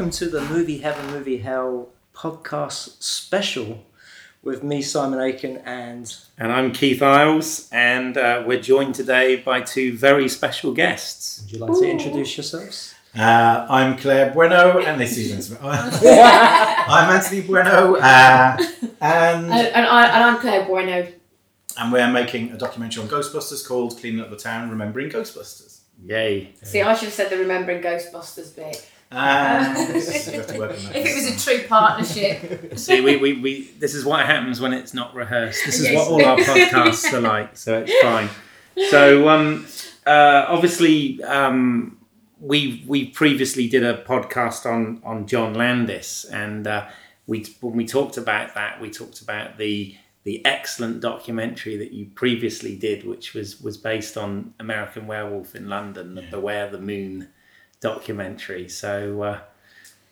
[0.00, 3.84] Welcome to the Movie Heaven, Movie Hell podcast special
[4.42, 9.60] with me, Simon Aiken, and And I'm Keith Isles, and uh, we're joined today by
[9.60, 11.42] two very special guests.
[11.42, 12.94] would you like to introduce yourselves?
[13.14, 18.56] Uh, I'm Claire Bueno, and this is I'm Anthony Bueno, uh,
[19.02, 21.08] and And, and, I, and I'm Claire Bueno.
[21.76, 26.54] and we're making a documentary on Ghostbusters called "Cleaning Up the Town, Remembering Ghostbusters." Yay!
[26.62, 28.90] See, I should have said the Remembering Ghostbusters bit.
[29.10, 30.96] We have to work on that.
[30.96, 32.72] If it was a true partnership.
[32.78, 35.64] See, we, we, we this is what happens when it's not rehearsed.
[35.66, 35.96] This is Yes.
[35.96, 38.28] what all our podcasts are like, so it's fine.
[38.90, 39.66] So, um,
[40.06, 41.98] uh, obviously, um,
[42.40, 46.86] we we previously did a podcast on on John Landis, and uh,
[47.26, 52.06] we when we talked about that, we talked about the the excellent documentary that you
[52.14, 57.28] previously did, which was was based on American Werewolf in London, the Beware the Moon
[57.80, 58.68] documentary.
[58.68, 59.22] So.
[59.22, 59.40] Uh,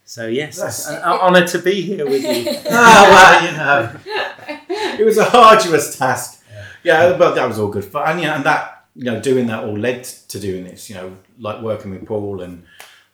[0.04, 2.54] so yes, That's- an honour to be here with you.
[2.70, 6.42] Ah, well, you know, it was a arduous task.
[6.82, 8.12] Yeah, but that was all good fun.
[8.12, 11.14] And, yeah, and that, you know, doing that all led to doing this, you know,
[11.38, 12.64] like working with Paul and,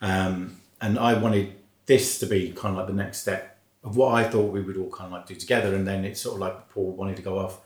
[0.03, 1.55] um, and I wanted
[1.87, 4.77] this to be kind of like the next step of what I thought we would
[4.77, 5.75] all kind of like do together.
[5.75, 7.59] And then it's sort of like Paul wanted to go off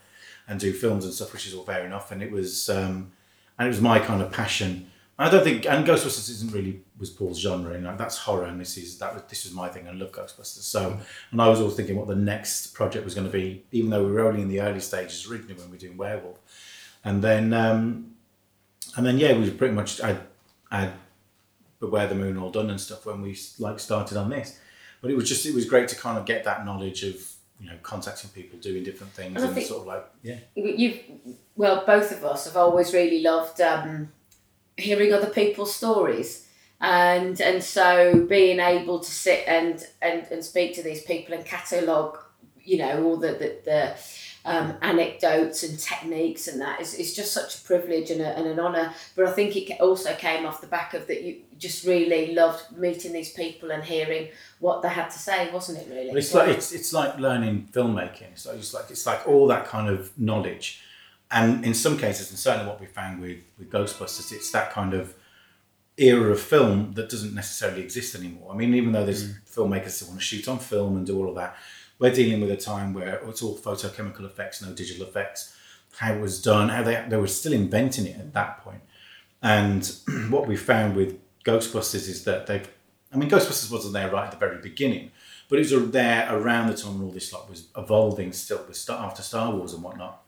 [0.47, 2.11] and do films and stuff, which is all fair enough.
[2.11, 3.11] And it was, um,
[3.59, 4.89] and it was my kind of passion.
[5.21, 8.59] I don't think, and Ghostbusters isn't really was Paul's genre, you know, that's horror, and
[8.59, 9.85] this is that was this was my thing.
[9.85, 10.97] I love Ghostbusters, so
[11.31, 14.05] and I was always thinking what the next project was going to be, even though
[14.05, 16.39] we were only in the early stages originally when we were doing Werewolf,
[17.03, 18.15] and then um,
[18.95, 20.19] and then yeah, we were pretty much I
[20.71, 20.93] I
[21.81, 24.57] Beware the Moon all done and stuff when we like started on this,
[25.01, 27.15] but it was just it was great to kind of get that knowledge of
[27.59, 30.37] you know contacting people, doing different things, And and sort of like yeah.
[30.55, 31.01] You've,
[31.57, 34.13] well, both of us have always really loved um,
[34.79, 36.47] hearing other people's stories.
[36.81, 41.43] And and so being able to sit and, and, and speak to these people and
[41.45, 42.17] catalogue,
[42.63, 43.95] you know, all the, the, the
[44.45, 48.47] um, anecdotes and techniques and that is, is just such a privilege and, a, and
[48.47, 48.93] an honour.
[49.15, 52.77] But I think it also came off the back of that you just really loved
[52.77, 54.29] meeting these people and hearing
[54.59, 55.87] what they had to say, wasn't it?
[55.89, 58.37] Really, it's like it's, it's like learning filmmaking.
[58.37, 60.81] So it's like it's like all that kind of knowledge,
[61.31, 64.93] and in some cases, and certainly what we found with with Ghostbusters, it's that kind
[64.93, 65.15] of
[65.97, 68.51] era of film that doesn't necessarily exist anymore.
[68.51, 69.35] I mean, even though there's mm.
[69.49, 71.57] filmmakers that want to shoot on film and do all of that,
[71.99, 75.55] we're dealing with a time where it's all photochemical effects, no digital effects.
[75.97, 78.81] How it was done, how they they were still inventing it at that point.
[79.41, 79.91] And
[80.29, 82.67] what we found with Ghostbusters is that they've,
[83.13, 85.11] I mean, Ghostbusters wasn't there right at the very beginning,
[85.49, 88.77] but it was there around the time when all this lot was evolving still with
[88.77, 90.21] Star, after Star Wars and whatnot.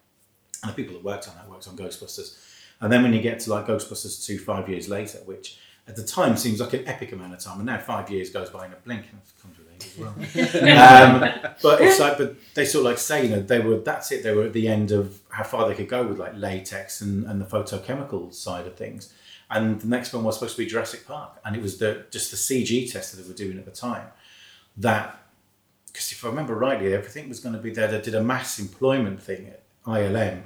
[0.64, 2.38] And the people that worked on that worked on Ghostbusters.
[2.82, 6.04] And then when you get to like Ghostbusters 2 five years later, which at the
[6.04, 8.74] time seems like an epic amount of time, and now five years goes by in
[8.74, 10.14] a blink, and it comes with age as well.
[10.74, 14.12] um, but it's like, but they sort of like say, you know, they were, that's
[14.12, 17.02] it, they were at the end of how far they could go with like latex
[17.02, 19.14] and, and the photochemical side of things.
[19.50, 22.32] And the next one was supposed to be Jurassic Park, and it was the just
[22.32, 24.08] the CG test that they were doing at the time.
[24.78, 25.20] That,
[25.88, 27.88] because if I remember rightly, everything was going to be there.
[27.88, 30.44] They did a mass employment thing at ILM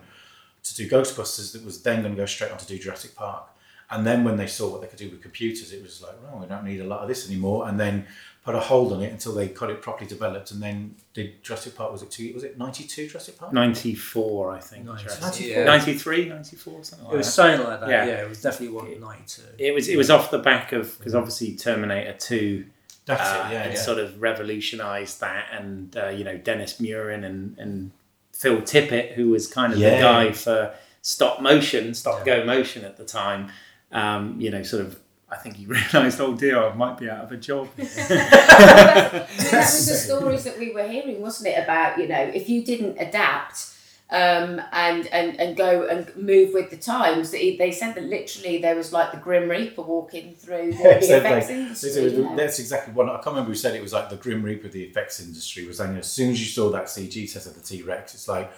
[0.65, 3.49] to do Ghostbusters that was then going to go straight on to do Jurassic Park.
[3.91, 6.39] And then when they saw what they could do with computers, it was like, well,
[6.41, 7.67] we don't need a lot of this anymore.
[7.69, 8.07] And then
[8.43, 10.49] put a hold on it until they got it properly developed.
[10.49, 13.53] And then did Jurassic Park, was it two, was it 92 Jurassic Park?
[13.53, 14.85] 94, I think.
[14.85, 15.47] Ninety- 94.
[15.47, 15.63] yeah.
[15.65, 17.31] 93, 94, something like It was that.
[17.31, 17.89] something like that.
[17.89, 18.05] Yeah.
[18.05, 19.41] Yeah, it was definitely one ninety-two.
[19.59, 22.65] It was it was off the back of because obviously Terminator Two
[23.05, 23.63] That's uh, it, yeah.
[23.63, 23.79] had yeah.
[23.79, 27.91] sort of revolutionised that, and uh, you know Dennis Muren and and
[28.37, 29.95] Phil Tippett, who was kind of Yeah.
[29.95, 33.49] the guy for stop motion, stop go motion at the time.
[33.91, 34.99] Um, you know, sort of.
[35.27, 37.67] I think he realised, oh dear, I might be out of a job.
[37.77, 41.63] that was the stories that we were hearing, wasn't it?
[41.63, 43.71] About you know, if you didn't adapt
[44.11, 48.59] um, and and and go and move with the times, they, they said that literally
[48.59, 51.89] there was like the Grim Reaper walking through the, Yeah, effects industry.
[51.89, 52.35] Is- you know.
[52.35, 54.73] That's exactly what I can't remember who said it was like the Grim Reaper of
[54.73, 57.61] the effects industry was saying as soon as you saw that CG set of the
[57.61, 58.51] T Rex, it's like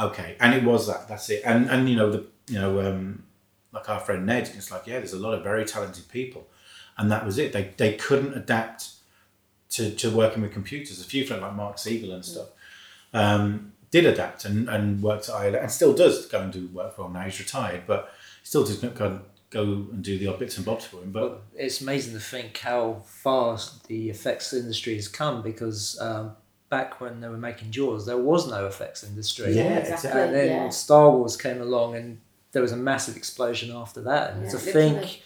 [0.00, 1.06] okay, and it was that.
[1.06, 1.42] That's it.
[1.44, 3.24] And and you know the you know um,
[3.72, 6.46] like our friend Ned, it's like yeah, there's a lot of very talented people,
[6.96, 7.52] and that was it.
[7.52, 8.92] They they couldn't adapt
[9.70, 10.98] to, to working with computers.
[10.98, 12.48] A few friends like Mark Siegel and stuff
[13.12, 16.94] um, did adapt and, and worked at ILM and still does go and do work
[16.94, 17.22] for him now.
[17.22, 18.12] He's retired, but
[18.42, 19.20] still does not go,
[19.50, 21.10] go and do the odd bits and bobs for him.
[21.12, 26.32] But But it's amazing to think how fast the effects industry has come because um,
[26.68, 29.52] back when they were making Jaws, there was no effects industry.
[29.56, 30.10] Yeah, exactly.
[30.20, 30.68] And then yeah.
[30.68, 32.20] Star Wars came along and
[32.52, 34.32] there was a massive explosion after that.
[34.32, 34.90] And Yeah, to literally.
[34.90, 35.22] think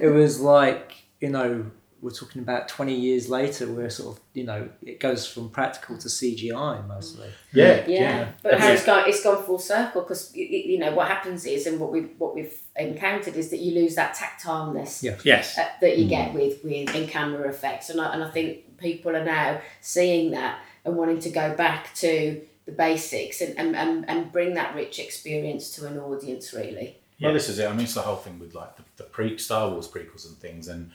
[0.00, 1.70] it was like, you know,
[2.02, 5.96] we're talking about 20 years later where sort of, you know, it goes from practical
[5.98, 7.28] to CGI mostly.
[7.52, 11.46] yeah, Yeah, but how it's gone, it's gone full circle because you know what happens
[11.46, 15.16] is, and what we what we've encountered is that you lose that tactileness Yeah.
[15.24, 15.56] yes.
[15.56, 19.16] uh, that you get with with in camera effects, and I, and I think people
[19.16, 24.08] are now seeing that and wanting to go back to the basics and, and, and,
[24.08, 26.98] and bring that rich experience to an audience really.
[27.20, 27.66] Well, this is it.
[27.66, 30.36] I mean, it's the whole thing with like the, the pre Star Wars prequels and
[30.36, 30.90] things, and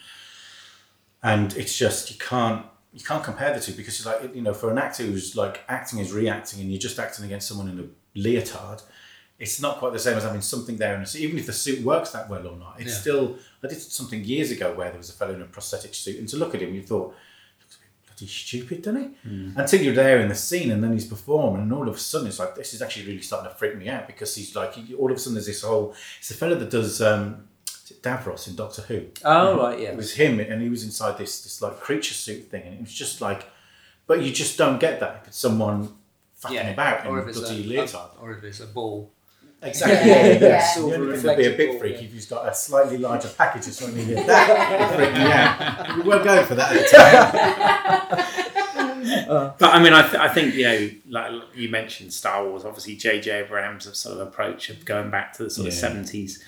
[1.23, 4.53] and it's just you can't you can't compare the two because it's like you know
[4.53, 7.79] for an actor who's like acting is reacting and you're just acting against someone in
[7.79, 8.81] a leotard.
[9.39, 12.11] It's not quite the same as having something there, and even if the suit works
[12.11, 12.95] that well or not, it's Yeah.
[13.01, 13.35] still.
[13.63, 16.29] I did something years ago where there was a fellow in a prosthetic suit, and
[16.29, 17.15] to look at him, you thought,
[17.59, 19.51] looks bloody stupid, doesn't he?
[19.55, 22.27] Until you're there in the scene, and then he's performing, and all of a sudden
[22.27, 25.09] it's like this is actually really starting to freak me out because he's like all
[25.09, 25.95] of a sudden there's this whole.
[26.19, 27.47] It's the fellow that does um,
[28.01, 29.05] Davros in Doctor Who.
[29.23, 29.89] Oh, right, yeah.
[29.89, 32.81] It was him, and he was inside this this like creature suit thing, and it
[32.81, 33.45] was just like,
[34.07, 35.93] but you just don't get that if it's someone
[36.35, 37.95] fucking about in or a if it's bloody a, leotard.
[38.17, 39.11] Uh, or if it's a ball.
[39.63, 40.09] Exactly.
[40.09, 40.39] Yeah, Yeah, yeah.
[40.39, 40.57] yeah.
[40.57, 42.55] The Silver only thing that'd be a bit reflective freak ball, if he's got a
[42.55, 44.09] slightly larger package or something.
[44.09, 45.97] Yeah, that would freak me out.
[45.97, 48.27] We weren't going for that at the time.
[49.27, 49.51] Uh.
[49.57, 52.65] But I mean, I, th- I think you know, like you mentioned Star Wars.
[52.65, 53.31] Obviously, J.J.
[53.31, 56.43] Abrams' sort of approach of going back to the sort of seventies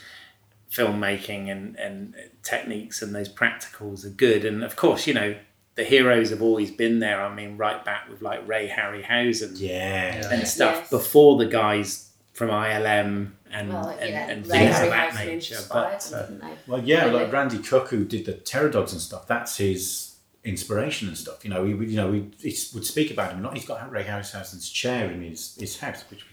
[0.74, 4.44] filmmaking and and techniques and those practicals are good.
[4.46, 5.36] And of course, you know,
[5.76, 7.22] the heroes have always been there.
[7.22, 10.30] I mean, right back with like Ray Harryhausen Yeah.
[10.32, 10.90] and stuff Yes.
[10.90, 15.60] before the guys from ILM and Well, and, yeah, and Ray things of that nature.
[15.72, 16.50] But them, uh.
[16.68, 17.24] Well, yeah, Really?
[17.24, 19.28] like Randy Cook, who did the Terror Dogs and stuff.
[19.28, 21.44] That's his inspiration and stuff.
[21.46, 23.42] You know, we, would, you know, he, he would speak about him.
[23.44, 26.33] Not he's got Ray Harryhausen's chair in his, his house, which we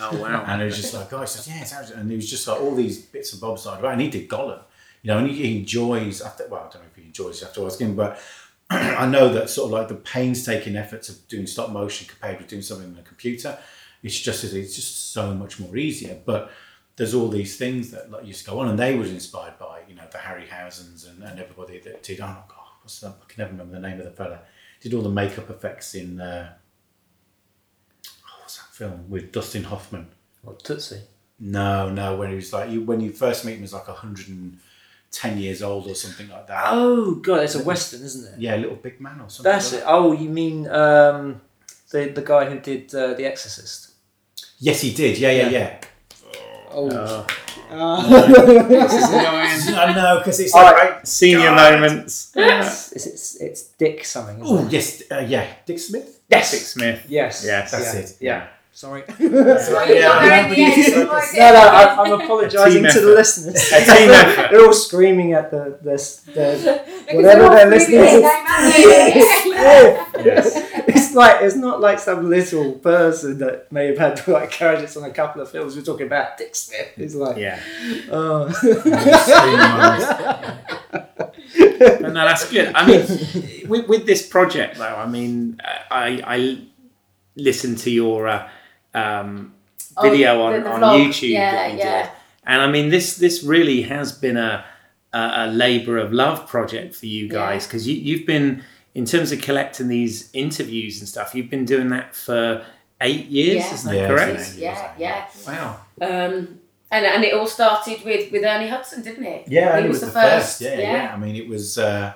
[0.00, 2.00] Oh wow, And it was just like, oh, he says, yeah, it's Harrison.
[2.00, 3.92] And he was just like all these bits and bobs side about.
[3.92, 4.60] And he did Gollum,
[5.02, 7.64] you know, and he, enjoys, after, well, I don't know if he enjoys it after
[7.64, 8.18] asking, but
[8.70, 12.48] I know that sort of like the painstaking efforts of doing stop motion compared with
[12.48, 13.58] doing something on a computer,
[14.02, 16.18] it's just it's just so much more easier.
[16.24, 16.50] But
[16.96, 19.82] there's all these things that like used to go on, and they were inspired by
[19.88, 22.20] you know the Harryhausens and, and everybody that did.
[22.20, 23.16] Oh God, what's that?
[23.22, 24.40] I can never remember the name of the fella.
[24.80, 26.65] Did all the makeup effects in uh, that
[28.76, 30.06] film with Dustin Hoffman?
[30.44, 31.00] Or Tootsie.
[31.40, 32.16] No, no.
[32.16, 34.58] When he was like, you, when you first meet him, he was like hundred and
[35.10, 36.64] ten years old or something like that.
[36.66, 38.40] Oh, God, it's a Western, isn't it?
[38.40, 39.50] Yeah, little big man or something.
[39.50, 39.84] That's like it.
[39.84, 39.90] that.
[39.92, 41.40] Oh, you mean um,
[41.90, 43.92] the, the guy who did uh, The Exorcist?
[44.58, 45.18] Yes, he did.
[45.18, 45.58] Yeah, yeah, Yeah.
[45.58, 45.80] yeah.
[46.70, 46.88] Oh.
[46.88, 47.26] Uh,
[47.70, 51.72] I know because it's like I- senior God.
[51.72, 52.32] moments.
[52.36, 56.20] it's, it's, it's, it's Dick something, Oh yes, uh, yeah, Dick Smith.
[56.30, 56.50] Yes.
[56.52, 57.06] Dick Smith.
[57.08, 57.44] Yes.
[57.44, 57.70] Yes.
[57.72, 58.00] That's yeah.
[58.00, 58.16] it.
[58.20, 58.46] Yeah.
[58.84, 59.04] Sorry.
[59.08, 60.54] Yeah, Yeah, I yeah, know.
[60.54, 60.94] yeah, yeah.
[60.96, 63.72] No, no, I, I'm apologising team to the listeners.
[63.72, 64.08] A team.
[64.50, 65.96] They're all screaming at the, the,
[66.34, 68.20] the Because whatever all they're listening to.
[68.20, 68.32] them.
[70.26, 70.46] Yes.
[70.88, 74.94] It's like it's not like some little person that may have had to like credits
[74.96, 75.74] on a couple of films.
[75.74, 76.92] We're talking about Dick Smith.
[76.98, 77.58] It's like, Yeah.
[78.10, 78.52] oh,
[81.58, 82.72] But no, that's good.
[82.74, 86.58] I mean, with, with this project though, I mean, uh, I I
[87.36, 88.48] listened to your uh,
[88.96, 89.52] um,
[89.98, 91.08] Oh, video the- on, the on vlog.
[91.08, 92.02] YouTube Yeah, that you yeah.
[92.02, 92.10] did,
[92.46, 94.64] and I mean, this this really has been a
[95.12, 97.66] a, a labour of love project for you guys Yeah.
[97.68, 98.62] because you you've been
[98.94, 101.34] in terms of collecting these interviews and stuff.
[101.34, 102.64] You've been doing that for
[103.00, 103.74] eight years, Yeah.
[103.74, 104.54] isn't that Yeah, correct?
[104.56, 105.24] Yeah, yeah.
[105.46, 105.80] Wow.
[106.00, 106.60] Um,
[106.90, 109.48] and, and it all started with, with Ernie Hudson, didn't it?
[109.48, 110.60] Yeah, he it was, the first.
[110.62, 111.14] Yeah, yeah, yeah.
[111.14, 111.78] I mean, it was.
[111.78, 112.12] Uh,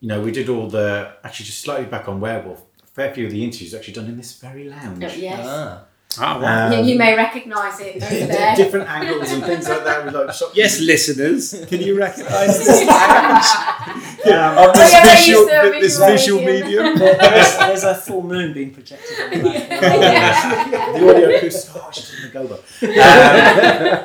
[0.00, 2.62] you know, we did all the actually just slightly back on werewolf.
[2.98, 5.04] Fair few of the interviews actually done in this very lounge.
[5.04, 5.40] Oh, yes.
[5.44, 5.84] Ah.
[6.20, 6.72] Ah, well.
[6.72, 8.56] Um, you, you may recognise it over there.
[8.56, 10.12] different angles and things like that.
[10.12, 12.80] Like shot yes, listeners, can you recognise this?
[12.88, 12.88] Um,
[14.60, 16.84] Oh, this yeah, they visual, used this visual visual medium.
[16.94, 16.98] medium.
[16.98, 20.70] there's, there's a full moon being projected on the back.
[20.94, 21.72] the audio acoustic.
[21.82, 22.40] Oh, she didn't go.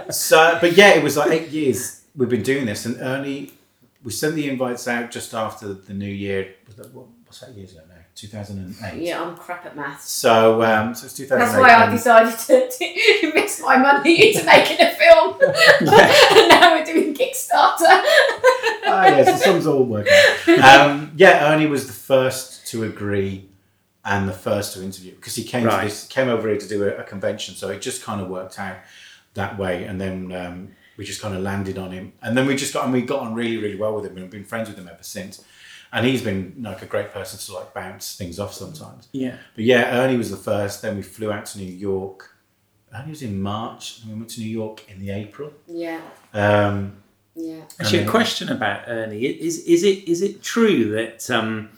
[0.05, 3.53] Um, so, but yeah, it was like eight years we've been doing this, and Ernie,
[4.03, 6.53] we sent the invites out just after the new year.
[6.67, 7.92] Was that, what, what's that years ago now?
[8.15, 9.01] Two thousand and eight.
[9.01, 10.09] Yeah, I'm crap at maths.
[10.11, 11.47] So, um, so it's two thousand.
[11.47, 15.35] That's why I decided to, to invest my money into making a film.
[15.79, 18.01] and now we're doing Kickstarter.
[18.85, 20.07] Ah, yes, the sums all work.
[20.63, 23.49] Um, yeah, Ernie was the first to agree
[24.05, 25.79] and the first to interview because he came Right.
[25.79, 28.27] to this, came over here to do a, a convention, so it just kind of
[28.29, 28.77] worked out
[29.33, 29.85] that way.
[29.85, 32.83] And then um, we just kind of landed on him, and then we just got
[32.83, 34.87] and we got on really, really well with him, and we've been friends with him
[34.87, 35.43] ever since.
[35.93, 39.07] And he's been like a great person to like bounce things off sometimes.
[39.11, 39.37] Yeah.
[39.55, 40.81] But yeah, Ernie was the first.
[40.81, 42.35] Then we flew out to New York.
[42.93, 45.53] Ernie was in March, and we went to New York in the April.
[45.67, 46.01] Yeah,
[46.33, 46.97] Um,
[47.35, 47.61] yeah.
[47.79, 51.69] Actually, I a mean- question about Ernie is: is it is it true that um,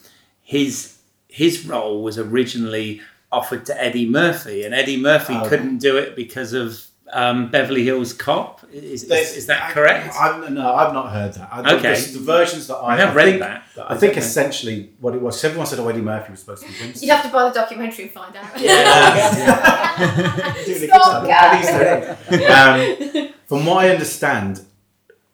[0.41, 5.47] his his role was originally offered to Eddie Murphy, and Eddie Murphy Oh.
[5.49, 8.61] couldn't do it because of um, Beverly Hills Cop?
[8.71, 10.15] Is, is, is that I- correct?
[10.15, 11.49] I, have no, I've not heard that.
[11.51, 11.89] I think Okay.
[11.89, 13.63] this- the versions that I, I have I read think, that.
[13.75, 14.27] but I think don't know.
[14.27, 15.43] essentially what it was.
[15.43, 17.53] Everyone said, "Oh, Eddie Murphy was supposed to be Winston." You'd have to buy the
[17.53, 18.59] documentary and find out.
[18.59, 20.53] Yeah.
[20.63, 22.17] Stalker.
[22.51, 24.61] um, from what I understand,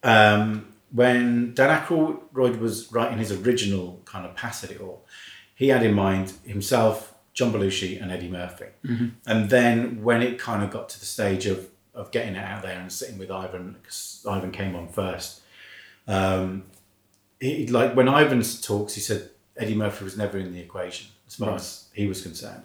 [0.03, 5.05] um, when Dan Aykroyd was writing his original kind of pass at it all,
[5.55, 8.65] he had in mind himself, John Belushi, and Eddie Murphy.
[9.25, 12.61] And then when it kind of got to the stage of of getting it out
[12.61, 15.41] there and sitting with Ivan, because Ivan came on first,
[16.07, 16.63] um,
[17.39, 21.35] he, like when Ivan talks, he said Eddie Murphy was never in the equation as
[21.35, 21.55] far Right.
[21.55, 22.63] as he was concerned,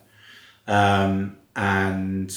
[0.67, 2.37] um, and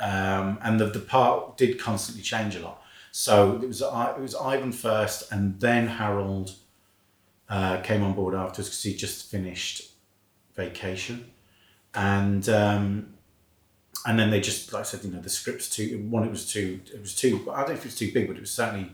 [0.00, 2.82] um, and the, the part did constantly change a lot.
[3.12, 6.54] So it was it was Ivan first, and then Harold
[7.48, 9.89] uh, came on board afterwards because he just finished
[10.64, 11.18] vacation,
[11.94, 13.14] and um,
[14.06, 16.24] and then they just like I said, you know, the script's too one.
[16.24, 16.80] It was too.
[16.94, 17.32] It was too.
[17.52, 18.90] I don't know if it was too big, but it was certainly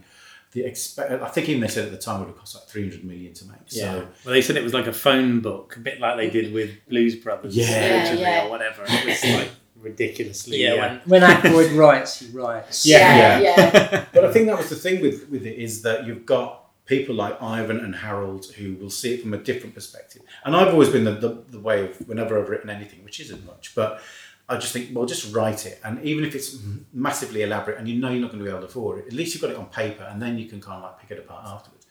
[0.53, 1.11] the expect.
[1.11, 3.03] I think even they said at the time it would have cost like three hundred
[3.03, 3.57] million to make.
[3.69, 3.83] Yeah.
[3.91, 6.53] So Well, they said it was like a phone book, a bit like they did
[6.53, 7.65] with Blues Brothers Yeah.
[7.69, 8.45] Yeah, yeah.
[8.45, 8.83] or whatever.
[8.87, 10.63] It was like ridiculously.
[10.63, 12.85] Yeah, uh, when, when Aykroyd writes, he writes.
[12.85, 13.39] Yeah, Yeah.
[13.57, 14.05] yeah.
[14.13, 17.13] But I think that was the thing with, with it is that you've got people
[17.13, 20.23] like Ivan and Harold who will see it from a different perspective.
[20.43, 23.45] And I've always been the, the, the way of whenever I've written anything, which isn't
[23.45, 24.01] much, but
[24.49, 25.79] I just think, well, just write it.
[25.83, 26.57] And even if it's
[26.93, 29.13] massively elaborate and you know you're not going to be able to afford it, at
[29.13, 31.19] least you've got it on paper and then you can kind of like pick it
[31.19, 31.85] apart afterwards.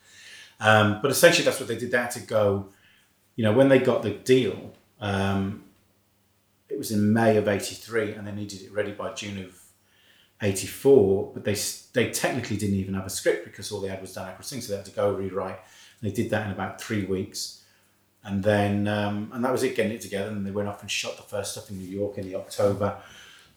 [0.59, 1.91] Um, but essentially, that's what they did.
[1.91, 2.69] They had to go,
[3.37, 5.65] you know, when they got the deal, um,
[6.71, 9.61] it was in May of 83 and they needed it ready by June of
[10.41, 11.57] 84, but they
[11.95, 14.61] they technically didn't even have a script because all they had was Dan Aykroyd's thing,
[14.61, 15.59] so they had to go rewrite.
[16.01, 17.63] And they did that in about three weeks,
[18.25, 20.31] and then um, and that was it, getting it together.
[20.31, 22.99] And they went off and shot the first stuff in New York in the October.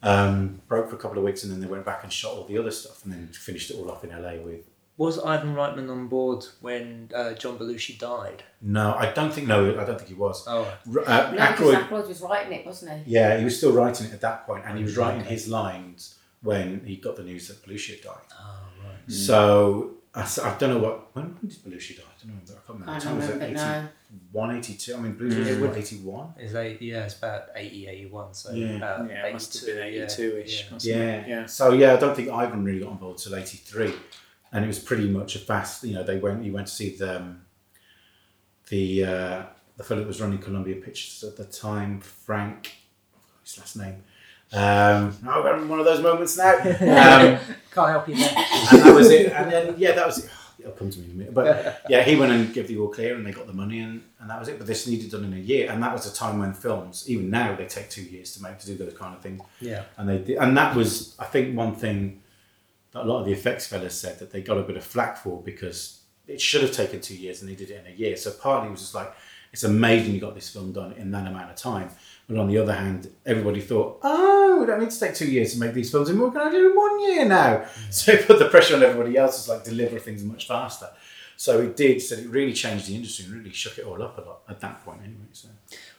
[0.02, 2.46] Um, broke for a couple of weeks, and then they went back and shot all
[2.46, 4.66] the other stuff, and then finished it all off in LA with.
[4.96, 8.44] Was Ivan Reitman on board when uh, John Belushi died?
[8.62, 9.48] No, I don't think.
[9.48, 10.46] No, I don't think he was.
[10.48, 13.12] Oh, R- Uh, No, because Aykroyd, Aykroyd was writing it, wasn't he?
[13.14, 16.16] yeah, he was still writing it at that point, and he was writing his lines
[16.42, 18.28] when he got the news that Belushi had died.
[18.40, 19.12] oh right.
[19.12, 22.04] So I don't know what when, when did Belushi die?
[22.04, 22.54] I don't know.
[22.54, 22.92] I can't remember.
[22.92, 23.88] I The don't time was remember, it no.
[24.52, 24.96] 81, 82?
[24.96, 25.68] I mean, Belushi was Mm.
[25.68, 26.34] what, 81?
[26.40, 28.76] Is eight, yeah, it's about 80, 81, so Yeah.
[28.78, 30.66] about Yeah, it must have been 82, yeah, 82-ish.
[30.86, 30.96] yeah.
[30.96, 31.28] Yeah.
[31.28, 31.46] Yeah.
[31.46, 33.94] So yeah, I don't think Ivan really got on board till 83.
[34.52, 36.96] And it was pretty much a fast, you know, they went, you went to see
[36.96, 37.42] the, um,
[38.70, 39.44] the, uh,
[39.78, 42.74] the fellow that was running Columbia Pictures at the time, Frank,
[43.44, 44.04] his last name.
[44.52, 46.56] Um, oh, we're having one of those moments now.
[46.60, 47.40] Um,
[47.72, 48.34] Can't help you there.
[48.36, 49.32] and that was it.
[49.32, 50.32] And then yeah, that was it.
[50.60, 51.34] It'll come to me in a minute.
[51.34, 54.04] But yeah, he went and gave the all clear, and they got the money, and,
[54.20, 54.58] and that was it.
[54.58, 57.30] But this needed done in a year, and that was a time when films, even
[57.30, 59.42] now, they take two years to make to do those kind of things.
[59.62, 59.84] Yeah.
[59.98, 62.22] And they did, and that was, I think, one thing
[62.92, 65.18] that a lot of the effects fellas said that they got a bit of flack
[65.18, 68.18] for because it should have taken two years, and they did it in a year.
[68.18, 69.14] So partly it was just like,
[69.54, 71.90] it's amazing you got this film done in that amount of time.
[72.30, 75.54] But on the other hand, everybody thought, oh, we don't need to take two years
[75.54, 76.32] to make these films anymore.
[76.32, 77.66] Can I do it in one year now?
[77.90, 80.90] So it put the pressure on everybody else to like deliver things much faster.
[81.38, 82.02] So it did.
[82.02, 84.60] So it really changed the industry and really shook it all up a lot at
[84.60, 85.30] that point, anyway.
[85.32, 85.50] So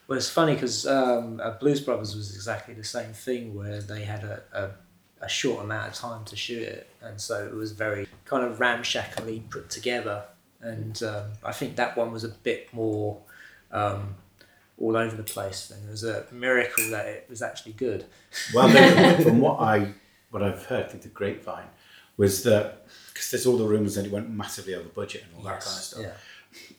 [0.07, 4.23] Well, it's funny because um, Blues Brothers was exactly the same thing where they had
[4.23, 8.07] a, a, a short amount of time to shoot it, and so it was very
[8.25, 10.25] kind of ramshackly put together.
[10.61, 13.19] And um, I think that one was a bit more,
[13.73, 14.15] um,
[14.81, 18.07] all over the place, then it was a miracle that it was actually good.
[18.55, 18.69] Well,
[19.23, 19.93] from what I
[20.31, 21.69] what I've heard through the grapevine
[22.17, 25.43] was that because there's all the rumours that it went massively over budget and all
[25.45, 26.03] that kind of stuff.
[26.03, 26.13] Yeah.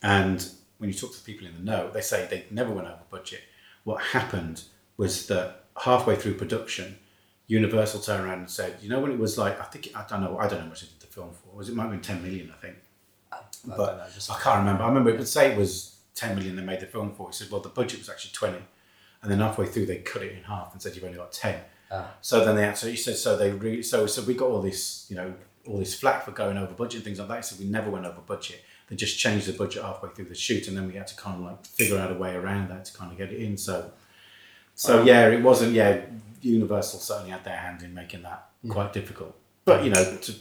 [0.02, 2.88] And when you talk to the people in the know, they say they never went
[2.88, 3.42] over budget.
[3.84, 4.64] What happened
[4.98, 6.98] was that halfway through production,
[7.48, 10.22] Universal turned around and said, "You know when it was like I think I don't
[10.22, 11.56] know I don't know how much they did the film for.
[11.56, 12.52] Was it might have been ten million?
[12.56, 12.78] I think,
[13.32, 14.84] I but don't know, I can't remember.
[14.84, 17.30] I remember it would say it was ten million they made the film for.
[17.30, 18.58] He said, "Well, the budget was actually 20.
[19.22, 21.58] and then halfway through they cut it in half and said you've only got ten.
[21.92, 22.08] Ah.
[22.22, 25.16] So then they actually said so they re- so so we got all this you
[25.20, 25.34] know
[25.68, 27.46] all this flack for going over budget and things like that.
[27.46, 28.60] So we never went over budget.
[28.88, 31.36] They just changed the budget halfway through the shoot, and then we had to kind
[31.38, 33.58] of like figure out a way around that to kind of get it in.
[33.58, 33.76] So,
[34.76, 35.74] so yeah, it wasn't.
[35.74, 36.02] Yeah,
[36.42, 39.34] Universal certainly had their hand in making that quite difficult.
[39.66, 40.34] But you know, to,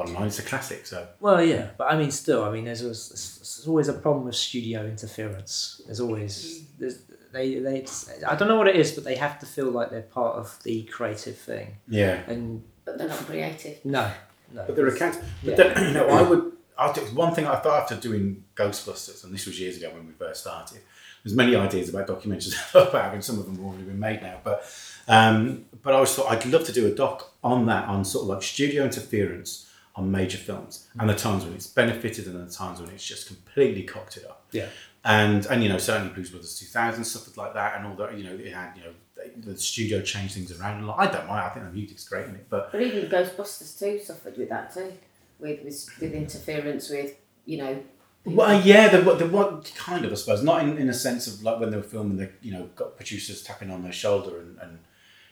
[0.00, 0.86] bottom line, it's a classic.
[0.86, 4.24] So Well, yeah, but I mean, still, I mean, there's always, there's always a problem
[4.24, 5.80] with studio interference.
[5.86, 6.98] There's always there's,
[7.32, 7.84] they they
[8.26, 10.58] I don't know what it is, but they have to feel like they're part of
[10.64, 11.76] the creative thing.
[11.88, 13.84] yeah, And But they're not creative.
[13.84, 14.10] no,
[14.52, 15.18] no, but they're accounts.
[15.44, 15.72] But Yeah.
[15.74, 16.52] then, you know, I would.
[16.78, 20.06] I think one thing I thought after doing Ghostbusters, and this was years ago when
[20.06, 20.80] we first started.
[21.22, 24.38] There's many ideas about documentaries about having some of them have already been made now,
[24.42, 24.64] but
[25.06, 28.22] um, but I always thought I'd love to do a doc on that, on sort
[28.24, 32.52] of like studio interference on major films and the times when it's benefited and the
[32.52, 34.44] times when it's just completely cocked it up.
[34.52, 34.66] yeah,
[35.04, 38.16] And and you know certainly Blues Brothers 2000 stuff like that, and all that.
[38.16, 40.98] You know it had you know the, the studio changed things around a lot.
[40.98, 41.40] I don't mind.
[41.40, 44.72] I think the music's great in it, but But even Ghostbusters too suffered with that
[44.72, 44.92] too,
[45.38, 47.82] with with, with interference with you know.
[48.24, 51.26] Well, uh, yeah, the the what kind of I suppose not in, in a sense
[51.26, 54.38] of like when they were filming, they you know got producers tapping on their shoulder
[54.38, 54.78] and, and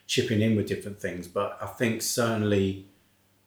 [0.07, 1.29] chipping in with different things.
[1.29, 2.87] But I think certainly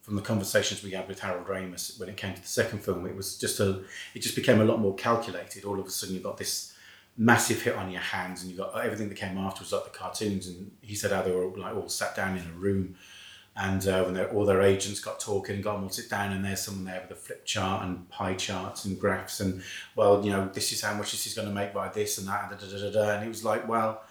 [0.02, 3.06] from the conversations we had with Harold Ramis when it came to the second film,
[3.06, 5.64] it was just a it just became a lot more calculated.
[5.64, 6.74] All of a sudden, you got this
[7.18, 9.98] massive hit on your hands, and you got everything that came after was like the
[9.98, 10.48] cartoons.
[10.48, 12.96] And he said how they were like all sat down in a room
[13.56, 16.46] and uh, when all their agents got talking and got them all sit down and
[16.46, 19.62] there's someone there with a flip chart and pie charts and graphs and
[19.96, 22.28] well you know this is how much this is going to make by this and
[22.28, 23.16] that and da, da, da.
[23.16, 24.04] and it was like well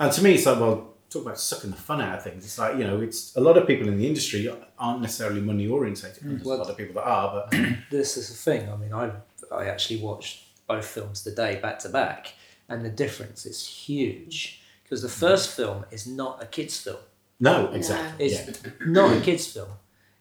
[0.00, 2.58] and to me it's like well talk about sucking the fun out of things it's
[2.58, 6.22] like you know it's a lot of people in the industry aren't necessarily money orientated
[6.22, 6.30] mm.
[6.30, 7.58] there's a lot of people that are but
[7.90, 8.70] this is the thing.
[8.70, 9.10] I mean, I
[9.52, 12.34] I actually watched both films today back to back,
[12.68, 16.98] and the difference is huge because the first film is not a kids' film.
[17.40, 18.70] no exactly It's yeah.
[18.86, 19.68] not a kids' film.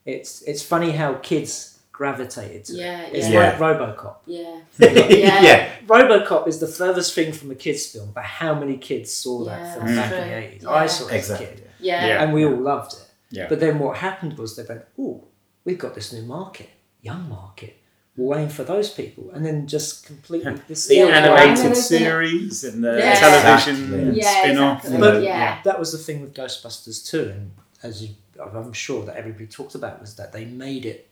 [0.06, 3.14] It's it's funny how kids gravitated to Yeah, it.
[3.16, 3.40] It's yeah.
[3.40, 4.18] like RoboCop.
[4.28, 4.60] Yeah.
[4.78, 5.70] yeah Yeah.
[5.88, 9.60] RoboCop is the furthest thing from a kids' film, but how many kids saw that
[9.60, 10.64] Yeah, film that's back in the eighties?
[10.64, 10.70] Yeah.
[10.70, 12.06] I saw it exactly as a kid, Yeah.
[12.08, 12.24] Yeah.
[12.24, 13.06] and we all loved it.
[13.32, 13.48] Yeah.
[13.50, 15.24] But then what happened was they went, "Oh,
[15.66, 16.70] we've got this new market,
[17.02, 17.74] young market.
[18.16, 21.82] We'll aim for those people," and then just completely this The Yeah, animated yeah.
[21.98, 23.16] series and the Yeah.
[23.16, 24.22] television Exactly.
[24.22, 24.84] Yeah, spin-off.
[24.86, 25.00] exactly.
[25.02, 25.62] But- yeah.
[25.64, 29.74] that was the thing with Ghostbusters too, and as you, I'm sure that everybody talked
[29.74, 31.07] about was that they made it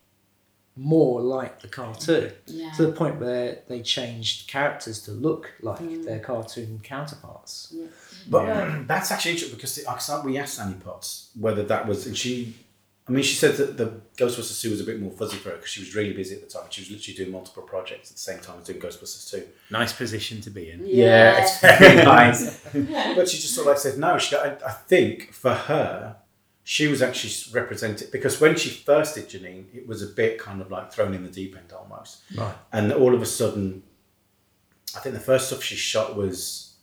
[0.75, 2.71] more like the cartoon Yeah.
[2.75, 6.03] to the point where they changed characters to look like Mm.
[6.05, 7.73] their cartoon counterparts.
[8.27, 8.83] But Yeah.
[8.87, 12.55] that's actually interesting because the, I- we asked Annie Potts whether that was, and she,
[13.07, 15.55] I mean, she said that the Ghostbusters 2 was a bit more fuzzy for her
[15.57, 16.63] because she was really busy at the time.
[16.71, 19.43] She was literally doing multiple projects at the same time as doing Ghostbusters 2.
[19.71, 20.81] Nice position to be in.
[20.85, 22.59] Yeah, it's very nice.
[23.15, 26.17] but she just sort of like said, no, she, I, I think for her,
[26.67, 30.61] she was actually represented because when she first did Janine, it was a bit kind
[30.61, 32.23] of like thrown in the deep end almost.
[32.35, 32.55] Right.
[32.73, 33.83] And all of a sudden,
[34.95, 36.73] I think the first stuff she shot was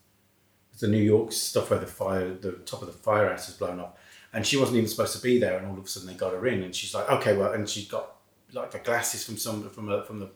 [0.78, 3.98] the New York stuff where the fire, the top of the firehouse is blown up,
[4.32, 5.58] and she wasn't even supposed to be there.
[5.58, 7.68] And all of a sudden, they got her in, and she's like, okay, well, and
[7.68, 8.18] she got
[8.52, 10.30] like the glasses from some from a, from the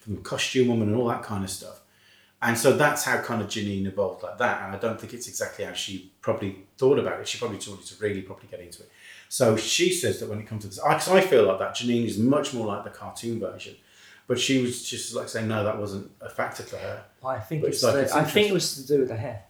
[0.00, 1.80] from the costume woman and all that kind of stuff.
[2.42, 4.62] And so that's how kind of Janine evolved like that.
[4.66, 7.28] And I don't think it's exactly how she probably thought about it.
[7.28, 8.90] She probably wanted to really probably get into it.
[9.28, 12.04] So she says that when it comes to this, because I feel like that Janine
[12.04, 13.76] is much more like the cartoon version.
[14.26, 17.04] But she was just like saying, no, that wasn't a factor for her.
[17.24, 19.08] I think But it's, it's like the, it's I think it was to do with
[19.08, 19.44] the hair.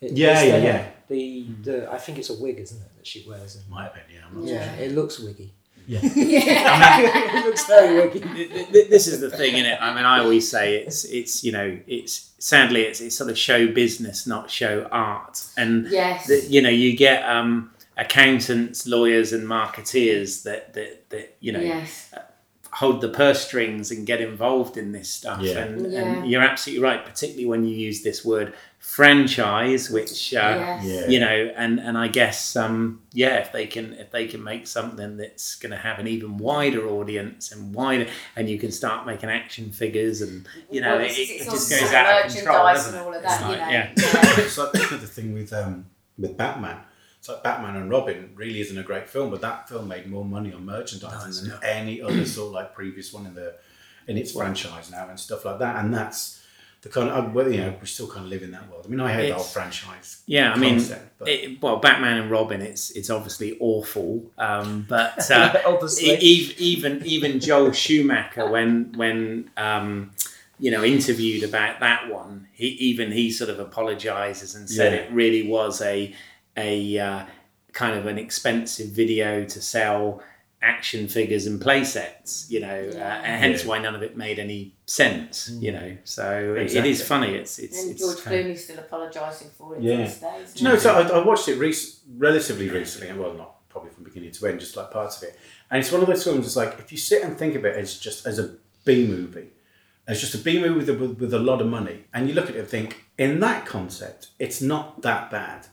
[0.00, 0.88] It- Yeah, it's the yeah.
[1.08, 3.56] The the I think it's a wig, isn't it, that she wears?
[3.56, 3.62] In.
[3.70, 4.20] Might have been, yeah.
[4.28, 4.84] I'm not yeah, sure.
[4.84, 5.52] it looks wiggy.
[5.86, 6.00] Yeah.
[6.02, 8.20] it looks very wiggy.
[8.20, 9.80] Th- th- th- this is the thing in it.
[9.80, 13.38] I mean, I always say it's it's you know it's sadly it's it's sort of
[13.38, 16.26] show business, not show art, and Yes.
[16.26, 21.60] the, you know you get um, accountants, lawyers, and marketeers that that that you know
[21.60, 22.12] yes.
[22.72, 25.40] hold the purse strings and get involved in this stuff.
[25.40, 25.58] Yeah.
[25.60, 26.00] And, Yeah.
[26.02, 28.52] and you're absolutely right, particularly when you use this word
[28.86, 30.84] franchise, which uh, Yes.
[30.84, 31.06] Yeah.
[31.08, 34.66] you know, and and I guess um, yeah, if they can if they can make
[34.66, 39.04] something that's going to have an even wider audience and wider, and you can start
[39.06, 42.26] making action figures, and you know, Well, it, it, it all just goes of out
[42.26, 43.06] of control, doesn't and it?
[43.06, 43.68] all of It's that, you know.
[43.70, 43.92] yeah.
[43.96, 44.44] Yeah.
[44.44, 45.86] it's like the thing with um,
[46.18, 46.78] with Batman.
[47.18, 50.24] It's like Batman and Robin really isn't a great film, but that film made more
[50.24, 53.56] money on merchandising than any other sort of like previous one in the
[54.06, 55.84] in its franchise now and stuff like that.
[55.84, 56.35] And that's
[56.86, 58.84] the kind of well, you know we still kind of live in that world.
[58.86, 60.22] I mean, I hate the whole franchise.
[60.26, 65.28] Yeah, I mean, concept, it, well, Batman and Robin, it's it's obviously awful, um, but
[65.38, 66.10] uh, Obviously.
[66.20, 70.12] e- even even Joel Schumacher, when when um,
[70.60, 74.98] you know interviewed about that one, he even he sort of apologizes and said Yeah.
[75.00, 76.14] it really was a
[76.56, 77.24] a uh,
[77.72, 80.22] kind of an expensive video to sell
[80.62, 83.68] action figures and play sets, you know, uh, and hence Yeah.
[83.70, 85.74] why none of it made any sense, you mm.
[85.80, 85.96] know.
[86.04, 86.90] So it- it Exactly.
[86.90, 87.34] is funny.
[87.34, 89.96] It's it's, And it's George kind Clooney's still apologising for it Yeah.
[89.96, 90.40] to this day.
[90.42, 90.80] isn't Do you know, he?
[90.80, 91.74] so I, I watched it rec-
[92.16, 95.38] relatively recently, and well, not probably from beginning to end, just like parts of it.
[95.70, 96.46] And it's one of those films.
[96.46, 99.48] It's like if you sit and think of it as just as a B movie,
[100.06, 102.34] as just a B movie with a, with, with a lot of money, and you
[102.34, 105.66] look at it and think, in that concept, it's not that bad.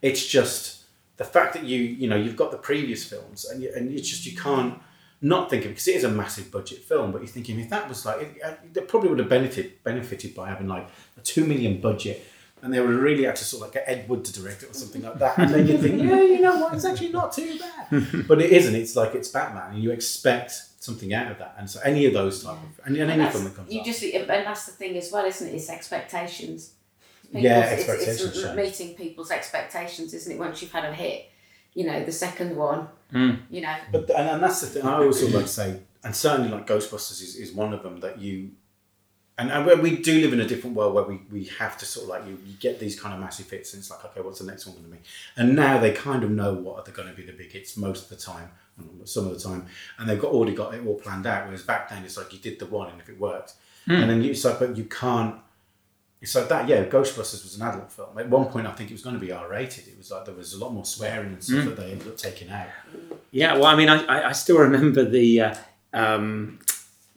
[0.00, 0.84] It's just
[1.16, 4.08] the fact that you you know you've got the previous films, and you, and it's
[4.08, 4.78] just you can't
[5.22, 7.12] not think of it because it is a massive budget film.
[7.12, 10.34] But you're thinking if that was like, it, uh, it probably would have benefited benefited
[10.34, 12.24] by having like a two million budget
[12.62, 14.62] and they would have really had to sort of like get Ed Wood to direct
[14.62, 15.38] it or something like that.
[15.38, 18.26] And then you think, yeah, you know what, it's actually not too bad.
[18.28, 18.74] but it isn't.
[18.74, 21.54] It's like it's Batman, and you expect something out of that.
[21.58, 23.72] And so any of those type of and, and And any that's- film that comes
[23.72, 25.54] you up, just and that's the thing as well, isn't it?
[25.54, 26.72] It's expectations.
[27.32, 28.56] Yeah, People's- it's- expectations It's, change.
[28.56, 30.38] meeting people's expectations, isn't it?
[30.38, 31.30] Once you've had a hit,
[31.74, 33.38] you know, the second one, Mm.
[33.50, 34.82] you know, But and, and that's the thing.
[34.84, 37.82] I always sort of like to say, and certainly like Ghostbusters is, is one of
[37.82, 38.50] them that you.
[39.38, 41.86] And, and we- we do live in a different world where we, we have to
[41.86, 44.20] sort of like you, you get these kind of massive hits and it's like okay
[44.20, 45.02] what's the next one going to be
[45.38, 47.74] and now they kind of know what are they going to be the big hits
[47.78, 48.50] most of the time
[49.06, 49.64] some of the time
[49.98, 52.38] and they've got already got it all planned out whereas back then it's like you
[52.38, 53.54] did the one and if it worked
[53.86, 55.36] and then you, it's like but you can't
[56.22, 58.18] it's like that yeah Ghostbusters was an adult film.
[58.18, 60.24] At one point I think it was going to be R rated it was like
[60.26, 62.68] there was a lot more swearing and stuff that they ended up taking out.
[63.30, 65.54] Yeah, well, I mean, I, I, I still remember the, uh,
[65.92, 66.58] um,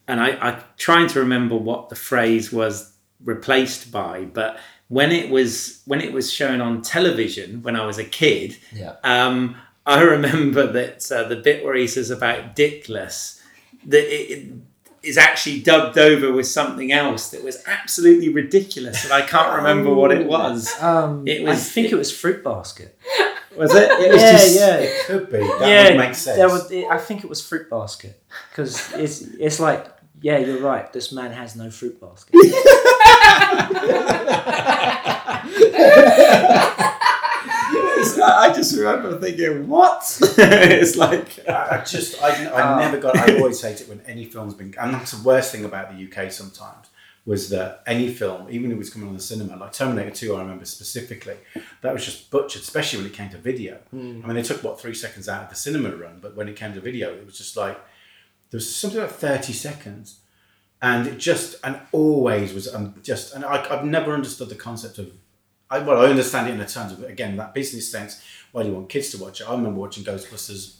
[0.07, 5.29] and I, I trying to remember what the phrase was replaced by, but when it
[5.31, 8.95] was when it was shown on television when I was a kid, Yeah.
[9.03, 13.41] um, I remember that uh, the bit where he says about dickless,
[13.85, 14.53] that it, it
[15.03, 19.93] is actually dubbed over with something else that was absolutely ridiculous, and I can't remember
[19.93, 20.73] what it was.
[20.81, 22.97] Um, It I was- think it was Fruit Basket.
[23.55, 23.91] Was it?
[23.91, 24.75] It was yeah, just yeah.
[24.77, 27.69] it could be that yeah, would make sense There was, I think it was Fruit
[27.69, 29.85] Basket because it's it's like
[30.21, 30.91] yeah, you're right.
[30.91, 32.33] This man has no fruit basket.
[38.23, 40.01] It's- I just remember thinking, what?
[40.37, 44.25] it's like, I I just, I, I never got, I always hate it when any
[44.25, 46.87] film's been, and that's the worst thing about the UK sometimes,
[47.25, 50.35] was that any film, even if it was coming on the cinema, like Terminator 2,
[50.35, 51.37] I remember specifically,
[51.81, 53.79] that was just butchered, especially when it came to video.
[53.93, 56.55] I mean, they took, what, three seconds out of the cinema run, but when it
[56.55, 57.77] came to video, it was just like,
[58.51, 60.19] there was something like 30 seconds.
[60.81, 64.97] And it just, and always was um, just, and I, I've never understood the concept
[64.99, 65.13] of
[65.73, 68.23] I, well, I understand it in the terms of again that business sense.
[68.51, 69.49] Why do you want kids to watch it?
[69.49, 70.75] I remember watching Ghostbusters.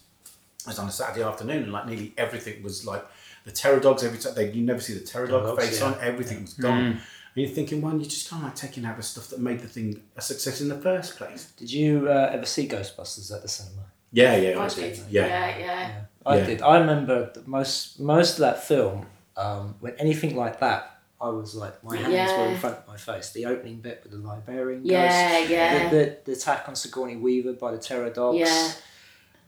[0.65, 3.03] It was on a Saturday afternoon, and like nearly everything was like
[3.45, 4.03] the terror dogs.
[4.03, 5.87] Every time they, you never see the terror dog Dogs, face yeah.
[5.87, 5.97] on.
[5.99, 6.79] Everything was gone.
[6.85, 7.01] And
[7.35, 9.67] you're thinking, well, you're just kind of like taking out the stuff that made the
[9.67, 11.51] thing a success in the first place.
[11.57, 13.81] Did you uh, ever see Ghostbusters at the cinema?
[14.11, 14.75] Yeah, yeah, I I did.
[14.93, 14.99] did.
[15.09, 16.01] Yeah, yeah, yeah.
[16.25, 16.45] I Yeah.
[16.45, 16.61] did.
[16.61, 19.07] I remember the most most of that film.
[19.35, 20.92] Um, when anything like that,
[21.23, 23.31] I was like, my hands were in front of my face.
[23.31, 24.81] The opening bit with the librarian.
[24.83, 25.89] Yeah, ghost, yeah.
[25.89, 28.39] The, the, the attack on Sigourney Weaver by the Terror Dogs.
[28.39, 28.71] Yeah.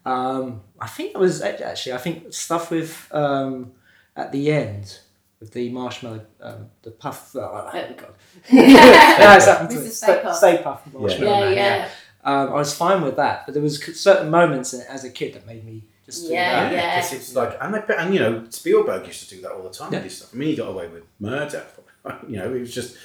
[0.06, 1.94] Um, I think it was actually.
[1.94, 3.74] I think stuff with um,
[4.16, 5.00] at the end
[5.40, 7.36] with the marshmallow, um, the puff.
[7.36, 8.14] Oh, God.
[8.54, 9.88] no, it's happened to me.
[9.90, 10.36] Stay Stay, Puft.
[10.36, 11.90] Stay Puft Marshmallow Yeah, Man, yeah.
[12.24, 15.12] Um, I was fine with that, but there was certain moments in it as a
[15.12, 16.74] kid that made me just do Yeah, that.
[16.74, 16.96] yeah.
[16.98, 19.70] because it's like, and they, and you know, Spielberg used to do that all the
[19.70, 20.00] time Yeah.
[20.00, 20.30] with his stuff.
[20.34, 21.66] I mean, he got away with murder.
[22.30, 22.96] You know, it was just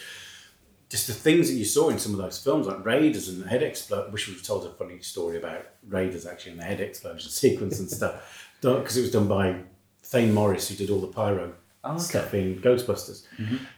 [0.90, 3.48] just the things that you saw in some of those films, like Raiders and the
[3.48, 4.08] head explosion.
[4.08, 7.78] I wish we'd told a funny story about Raiders actually and the head explosion sequence
[7.78, 9.56] and stuff, because it was done by
[10.04, 12.00] Thaine Morris, who did all the pyro Oh, okay.
[12.02, 13.22] stuff in Ghostbusters.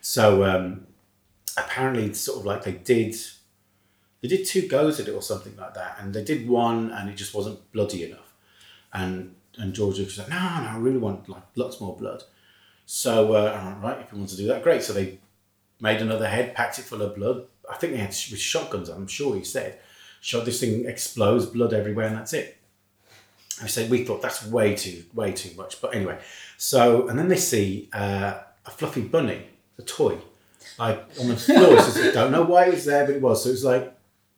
[0.01, 0.89] So um,
[1.57, 3.15] apparently, it's sort of like they did.
[4.23, 7.09] They did two goes at it or something like that, and they did one, and
[7.09, 8.22] it just wasn't bloody enough.
[8.93, 12.23] And and George was like, no, no, I really want like lots more blood.
[12.87, 14.83] So uh, like, right, if you want to do that, great.
[14.83, 15.19] So they
[15.81, 17.47] made another head, packed it full of blood.
[17.71, 18.89] I think they had with shotguns.
[18.89, 19.79] I'm sure he said,
[20.21, 22.59] "Shot this thing explodes, blood everywhere, and that's it."
[23.63, 25.81] I said we thought that's way too way too much.
[25.81, 26.19] But anyway,
[26.57, 29.47] so and then they see uh, a fluffy bunny,
[29.79, 30.19] a toy,
[30.79, 31.79] like on the floor.
[31.79, 33.45] I don't know why it was there, but it was.
[33.45, 33.95] So it was like,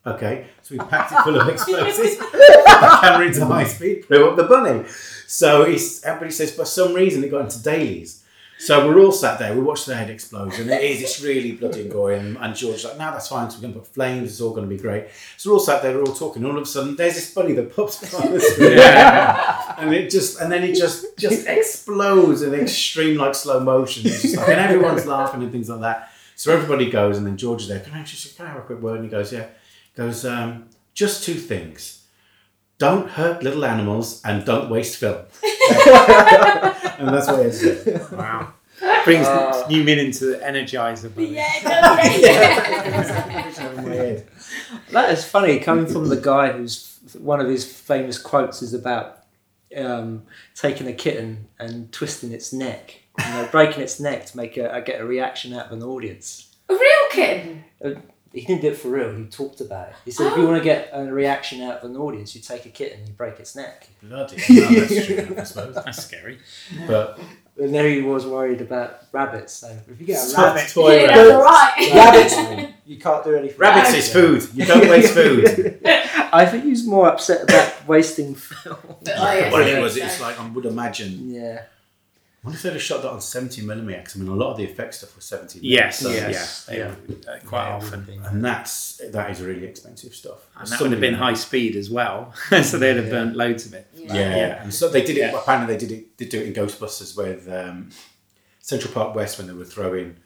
[0.07, 0.47] okay.
[0.63, 4.45] So we packed it full of explosives, the camera into high speed, blew up the
[4.45, 4.89] bunny.
[5.27, 8.25] So he's, everybody says for some reason it got into dailies.
[8.59, 11.53] So we're all sat there, we watched the head explode, and it is, it's really
[11.53, 12.19] bloody and gory.
[12.19, 14.55] And, and George's like, no, that's fine, so we're going to put flames, it's all
[14.55, 15.09] going to be great.
[15.37, 17.35] So we're all sat there, we're all talking, and all of a sudden, there's this
[17.35, 18.79] bunny that pops on the screen.
[18.79, 24.11] and it just, and then it just, just explodes in extreme, like, slow motion.
[24.11, 26.13] Like, and everyone's laughing and things like that.
[26.37, 28.63] So everybody goes, and then George is there, can I, just, can I have a
[28.63, 28.97] quick word?
[29.01, 29.47] And he goes, yeah.
[29.95, 32.07] He goes, um, just two things.
[32.79, 35.25] Don't hurt little animals and don't waste film.
[35.43, 38.11] and that's what it is.
[38.11, 38.53] Wow.
[39.05, 39.27] Brings
[39.69, 41.15] new meaning to the Energizer.
[41.15, 41.35] Bunny.
[44.91, 49.25] That is funny coming from the guy who's one of his famous quotes is about
[49.77, 50.23] um,
[50.55, 54.83] taking a kitten and twisting its neck, you know, breaking its neck to make a,
[54.85, 56.55] get a reaction out of an audience.
[56.69, 57.65] A real kitten.
[58.35, 59.15] He didn't do it for real.
[59.15, 59.95] He talked about it.
[60.05, 62.67] He said, if you want to get a reaction out of an audience, you take
[62.67, 63.89] a kitten and you break its neck.
[64.03, 65.75] Bloody hell, that's true, I suppose.
[65.77, 66.39] That's scary.
[66.89, 67.21] But
[67.57, 69.53] And there he was worried about rabbits.
[69.53, 71.17] So if you get a Stop rabbit, toy Yeah, rabbits.
[71.17, 72.55] that's all right.
[72.57, 73.59] rabbits, you can't do anything.
[73.59, 74.49] Rabbits is food.
[74.53, 75.81] You don't waste food.
[76.33, 78.77] I think he was more upset about wasting film.
[78.85, 79.97] Oh, yes, well, it was.
[79.97, 81.31] It's like I would imagine.
[81.33, 81.63] Yeah.
[82.45, 84.03] I wonder if they'd have shot that on 70 millimeter.
[84.03, 86.69] 'cause I mean, a lot of the effects stuff was 70 Yes, So, Yes.
[86.71, 86.95] yeah, Yeah.
[87.33, 88.07] uh, quite Yeah, often.
[88.27, 90.41] And that's that is really expensive stuff.
[90.59, 93.11] And that would have been high speed as well, so they'd have Yeah.
[93.13, 93.87] burnt loads of it.
[93.95, 94.63] Yeah, yeah.
[94.63, 95.21] And so they did it.
[95.21, 95.39] Yeah.
[95.41, 96.17] Apparently, they did it.
[96.19, 97.89] Did do it in Ghostbusters with um,
[98.61, 100.17] Central Park West when they were throwing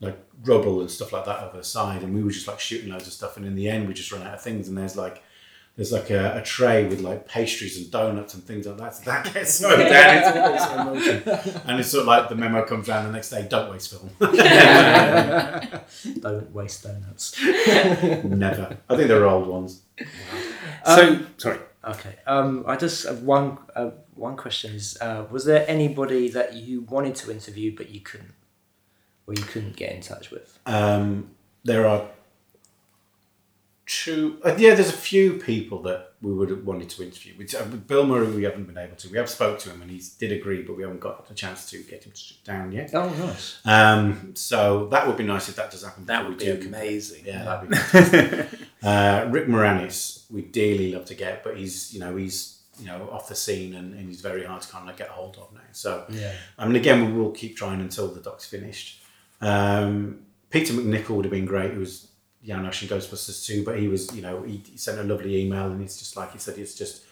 [0.00, 2.90] like rubble and stuff like that over the side, and we were just like shooting
[2.90, 3.38] loads of stuff.
[3.38, 4.68] And in the end, we just ran out of things.
[4.68, 5.22] And there's like
[5.76, 8.94] there's like a, a tray with like pastries and donuts and things like that.
[8.94, 11.22] So that gets thrown down into the slow motion.
[11.66, 14.10] And it's sort of like the memo comes down the next day: don't waste film.
[16.20, 17.40] Don't waste donuts.
[17.42, 18.76] Never.
[18.88, 19.82] I think they're old ones.
[20.86, 21.58] So, sorry.
[21.84, 22.14] Okay.
[22.26, 23.58] Um, I just have one.
[23.74, 28.00] Uh, one question is: uh, Was there anybody that you wanted to interview but you
[28.00, 28.34] couldn't,
[29.26, 30.58] or you couldn't get in touch with?
[30.64, 31.30] Um,
[31.64, 32.08] there are
[33.86, 34.38] two.
[34.44, 37.34] Uh, yeah, there's a few people that we would have wanted to interview.
[37.36, 39.08] Which, uh, Bill Murray, we haven't been able to.
[39.08, 41.70] We have spoke to him and he did agree, but we haven't got the chance
[41.70, 42.90] to get him to sit down yet.
[42.94, 43.58] Oh, nice.
[43.64, 46.04] Um, so that would be nice if that does happen.
[46.06, 46.60] That would be do.
[46.66, 47.24] amazing.
[47.26, 48.60] Yeah, that'd be fantastic.
[48.82, 53.08] uh, Rick Moranis, we dearly love to get, but he's you know he's you know
[53.12, 55.52] off the scene and, and he's very hard to kind of like get hold of
[55.54, 55.60] now.
[55.72, 56.32] So Yeah.
[56.58, 59.00] I mean, again, we will keep trying until the doc's finished.
[59.40, 60.20] Um,
[60.50, 61.72] Peter MacNicol would have been great.
[61.72, 62.08] He was
[62.46, 65.66] Janosz in Ghostbusters too, but he was, you know, he, he sent a lovely email
[65.66, 67.02] and he's just like he said, it's just,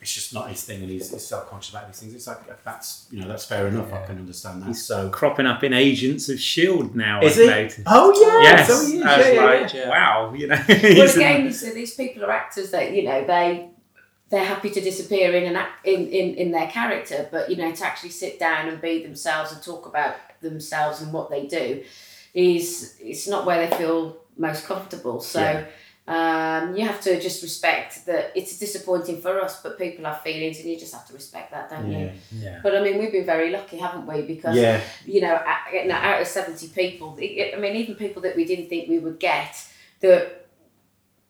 [0.00, 2.14] it's just not his thing, and he's, he's self-conscious about these things.
[2.14, 3.90] It's like that's, you know, that's fair enough.
[3.92, 4.74] I can understand that.
[4.74, 7.22] so, Cropping up in Agents of Shield now.
[7.22, 7.46] is I've it?
[7.50, 7.80] noticed.
[7.86, 9.04] Oh yeah, Yes, so he is.
[9.04, 9.88] I was Yeah, yeah, like, yeah.
[9.88, 10.56] wow, you know.
[10.68, 13.70] Well, again, so these people are actors that you know they
[14.28, 17.72] they're happy to disappear in an act, in, in in their character, but you know
[17.72, 21.82] to actually sit down and be themselves and talk about themselves and what they do
[22.34, 25.20] is it's not where they feel most comfortable.
[25.20, 25.40] So.
[25.40, 25.64] Yeah.
[26.08, 30.60] Um, you have to just respect that it's disappointing for us, but people have feelings,
[30.60, 31.98] and you just have to respect that, don't Yeah.
[31.98, 32.10] you?
[32.30, 32.60] yeah.
[32.62, 34.22] But I mean, we've been very lucky, haven't we?
[34.22, 38.36] Because Yeah, you know, out, out of 70 people, I I mean, even people that
[38.36, 39.56] we didn't think we would get,
[39.98, 40.46] that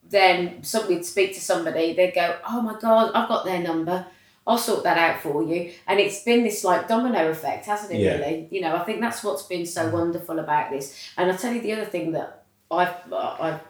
[0.08, 4.06] then some, we'd speak to somebody, they'd go, oh my God, I've got their number.
[4.46, 5.72] I'll sort that out for you.
[5.88, 8.18] And it's been this like domino effect, hasn't it, Yeah.
[8.18, 8.46] really?
[8.50, 10.94] You know, I think that's what's been so wonderful about this.
[11.16, 13.60] And I'll tell you the other thing that I've, I've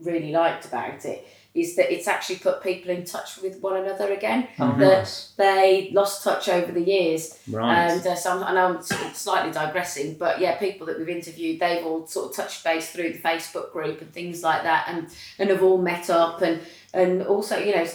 [0.00, 4.10] really liked about it is that it's actually put people in touch with one another
[4.10, 4.48] again.
[4.58, 5.34] Oh, That nice.
[5.36, 7.90] they lost touch over the years Right.
[7.90, 8.82] and uh, so I'm, I know I'm
[9.14, 13.12] slightly digressing, but yeah, people that we've interviewed, they've all sort of touched base through
[13.12, 16.62] the Facebook group and things like that, and and have all met up, and
[16.94, 17.86] and also you know,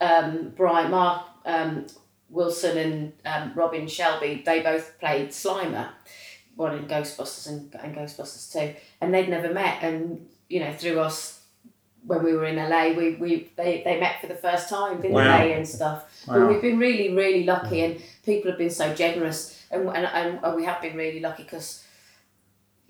[0.00, 1.86] um, Brian Mark um,
[2.30, 5.90] Wilson and um, Robin Shelby, they both played Slimer,
[6.56, 11.00] one in Ghostbusters and, and Ghostbusters two, and they'd never met, and you know, through
[11.00, 11.38] us.
[12.04, 15.12] When we were in LA, we, we they, they met for the first time, didn't
[15.12, 15.38] Wow.
[15.38, 16.24] they, and stuff.
[16.26, 20.40] But we've been really, really lucky, and people have been so generous, and and, and,
[20.42, 21.84] and we have been really lucky because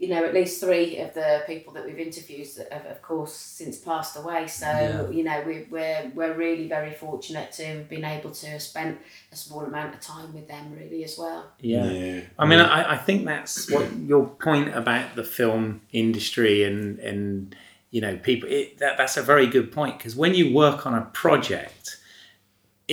[0.02, 3.78] you know, at least three of the people that we've interviewed have, of course, since
[3.78, 4.48] passed away.
[4.48, 5.08] So, Yeah.
[5.10, 8.98] you know, we, we're, we're really very fortunate to have been able to spend
[9.30, 11.52] a small amount of time with them, really, as well.
[11.60, 12.22] Yeah.
[12.36, 17.54] I mean, I, I think that's what your point about the film industry and and
[17.92, 18.48] you know people.
[18.50, 21.98] It, that that's a very good point because when you work on a project,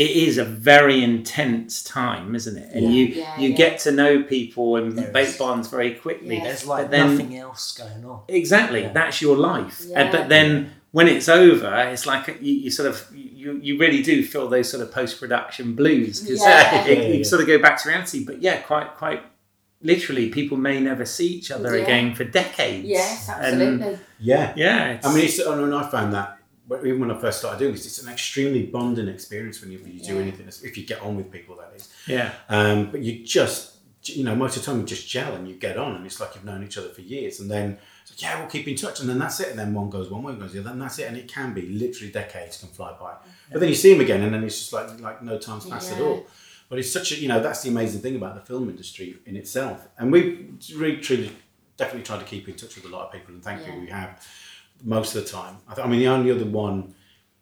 [0.04, 2.70] it is a very intense time, isn't it?
[2.76, 3.58] And you Yeah, you yeah.
[3.64, 6.36] get to know people and There make bonds very quickly.
[6.38, 6.46] Yeah.
[6.46, 8.20] There's like then- nothing else going on.
[8.30, 8.94] Exactly, Yeah.
[9.00, 9.76] that's your life.
[9.96, 10.48] Uh, but then
[10.92, 14.70] when it's over, it's like you, you sort of you, you really do feel those
[14.74, 16.86] sort of post production blues because Yeah.
[16.88, 17.24] you, Yeah, yeah.
[17.24, 18.24] sort of go back to reality.
[18.30, 19.22] But yeah, quite quite
[19.82, 21.84] literally, people may never see each other Yeah.
[21.84, 22.88] again for decades.
[22.88, 24.00] Yes, And, absolutely.
[24.20, 24.54] Yeah.
[24.56, 26.39] yeah, I mean, it's, I mean, I found that
[26.70, 29.80] but even when I first started doing this, it's an extremely bonding experience when you,
[29.80, 30.22] when you do Yeah.
[30.22, 31.90] anything, if you get on with people, that is.
[32.08, 33.60] yeah, Um, but you just,
[34.04, 36.20] you know, most of the time you just gel and you get on, and it's
[36.22, 37.40] like you've known each other for years.
[37.42, 39.50] And then, it's like, yeah, we'll keep in touch, and then that's it.
[39.50, 41.08] And then one goes one way, one goes the other, and that's it.
[41.10, 43.14] And it can be literally decades can fly by.
[43.52, 45.92] But then you see them again, and then it's just like like no time's passed
[45.92, 46.26] at all.
[46.70, 49.36] But it's such a, you know, that's the amazing thing about the film industry in
[49.36, 49.88] itself.
[49.98, 51.32] And we really, truly,
[51.78, 53.84] definitely tried to keep in touch with a lot of people, and thankfully Yeah.
[53.84, 54.28] we have
[54.84, 55.58] most of the time.
[55.68, 56.94] I, th- I mean, the only other one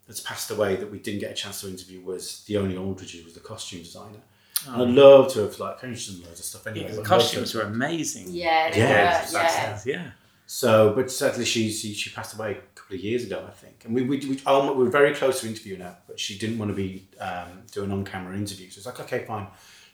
[0.08, 3.26] that's passed away that we didn't get a chance to interview was Theoni Aldredge, who
[3.26, 4.19] was the costume designer.
[4.67, 6.88] And I'd love to have like, he's done loads of stuff anyway.
[6.89, 8.28] Yeah, the I'd love to costumes were amazing.
[8.30, 9.80] Yeah, they Yeah, were, yeah.
[9.86, 10.12] yeah.
[10.50, 13.84] So, but sadly, she, she she passed away a couple of years ago, I think.
[13.86, 16.58] And we we, we, oh, we were very close to interviewing her, but she didn't
[16.58, 18.76] want to be um, doing on camera interviews.
[18.76, 19.47] So it's like, okay, fine,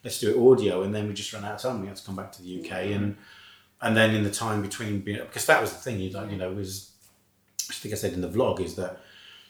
[0.03, 0.84] let's do it audio.
[0.84, 1.82] And then we just ran out of time.
[1.82, 3.17] We had to come back to the UK, and
[3.82, 6.38] and then in the time between being because that was the thing, you know, you
[6.38, 6.91] know, was
[7.79, 8.99] I think I said in the vlog is that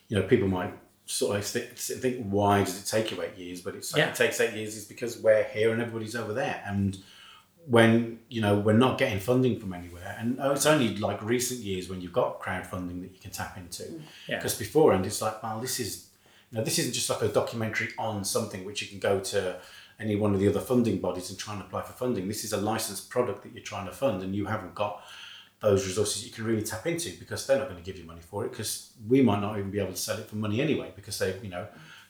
[0.08, 0.74] you know people might
[1.06, 3.62] sort of think, think why does it take you eight years?
[3.62, 4.10] But it's like Yeah.
[4.10, 6.98] it takes eight years is because we're here and everybody's over there, and
[7.66, 11.62] when you know we're not getting funding from anywhere, and oh, it's only like recent
[11.62, 13.84] years when you've got crowdfunding that you can tap into.
[13.84, 14.02] Mm.
[14.28, 14.36] Yeah.
[14.38, 16.08] Because beforehand, it's like, well, this is
[16.52, 19.58] you know, this isn't just like a documentary on something which you can go to
[20.00, 22.28] any one of the other funding bodies and try and apply for funding.
[22.28, 25.02] This is a licensed product that you're trying to fund, and you haven't got
[25.64, 28.20] those resources you can really tap into because they're not going to give you money
[28.22, 30.92] for it because we might not even be able to sell it for money anyway
[30.94, 31.66] because they, you know,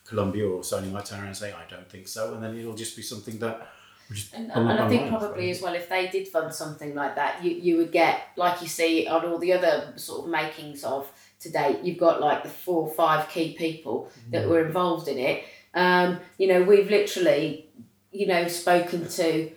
[0.06, 2.74] Columbia or Sony might turn around and say, I don't think so, and then it'll
[2.74, 3.70] just be something that.
[4.34, 7.52] And, and I think probably as well, if they did fund something like that, you,
[7.52, 11.80] you would get, like you see on all the other sort of makings of today,
[11.84, 15.44] you've got like the four or five key people that were involved in it.
[15.74, 17.70] Um, you know, we've literally,
[18.12, 19.52] you know, spoken to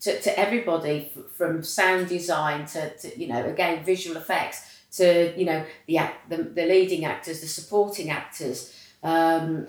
[0.00, 5.44] to, to everybody from sound design to, to, you know, again, visual effects to, you
[5.44, 8.74] know, the, act, the, the leading actors, the supporting actors.
[9.02, 9.66] Um,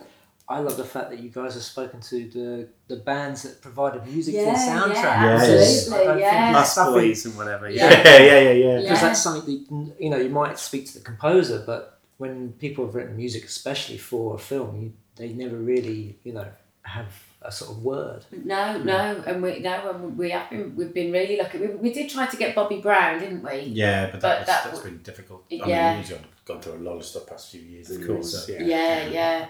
[0.48, 4.08] I love the fact that you guys have spoken to the, the bands that provided
[4.08, 4.58] music Yeah, for the
[4.96, 5.04] soundtrack.
[5.04, 5.92] yeah, Yes.
[5.92, 6.54] I yeah.
[6.54, 7.70] that's BusBoys and whatever.
[7.70, 7.90] Yeah.
[7.90, 8.04] Yeah.
[8.04, 8.76] Yeah, yeah, yeah, yeah.
[8.82, 9.08] because Yeah.
[9.08, 12.96] that's something that you know you might speak to the composer, but when people have
[12.96, 16.48] written music, especially for a film, you, they never really you know
[16.82, 18.26] have a sort of word.
[18.32, 21.58] No, no, and we no, and we have been we've been really lucky.
[21.60, 23.60] We, we did try to get Bobby Brown, didn't we?
[23.62, 25.44] Yeah, but, But that was, that that's w- been difficult.
[25.52, 25.94] I Yeah.
[25.94, 27.90] mean, he's gone- gone through a lot of stuff past few years.
[27.92, 28.62] Of course, so- yeah.
[28.64, 29.48] Yeah, yeah.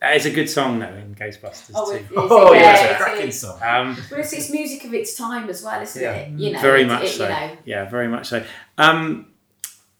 [0.00, 1.96] That is a good song though in Ghostbusters Oh, too.
[1.98, 3.40] it, Oh, yeah, yeah, it's a cracking is.
[3.40, 3.60] song.
[3.62, 6.12] Um, But it's, it's music of its time as well, isn't Yeah.
[6.12, 6.30] it?
[6.38, 7.24] You know, very much it, so.
[7.24, 8.44] You know, Yeah, very much so.
[8.78, 9.28] Um,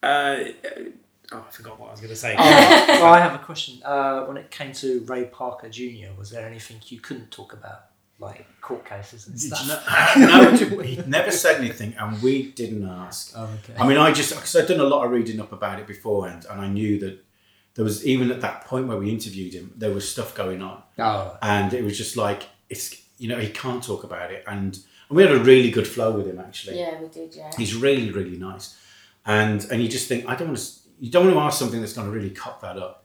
[0.02, 0.36] uh,
[1.32, 2.34] oh, I forgot what I was going to say.
[2.38, 3.80] Oh, well, I have a question.
[3.84, 7.86] Uh, when it came to Ray Parker Jr., was there anything you couldn't talk about,
[8.18, 9.66] like court cases and stuff?
[10.18, 13.32] know- no, he never said anything, and we didn't ask.
[13.36, 13.74] Oh, okay.
[13.78, 16.46] I mean, I just because I'd done a lot of reading up about it beforehand,
[16.50, 17.24] and I knew that
[17.74, 20.82] there was even at that point where we interviewed him, there was stuff going on,
[20.98, 24.78] oh, and it was just like it's you know he can't talk about it, and,
[25.08, 26.78] and we had a really good flow with him actually.
[26.78, 27.50] yeah, we did, yeah.
[27.58, 28.78] He's really really nice,
[29.26, 30.66] and and you just think I don't want to
[31.00, 33.04] you don't want to ask something that's going to really cut that up,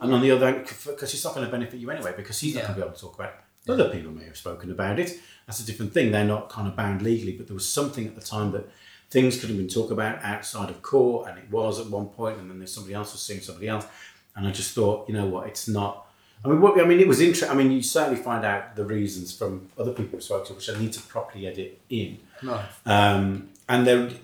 [0.00, 2.54] and on the other hand, because it's not going to benefit you anyway because he's
[2.54, 3.70] not going to be able to talk about it.
[3.70, 5.20] Other people may have spoken about it.
[5.46, 6.10] That's a different thing.
[6.10, 8.68] They're not kind of bound legally, but there was something at the time that
[9.10, 12.38] things could have been talked about outside of court, and it was at one point,
[12.38, 13.86] and then there's somebody else was suing somebody else,
[14.34, 16.06] and I just thought, you know what, it's not.
[16.44, 17.50] I mean, what, I mean, it was interesting.
[17.50, 20.68] I mean, you certainly find out the reasons from other people who spoke to, which
[20.68, 22.18] I need to properly edit in.
[22.42, 22.60] no.
[22.84, 24.18] Um, and then,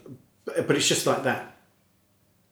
[0.44, 1.58] but it's just like that.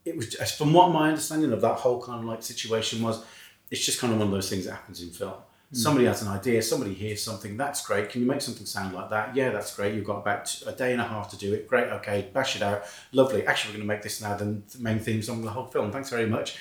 [0.07, 3.23] It was as from what my understanding of that whole kind of like situation was.
[3.71, 5.35] It's just kind of one of those things that happens in film.
[5.73, 7.57] Somebody has an idea, somebody hears something.
[7.57, 8.09] That's great.
[8.09, 9.35] Can you make something sound like that?
[9.35, 9.95] Yeah, that's great.
[9.95, 11.66] You've got about a day and a half to do it.
[11.66, 11.88] Great.
[11.88, 12.85] Okay, bash it out.
[13.11, 13.45] Lovely.
[13.45, 15.90] Actually, we're going to make this now the main theme song of the whole film.
[15.90, 16.57] Thanks very much.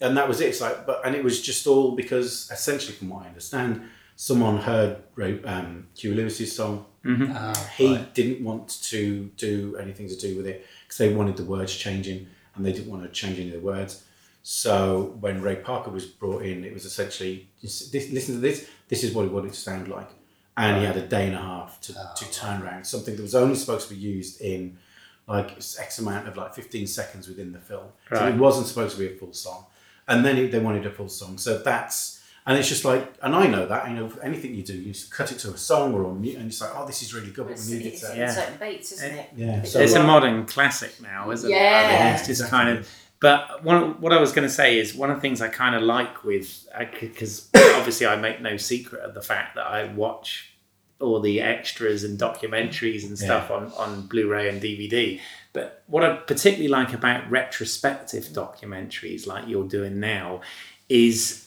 [0.00, 0.48] And that was it.
[0.48, 3.82] It's like, but and it was just all because essentially, from what I understand,
[4.16, 6.86] someone heard Ray, um, Huey Lewis's song.
[7.06, 8.14] Ah, He right.
[8.14, 12.26] didn't want to do anything to do with it because they wanted the words changing
[12.56, 14.04] and they didn't want to change any of the words.
[14.42, 18.68] So when Ray Parker was brought in, it was essentially just, this, listen to this.
[18.88, 20.08] This is what he wanted to sound like,
[20.56, 22.12] and he had a day and a half to, oh.
[22.16, 24.78] to turn around something that was only supposed to be used in
[25.26, 27.86] like X amount of like fifteen seconds within the film.
[28.12, 29.66] So it wasn't supposed to be a full song,
[30.06, 31.38] and then it, they wanted a full song.
[31.38, 32.15] So that's
[32.46, 35.10] and it's just like, and I know that you know anything you do, you just
[35.10, 37.30] cut it to a song or on mute, and it's like, oh, this is really
[37.30, 38.12] good, but It's, we need it to.
[38.12, 38.30] in Yeah.
[38.30, 39.30] certain beats, isn't it?
[39.36, 41.54] Yeah, It's so- uh, it's a modern classic now, isn't it?
[41.54, 42.12] Yeah.
[42.14, 42.58] it's just Exactly.
[42.58, 42.88] kind of.
[43.18, 45.74] But one, what I was going to say is one of the things I kind
[45.74, 49.90] of like with uh, because obviously I make no secret of the fact that I
[49.92, 50.52] watch
[51.00, 55.18] all the extras and documentaries and stuff on, on Blu-ray and DVD.
[55.54, 60.42] But what I particularly like about retrospective documentaries like you're doing now
[60.90, 61.45] is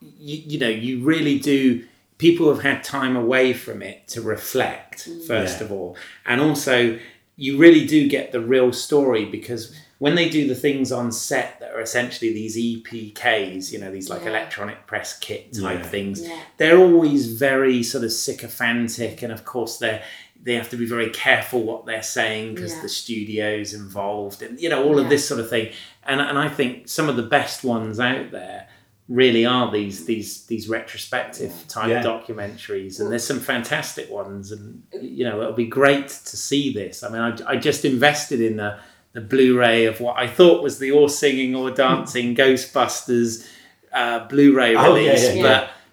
[0.00, 1.84] you, you know you really do
[2.18, 5.26] people have had time away from it to reflect mm.
[5.26, 5.64] first Yeah.
[5.66, 5.96] of all
[6.26, 6.98] and also
[7.36, 11.58] you really do get the real story because when they do the things on set
[11.58, 14.28] that are essentially these EPKs, you know, these like Yeah.
[14.30, 15.88] electronic press kit type Yeah.
[15.88, 16.40] things, Yeah.
[16.56, 20.02] they're always very sort of sycophantic, and of course they're
[20.40, 22.82] they have to be very careful what they're saying because Yeah.
[22.82, 25.70] the studio's involved, and you know all of this sort of thing.
[26.06, 28.68] And and I think some of the best ones out there
[29.08, 32.02] really are these these these retrospective type Yeah.
[32.02, 33.00] documentaries.
[33.00, 34.52] And there's some fantastic ones.
[34.52, 37.02] And you know it'll be great to see this.
[37.02, 38.78] I mean i, I just invested in the
[39.14, 43.48] the blu-ray of what i thought was the all singing or dancing ghostbusters
[43.92, 45.24] uh, blu-ray Oh, yeah, release.
[45.24, 45.42] yeah, yeah.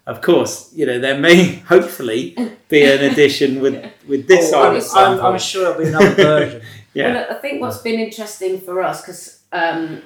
[0.04, 2.36] but of course you know there may hopefully
[2.68, 3.74] be an edition with
[4.06, 6.62] with this Oh, on I'm, I'm, I'm sure there'll be another version.
[6.94, 7.14] yeah.
[7.14, 10.02] Well, I think what's been interesting for us because um,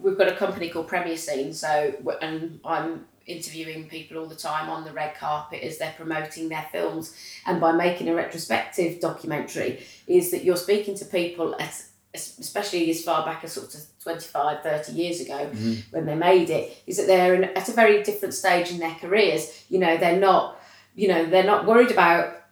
[0.00, 4.68] we've got a company called Premier Scene, so and I'm interviewing people all the time
[4.68, 7.16] on the red carpet as they're promoting their films,
[7.46, 11.84] and by making a retrospective documentary, is that you're speaking to people at
[12.14, 15.80] especially as far back as sort of 25 30 years ago mm-hmm.
[15.90, 18.94] when they made it is that they're in, at a very different stage in their
[18.94, 19.64] careers.
[19.68, 20.60] You know they're not
[20.94, 22.43] you know they're not worried about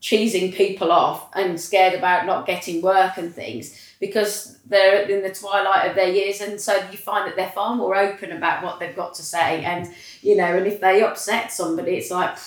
[0.00, 5.34] cheesing people off and scared about not getting work and things because they're in the
[5.34, 6.40] twilight of their years.
[6.40, 9.64] And so you find that they're far more open about what they've got to say.
[9.64, 9.92] And
[10.22, 12.38] you know and if they upset somebody it's like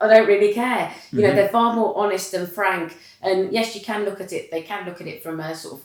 [0.00, 0.92] I don't really care.
[1.12, 1.36] You know mm-hmm.
[1.36, 2.96] they're far more honest and frank.
[3.22, 5.74] And yes you can look at it they can look at it from a sort
[5.74, 5.84] of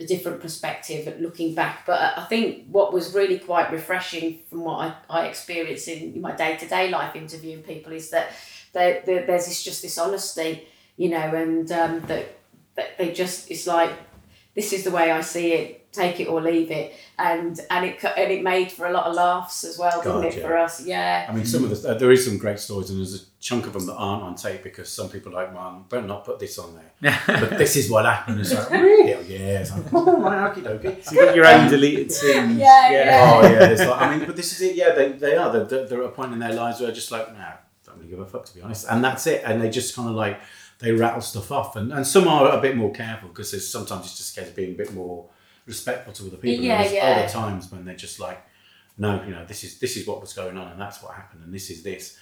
[0.00, 1.86] a different perspective at looking back.
[1.86, 6.32] But I think what was really quite refreshing from what I, I experienced in my
[6.32, 8.32] day-to-day life interviewing people is that
[8.72, 10.66] there, there, there's this just this honesty,
[10.96, 12.36] you know, and um, that,
[12.76, 13.92] that they just it's like
[14.54, 18.04] this is the way I see it, take it or leave it, and and it
[18.04, 20.46] and it made for a lot of laughs as well, didn't God, it yeah.
[20.46, 20.84] for us?
[20.84, 23.24] Yeah, I mean, some of the uh, there is some great stories, and there's a
[23.40, 26.24] chunk of them that aren't on tape because some people are like, "Man, better not
[26.24, 28.40] put this on there." but this is what happened.
[28.40, 29.14] It's like, really?
[29.14, 29.60] Oh, yeah.
[29.60, 31.02] It's like, oh, my okie dokie.
[31.02, 33.32] so you got your own deleted scenes Yeah, yeah.
[33.34, 34.76] Oh yeah, it's like, I mean, but this is it.
[34.76, 35.50] Yeah, they, they are.
[35.50, 37.52] They're, they're, they're at a point in their lives where they're just like, nah,
[37.92, 39.42] don't really give a fuck to be honest, and that's it.
[39.44, 40.40] And they just kind of like
[40.78, 44.06] they rattle stuff off, and, and some are a bit more careful because there's sometimes
[44.06, 45.28] it's just a case of being a bit more
[45.66, 46.64] respectful to other people.
[46.64, 47.18] Yeah, there's yeah.
[47.18, 48.44] other times when they're just like,
[48.98, 51.44] no, you know, this is this is what was going on, and that's what happened,
[51.44, 52.18] and this is this,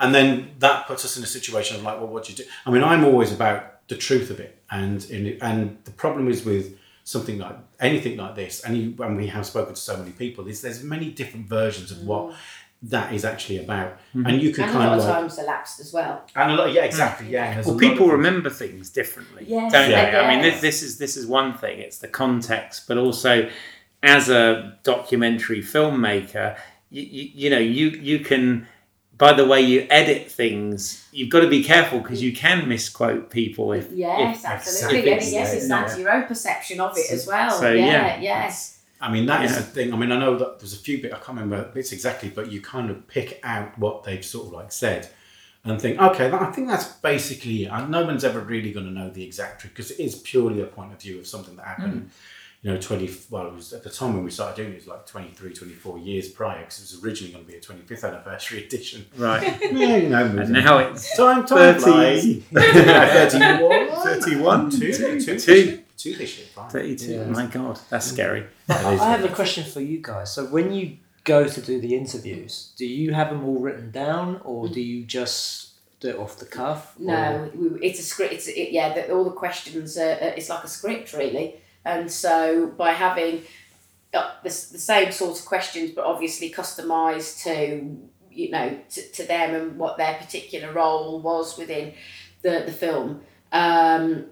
[0.00, 2.44] and then that puts us in a situation of like, well, what do you do?
[2.66, 6.44] I mean, I'm always about the truth of it, and in and the problem is
[6.44, 10.12] with something like anything like this, and you, and we have spoken to so many
[10.12, 12.34] people, is there's many different versions of what mm.
[12.84, 14.24] That is actually about, mm-hmm.
[14.26, 16.24] and you can and a kind lot of of like, times elapsed as well.
[16.34, 17.30] and a lot, yeah, exactly, mm.
[17.32, 17.54] yeah.
[17.54, 18.12] there's a well lot of people things.
[18.12, 20.10] remember things differently Yes, don't Yeah.
[20.10, 23.50] they i mean this, this is this is one thing it's the context but also
[24.02, 26.56] as a documentary filmmaker
[26.88, 28.66] you, you, you know you you can
[29.18, 33.28] by the way you edit things you've got to be careful because you can misquote
[33.28, 34.98] people if Yes, if- absolutely.
[35.00, 37.50] if And it's- yes, it's yeah, down to your own perception of it as well.
[37.50, 38.20] So, yeah, yeah.
[38.22, 38.79] yes.
[39.00, 39.58] I mean, that is Yeah.
[39.58, 39.92] the thing.
[39.94, 42.52] I mean, I know that there's a few bit I can't remember bits exactly, but
[42.52, 45.08] you kind of pick out what they've sort of like said
[45.64, 47.88] and think, okay, that, I think that's basically it.
[47.88, 50.66] No one's ever really going to know the exact truth because it is purely a
[50.66, 52.02] point of view of something that happened.
[52.06, 52.08] Mm.
[52.62, 54.76] You know, 20, well, it was at the time when we started doing it, it
[54.80, 58.04] was like 23, 24 years prior because it was originally going to be a 25th
[58.06, 59.06] anniversary edition.
[59.16, 61.80] right Yeah, you know, and now it's time, time 30.
[61.80, 62.42] flies.
[63.32, 63.90] 31.
[64.20, 65.82] 31 Two, two, Two.
[66.02, 66.46] Two, two this year.
[66.54, 66.70] fine.
[66.70, 67.24] 32 Yeah.
[67.24, 70.32] my god that's scary That is I have a question for you guys.
[70.34, 74.40] So when you go to do the interviews, do you have them all written down,
[74.44, 75.68] or do you just
[76.00, 76.94] do it off the cuff?
[76.98, 78.32] No, we, it's a script.
[78.32, 78.94] It's it, yeah.
[78.94, 79.98] The, all the questions.
[79.98, 81.46] Are, uh, it's like a script really,
[81.84, 83.42] and so by having
[84.14, 87.98] uh, the, the same sort of questions, but obviously customised to
[88.30, 91.92] you know to, to them and what their particular role was within
[92.42, 93.20] the the film.
[93.52, 94.26] Um,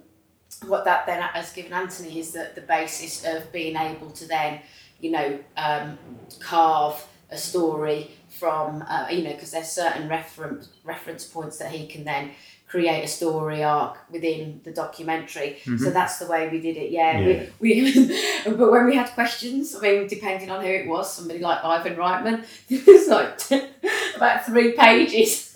[0.67, 4.61] what that then has given Anthony is that the basis of being able to then,
[5.01, 5.99] you know, um,
[6.41, 11.87] carve a story from, uh, you know, because there's certain reference reference points that he
[11.87, 12.31] can then
[12.67, 15.57] create a story arc within the documentary.
[15.79, 16.91] So that's the way we did it.
[16.91, 17.45] Yeah, Yeah.
[17.61, 18.23] we, we
[18.57, 21.97] but when we had questions, I mean, depending on who it was, somebody like Ivan
[21.97, 23.41] Reitman, it was like
[24.17, 25.48] about three pages,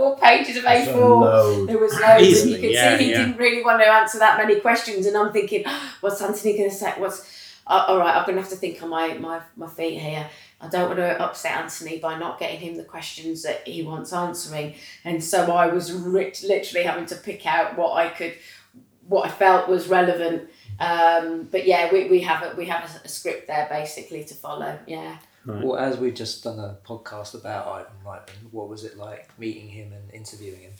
[0.00, 1.20] four pages of That's a A4.
[1.20, 1.68] load.
[1.68, 3.18] There was loads, and Easily, you could yeah, see he yeah.
[3.18, 5.06] didn't really want to answer that many questions.
[5.06, 5.64] And I'm thinking,
[6.00, 6.94] what's Anthony going to say?
[6.96, 8.16] What's uh, all right?
[8.16, 10.28] I'm going to have to think on my, my my feet here.
[10.60, 14.12] I don't want to upset Anthony by not getting him the questions that he wants
[14.12, 14.74] answering.
[15.04, 18.34] And so I was rich, literally having to pick out what I could,
[19.08, 20.50] what I felt was relevant.
[20.78, 24.34] Um, but yeah, we, we have a, we have a, a script there basically to
[24.34, 24.78] follow.
[24.86, 25.16] Yeah.
[25.46, 29.68] Well, as we've just done a podcast about Ivan Reitman, what was it like meeting
[29.68, 30.72] him and interviewing him?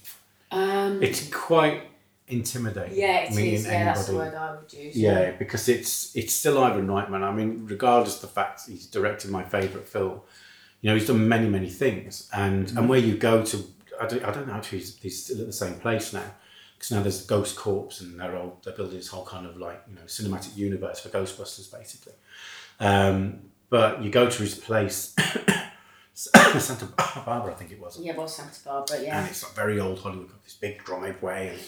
[0.51, 1.83] Um, It's quite
[2.29, 2.99] intimidating.
[2.99, 3.65] yeah, it meeting is.
[3.67, 4.97] Yeah, that's the word I would use.
[4.97, 7.23] Yeah, because it's it's still Ivan Reitman.
[7.23, 10.21] I mean, regardless of the fact he's directed my favourite film,
[10.81, 13.65] you know, he's done many many things, and and where you go to,
[14.01, 16.31] I don't, I don't know if he's, he's still at the same place now,
[16.77, 19.83] because now there's Ghost Corps, and they're all they're building this whole kind of like
[19.89, 22.13] you know cinematic universe for Ghostbusters basically.
[22.79, 25.15] Um, but you go to his place,
[26.15, 26.87] Santa
[27.25, 29.03] Barbara, I think it was, Yeah, well, Santa Barbara.
[29.03, 29.21] Yeah.
[29.21, 31.59] And it's like very old Hollywood, got this big driveway and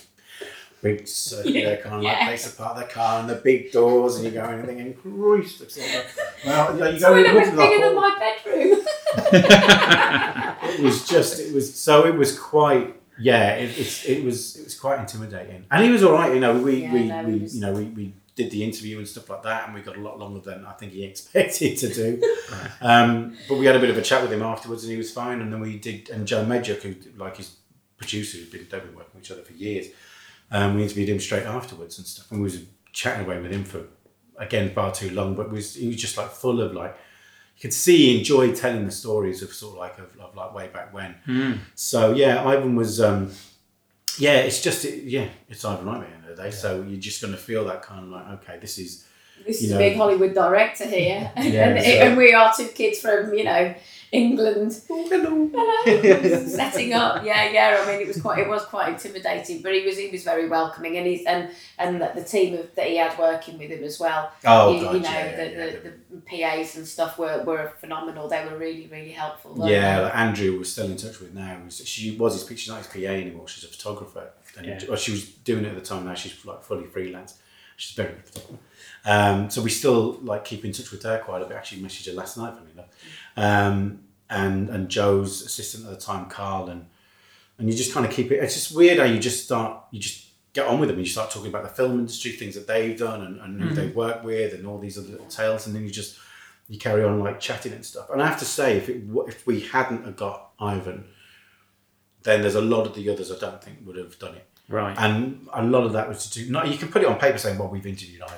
[0.83, 4.25] big circular kind of like place to park the car and the big doors, and
[4.25, 6.77] you go in and thinking, Christ, it's all that.
[6.79, 8.79] Well, you, go Toilet and was bigger than my bedroom.
[10.65, 12.97] It was just, it was so, it was quite.
[13.19, 16.33] Yeah, it, it's it was it was quite intimidating, and he was all right.
[16.33, 18.99] You know, we Yeah, we, no, we was- you know we, we did the interview
[18.99, 21.77] and stuff like that, and we got a lot longer than I think he expected
[21.79, 22.37] to do.
[22.81, 25.13] um, but we had a bit of a chat with him afterwards, and he was
[25.13, 25.41] fine.
[25.41, 27.57] And then we did, and Joe Medjuck, who like his
[27.99, 29.89] producer, who's been they've been working with each other for years,
[30.51, 32.63] um, we interviewed him straight afterwards and stuff, and we was
[32.93, 33.85] chatting away with him for
[34.39, 35.35] again far too long.
[35.35, 36.97] But was he was just like full of like
[37.57, 40.55] you could see he enjoyed telling the stories of sort of like of, of like
[40.55, 41.15] way back when.
[41.75, 43.01] So yeah, Ivan was.
[43.01, 43.31] Um,
[44.19, 46.79] yeah, it's just it, yeah, it's Ivan Reitman at the end of the day.
[46.79, 49.05] So you're just going to feel that kind of like okay, this is
[49.47, 49.77] This is know.
[49.77, 53.45] a big Hollywood director here, Yeah, and, so- and we are two kids from you
[53.45, 53.75] know
[54.13, 54.79] England.
[54.89, 55.51] hello.
[55.55, 57.25] Hello, setting up.
[57.25, 57.83] Yeah, yeah.
[57.83, 60.51] I mean, it was quite it was quite intimidating, but he was he was very
[60.51, 63.83] welcoming, and he's and and the, the team of, that he had working with him
[63.83, 64.31] as well.
[64.45, 67.73] Oh you, god, you know, yeah, the, yeah, the, the PAs and stuff were, were
[67.81, 68.29] phenomenal.
[68.29, 69.57] They were really really helpful.
[69.67, 70.01] yeah.
[70.01, 71.59] like Andrew was still in touch with now.
[71.71, 73.49] She was his she's not his PA anymore.
[73.49, 74.81] She's a photographer, and Yeah.
[74.89, 76.05] well, she was doing it at the time.
[76.05, 77.39] Now she's like fully freelance.
[77.77, 78.59] She's very good.
[79.05, 81.57] Um, so we still like keep in touch with her quite a bit.
[81.57, 82.87] Actually, messaged her last night, funny enough.
[83.37, 84.01] Um,
[84.31, 86.87] and and Joe's assistant at the time, Carl, and
[87.59, 88.37] and you just kind of keep it.
[88.37, 89.85] It's just weird how you just start.
[89.91, 90.99] You just get on with them.
[90.99, 93.75] and You start talking about the film industry, things that they've done, and, and who
[93.75, 96.19] they've worked with, and all these other little tales, and then you just
[96.69, 98.09] you carry on like chatting and stuff.
[98.11, 101.05] And I have to say, if it if we hadn't got Ivan,
[102.23, 104.47] then there's a lot of the others I don't think would have done it.
[104.69, 104.97] Right.
[104.99, 106.51] And a lot of that was to do.
[106.51, 108.37] Not you can put it on paper saying, "Well, we've interviewed Ivan,"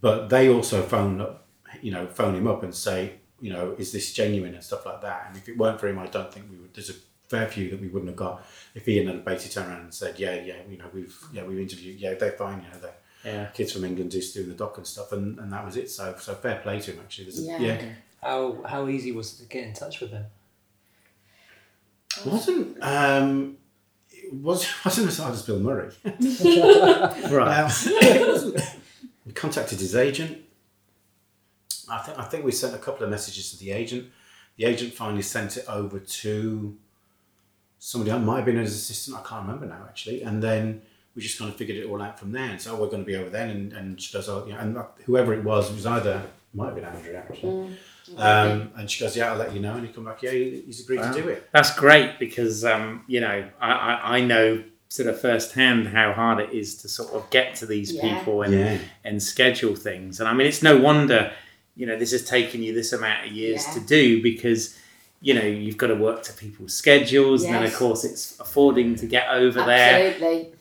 [0.00, 1.46] but they also phone up,
[1.80, 5.00] you know, phone him up and say, you know, is this genuine and stuff like
[5.02, 5.24] that.
[5.28, 6.72] And if it weren't for him, I don't think we would.
[6.74, 6.94] There's a
[7.28, 8.44] fair few that we wouldn't have got
[8.74, 11.58] if he hadn't basically turned around and said, "Yeah, yeah, you know, we've yeah we've
[11.58, 12.94] interviewed, yeah, they're fine, you know, they're
[13.34, 13.46] Yeah.
[13.46, 15.90] kids from England just doing the doc and stuff," and, and that was it.
[15.90, 17.24] So so fair play to him actually.
[17.24, 17.58] There's a, Yeah.
[17.60, 17.82] yeah.
[18.22, 20.24] How how easy was it to get in touch with him?
[22.24, 23.56] Wasn't um,
[24.10, 25.90] it was wasn't as hard as Bill Murray.
[26.04, 27.60] Right.
[27.60, 28.54] Um,
[29.26, 30.38] we contacted his agent.
[31.88, 34.10] I think I think we sent a couple of messages to the agent.
[34.56, 36.76] The agent finally sent it over to
[37.78, 39.16] somebody that might have been his assistant.
[39.16, 40.22] I can't remember now actually.
[40.22, 40.82] And then
[41.14, 42.48] we just kind of figured it all out from there.
[42.50, 43.50] And so oh, we're going to be over then.
[43.50, 44.62] And, and she goes, oh, yeah.
[44.62, 46.22] And whoever it was, it was either
[46.54, 47.76] might have been Andrew actually.
[48.16, 49.74] Um, and she goes, yeah, I'll let you know.
[49.74, 51.12] And he come back, yeah, he- he's agreed Wow.
[51.12, 51.48] to do it.
[51.52, 56.38] That's great because um, you know I, I, I know sort of firsthand how hard
[56.40, 58.02] it is to sort of get to these Yeah.
[58.18, 58.78] people and Yeah.
[59.04, 60.20] and schedule things.
[60.20, 61.32] And I mean, it's no wonder
[61.74, 63.74] you know this has taken you this amount of years Yeah.
[63.74, 64.78] to do because
[65.22, 68.96] you know you've got to work to people's schedules, and then of course it's affording
[68.96, 70.14] to get over there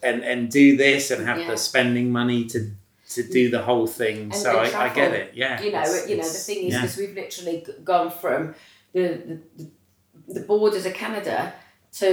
[0.03, 1.49] and and do this and have Yeah.
[1.51, 2.71] the spending money to
[3.15, 4.17] to do the whole thing.
[4.23, 5.33] And- so I, I get it.
[5.33, 6.81] Yeah, you know, It's- you know, the thing is, yeah.
[6.81, 8.55] because we've literally gone from
[8.93, 9.69] the, the
[10.27, 11.53] the borders of Canada
[11.99, 12.07] to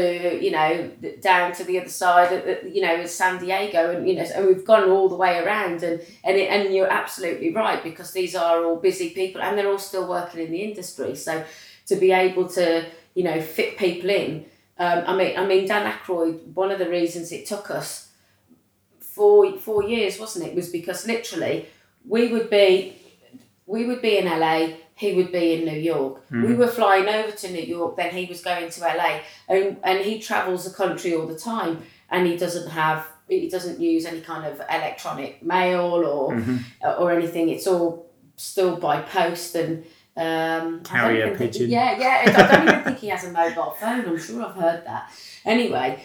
[0.44, 0.90] you know
[1.20, 2.42] down to the other side of
[2.74, 6.00] you know San Diego and you know and we've gone all the way around and
[6.24, 9.78] and it, and you're absolutely right because these are all busy people and they're all
[9.78, 11.44] still working in the industry so
[11.86, 12.84] to be able to
[13.14, 14.44] you know, fit people in.
[14.78, 16.52] Um, I mean, I mean, Dan Aykroyd.
[16.54, 18.07] One of the reasons it took us
[19.18, 20.54] four four years, wasn't it?
[20.54, 21.66] Was because literally
[22.06, 22.96] we would be
[23.66, 24.60] we would be in LA,
[24.94, 26.22] he would be in New York.
[26.30, 26.56] We mm-hmm.
[26.56, 30.18] were flying over to New York, then he was going to LA, and and he
[30.18, 34.44] travels the country all the time, and he doesn't have he doesn't use any kind
[34.50, 36.56] of electronic mail or mm-hmm.
[36.82, 37.50] uh, or anything.
[37.50, 39.84] It's all still by post and.
[40.28, 41.70] Um, Carrier pigeon.
[41.70, 42.16] yeah, yeah.
[42.26, 44.04] I don't even think he has a mobile phone.
[44.04, 45.12] I'm sure I've heard that.
[45.44, 46.02] Anyway,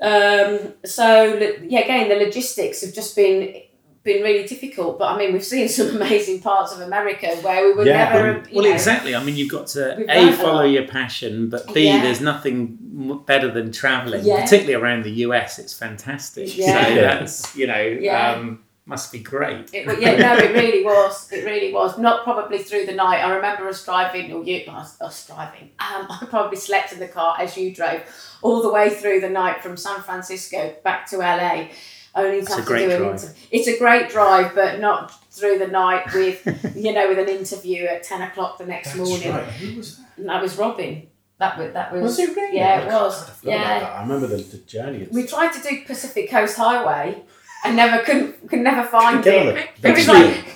[0.00, 3.54] um, so yeah, again, the logistics have just been
[4.02, 4.98] been really difficult.
[4.98, 8.12] But I mean, we've seen some amazing parts of America where we would Yeah.
[8.12, 8.32] never.
[8.32, 9.14] Well, well, know- exactly.
[9.16, 12.02] I mean, you've got to a follow your passion, but b Yeah.
[12.02, 12.78] there's nothing
[13.26, 14.42] better than traveling, Yeah.
[14.42, 15.58] particularly around the US.
[15.58, 16.56] It's fantastic.
[16.56, 16.84] Yeah.
[16.88, 19.72] So that's you know um, must be great.
[19.72, 21.30] It, yeah, no, it really was.
[21.32, 21.98] It really was.
[21.98, 23.20] Not probably through the night.
[23.24, 25.70] I remember us driving, or you, us, us driving.
[25.78, 28.02] Um, I probably slept in the car as you drove
[28.42, 31.68] all the way through the night from San Francisco back to LA.
[32.16, 33.22] Only to It's a have great to do an drive.
[33.22, 37.28] inter- It's a great drive, but not through the night with you know with an
[37.28, 39.30] interview at ten o'clock the next That's morning.
[39.30, 39.44] right.
[39.44, 40.06] Who was that?
[40.18, 41.08] And that was Robin.
[41.38, 42.02] That was that was.
[42.02, 42.56] Was it really?
[42.58, 43.28] Yeah, it was.
[43.30, 43.94] I Yeah.
[43.98, 45.08] I remember the, the journey.
[45.10, 47.24] We tried to do Pacific Coast Highway
[47.64, 49.68] and never could could never find Get it.
[49.80, 50.44] the- It was like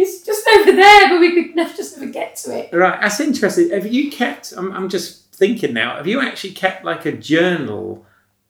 [0.00, 2.72] it's just over there, but we could never just never get to it.
[2.74, 3.70] Right, that's interesting.
[3.70, 4.52] Have you kept?
[4.56, 5.96] I'm, I'm just thinking now.
[5.96, 8.04] Have you actually kept like a journal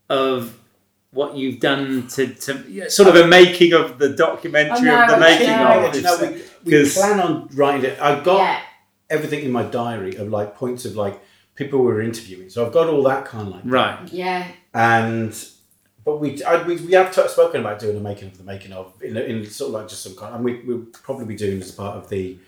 [0.09, 0.59] of
[1.11, 5.09] what you've done to, to sort of a making of the documentary Oh, no, of
[5.09, 5.87] the I making know.
[5.87, 5.95] of?
[5.95, 7.99] You know, we, we 'Cause- plan on writing it.
[8.01, 8.61] I've got Yeah,
[9.11, 11.19] everything in my diary of like points of like
[11.55, 12.51] people we were interviewing.
[12.51, 14.13] So I've got all that kind of like Right.
[14.13, 15.35] yeah, and
[16.09, 18.73] but we I, we, we have t- spoken about doing a making of the making
[18.73, 21.61] of in, in sort of like just some kind and we, we'll probably be doing
[21.61, 22.39] as part of the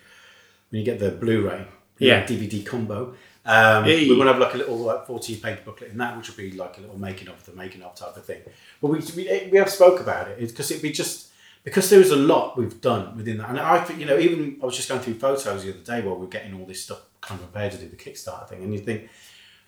[0.69, 1.65] when you get the Blu-ray
[1.99, 2.25] Yeah.
[2.25, 3.13] DVD combo
[3.45, 4.07] um, Hey.
[4.09, 6.37] we want to have like a little like 14 page booklet in that which will
[6.37, 8.41] be like a little making of the making of type of thing
[8.81, 11.29] but we, we, we have spoke about it because it'd be just
[11.63, 14.57] because there is a lot we've done within that and I think you know even
[14.61, 16.83] I was just going through photos the other day while we are getting all this
[16.83, 19.09] stuff kind of prepared to do the Kickstarter thing and you think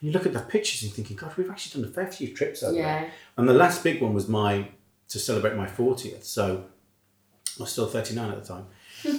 [0.04, 2.36] you look at the pictures and you're thinking, God, we've actually done a fair few
[2.36, 3.04] trips over there.
[3.04, 4.68] yeah, And the last big one was my
[5.08, 6.26] to celebrate my 40th.
[6.26, 6.66] So
[7.58, 8.66] I was still 39 at the time.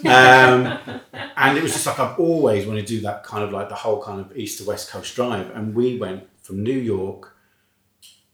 [0.04, 1.00] Um,
[1.36, 3.74] and it was just like I've always wanted to do that kind of like the
[3.74, 5.50] whole kind of east to west coast drive.
[5.56, 7.34] And we went from New York,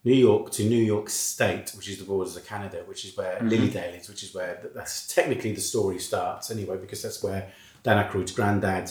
[0.03, 3.39] New York to New York State, which is the borders of Canada, which is where
[3.43, 7.53] Lily Dale is, which is where that's technically the story starts anyway, because that's where
[7.85, 8.91] Dan Aykroyd's granddad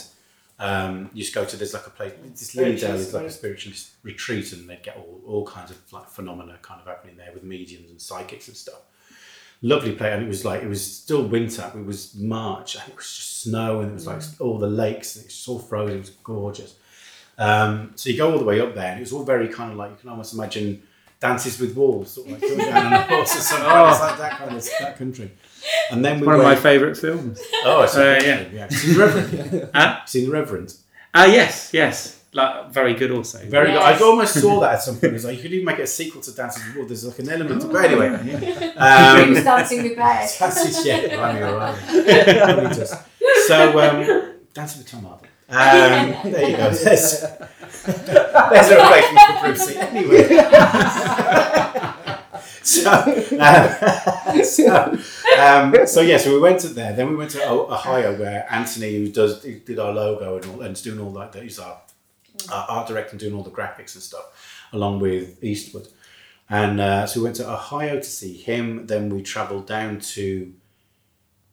[0.60, 1.58] um, used to go to.
[1.58, 2.14] There's like a place.
[2.24, 5.78] This Lily Dale is like a spiritualist retreat, and they'd get all, all kinds of
[5.92, 8.82] like phenomena kind of happening there with mediums and psychics and stuff.
[9.62, 11.72] Lovely place, and it was like it was still winter.
[11.76, 15.16] It was March, and it was just snow, and it was like all the lakes,
[15.16, 15.98] and it was all frozen.
[15.98, 16.76] It was gorgeous.
[17.38, 19.72] Um, so you go all the way up there, and it was all very kind
[19.72, 20.84] of like you can almost imagine
[21.22, 23.68] dances with wolves, sort of like going down on a horse or something.
[23.68, 25.32] It's like that kind of that country.
[25.92, 27.42] And then we One of my favourite films.
[27.66, 28.68] oh, it's Uh, yeah, yeah.
[28.70, 29.70] Seen the Revenant.
[29.74, 30.00] Huh?
[30.06, 30.74] Seen Revenant.
[31.14, 32.16] Ah, yes, yes.
[32.32, 33.40] Like very good also.
[33.40, 33.98] Very Yes.
[34.00, 34.06] good.
[34.06, 35.16] I almost saw that at some point.
[35.16, 36.90] It's like you could even make it a sequel to Dances with the Wolves.
[37.02, 37.64] There's like an element.
[37.64, 40.38] Of, but anyway, he was um, dancing with bears.
[40.40, 42.76] Dances, yeah, Blimey, all right.
[42.76, 42.96] Just-
[43.48, 45.28] So, um, Dancing with Tom Hardy.
[45.50, 46.70] Um, there you go.
[46.86, 47.22] There's,
[48.52, 49.76] there's a replacement for Brucey.
[49.78, 50.24] Anyway.
[52.62, 52.92] so,
[53.40, 54.98] um, so,
[55.40, 56.94] um, so yeah, so we went to there.
[56.94, 60.62] Then we went to Ohio, where Anthony, who does who did our logo and all,
[60.62, 61.80] and is doing all that, he's our,
[62.52, 65.88] our art director and doing all the graphics and stuff, along with Eastwood.
[66.50, 68.88] And uh, so we went to Ohio to see him.
[68.88, 70.54] Then we travelled down to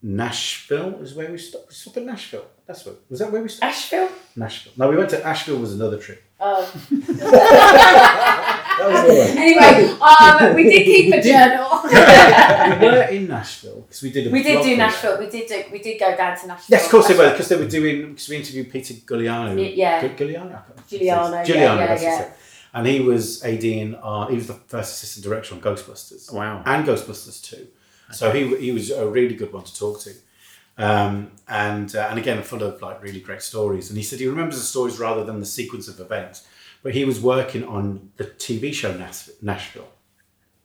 [0.02, 1.00] Nashville.
[1.02, 1.68] Is where we stopped.
[1.68, 2.46] We stopped at Nashville.
[2.66, 3.74] That's what was that where we stopped?
[3.74, 4.10] Asheville.
[4.34, 4.72] Nashville.
[4.76, 5.58] No, we went to Asheville.
[5.58, 6.22] Was another trip.
[6.40, 6.72] Oh.
[8.78, 9.38] That was the one.
[9.38, 11.80] anyway, um, we did keep a journal.
[12.80, 14.26] we were in Nashville because we did.
[14.26, 14.76] A we did do from there.
[14.78, 15.18] Nashville.
[15.18, 15.64] We did do.
[15.72, 16.66] We did go down to Nashville.
[16.76, 19.54] Yes, of course they were because they were doing because we interviewed Peter Giuliano.
[19.56, 20.00] Y- yeah.
[20.06, 20.62] Gu- Giuliano.
[20.88, 21.80] Giuliano, yeah, Giuliano.
[21.84, 22.32] yeah, yeah.
[22.74, 23.94] And he was ADing.
[24.02, 26.30] Uh, he was the first assistant director on Ghostbusters.
[26.32, 26.62] Wow.
[26.66, 27.66] and Ghostbusters 2.
[28.12, 30.12] So he, he was a really good one to talk to.
[30.78, 33.88] Um, and uh, and again, full of like really great stories.
[33.88, 36.46] And he said he remembers the stories rather than the sequence of events.
[36.82, 39.88] But he was working on the TV show Nash- Nashville.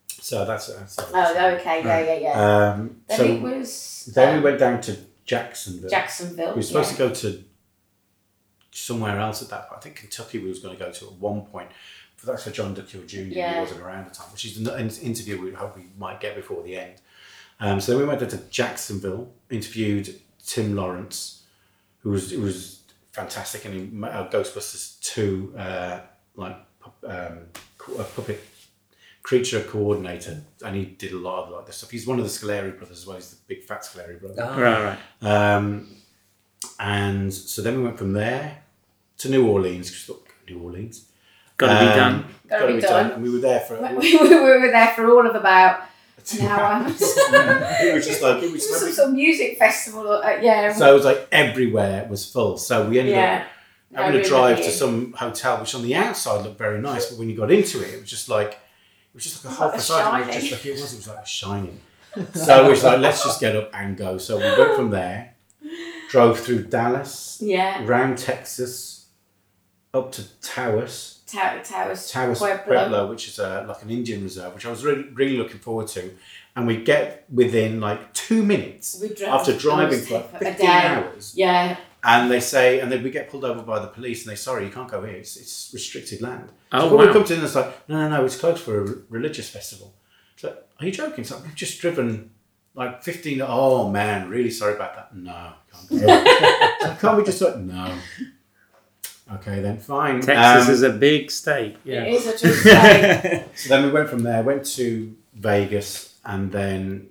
[0.08, 2.72] So that's, that's Oh, okay, yeah, yeah, yeah.
[2.74, 4.12] Um, then so it was.
[4.14, 5.90] then we um, went down to Jacksonville.
[5.90, 6.50] Jacksonville.
[6.52, 6.98] we were supposed yeah.
[6.98, 7.44] to go to
[8.72, 9.80] somewhere else at that point.
[9.80, 11.70] I think Kentucky we was going to go to at one point.
[12.18, 13.18] But that's for John DeCuir Jr.
[13.20, 13.54] Yeah.
[13.56, 16.20] who wasn't around at the time, which is an an interview we hope we might
[16.20, 17.02] get before the end.
[17.60, 21.44] Um, so then we went down to Jacksonville, interviewed Tim Lawrence,
[22.00, 22.81] who was who was
[23.12, 26.00] fantastic, and he ma- uh, Ghostbusters two, uh,
[26.36, 26.58] like
[27.08, 27.40] um,
[28.00, 28.42] a puppet
[29.24, 31.92] creature coordinator, and he did a lot of like this stuff.
[31.92, 33.18] He's one of the Scoleri brothers as well.
[33.18, 34.36] He's the big fat Scoleri brother.
[34.44, 34.58] Ah.
[34.60, 35.56] Right, right.
[35.56, 35.96] Um,
[36.80, 38.64] and so then we went from there
[39.20, 39.90] to New Orleans.
[39.92, 41.06] 'cause we thought, New Orleans.
[41.58, 42.36] Got to be Um, done.
[42.50, 43.12] Gotta be done.
[43.12, 43.80] And we were there for.
[43.80, 45.82] we, we were there for all of about
[46.42, 46.86] hour.
[46.90, 48.80] it was just like it was.
[48.80, 50.10] some sort of music festival.
[50.12, 50.72] Uh, yeah.
[50.74, 52.58] So it was like everywhere was full.
[52.58, 53.48] So we ended up yeah.
[53.96, 57.08] I having to really drive to some hotel, which on the outside looked very nice,
[57.10, 59.58] but when you got into it, it was just like it was just like a
[59.58, 60.22] whole a facade.
[60.22, 60.94] It was just like it was.
[60.94, 61.80] It was like a shining.
[62.34, 64.18] so it was like let's just get up and go.
[64.18, 65.34] So we went from there,
[66.10, 67.86] drove through Dallas, Yeah.
[67.86, 69.08] round Texas,
[69.94, 71.21] up to Taos.
[71.32, 72.12] Tower, towers.
[72.12, 72.64] Taos Pueblo.
[72.66, 75.88] Pueblo, which is a, like an Indian reserve, which I was really really looking forward
[75.90, 76.12] to.
[76.56, 81.34] And we get within like two minutes drove after driving for a 15 hours.
[81.36, 81.78] Yeah.
[82.04, 84.66] And they say, and then we get pulled over by the police, and they sorry,
[84.66, 85.18] you can't go here.
[85.18, 86.50] It's, it's restricted land.
[86.72, 88.82] Oh, so when we come to them, it's like, no, no, no, it's closed for
[88.82, 89.94] a re- religious festival.
[90.34, 91.22] It's like, are you joking?
[91.22, 92.32] It's like, we've just driven
[92.74, 93.42] like fifteen.
[93.46, 95.16] Oh man, really sorry about that.
[95.16, 95.98] No, can't go.
[96.82, 97.94] It's like, can't we just like no?
[99.36, 100.20] Okay, then fine.
[100.22, 101.78] Texas Um, is a big state.
[101.84, 102.06] Yeah.
[102.06, 103.46] is a true state.
[103.56, 107.10] So then we went from there, went to Vegas, and then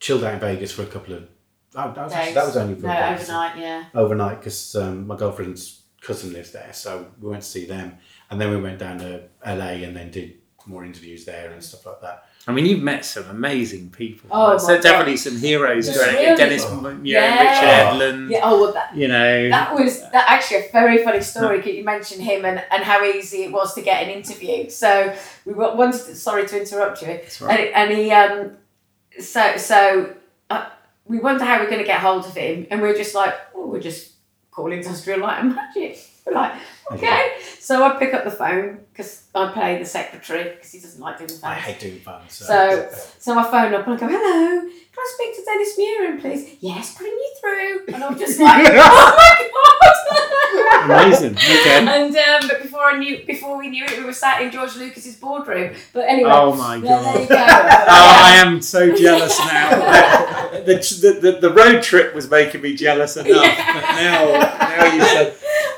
[0.00, 1.28] chilled out in Vegas for a couple of.
[1.76, 3.14] Oh, that, was actually, that was only for no, a day.
[3.14, 3.84] overnight, yeah.
[3.94, 7.98] overnight because um, my girlfriend's cousin lives there, so we went to see them,
[8.30, 10.34] and then we went down to LA and then did
[10.66, 12.26] more interviews there and stuff like that.
[12.46, 14.28] I mean, you've met some amazing people.
[14.30, 14.82] Oh, my so God.
[14.82, 15.86] definitely some heroes.
[15.86, 16.14] Just right?
[16.14, 16.64] really- Dennis.
[16.66, 17.40] Muren, Yeah.
[17.40, 18.30] Richard Edlund.
[18.30, 19.48] Yeah, oh, well, that, You know.
[19.48, 23.02] that was that actually a very funny story because you mentioned him and, and how
[23.02, 24.68] easy it was to get an interview.
[24.68, 25.14] So
[25.46, 27.08] we wanted to, sorry to interrupt you.
[27.08, 27.70] That's right.
[27.74, 28.56] And, and he um
[29.20, 30.14] so so
[30.50, 30.68] uh,
[31.06, 33.68] we wonder how we're going to get hold of him and we're just like oh
[33.68, 34.12] we're just
[34.50, 35.98] call industrial light and magic
[36.32, 36.52] like
[36.90, 41.00] okay so I pick up the phone because I play the secretary because he doesn't
[41.00, 42.32] like doing the phone I hate doing phones.
[42.32, 45.78] So, So- so I phone up and I go hello can I speak to Dennis
[45.78, 49.90] Muren please yes putting you through and I'm just like oh my god
[50.84, 51.34] Amazing.
[51.36, 51.78] Okay.
[51.78, 54.76] and um, but before I knew before we knew it we were sat in George
[54.76, 57.20] Lucas's boardroom but anyway Oh my god.
[57.20, 59.70] you go Oh, I am so jealous now.
[60.64, 65.00] the, the, the, the road trip was making me jealous enough, but now, now you
[65.02, 65.34] said,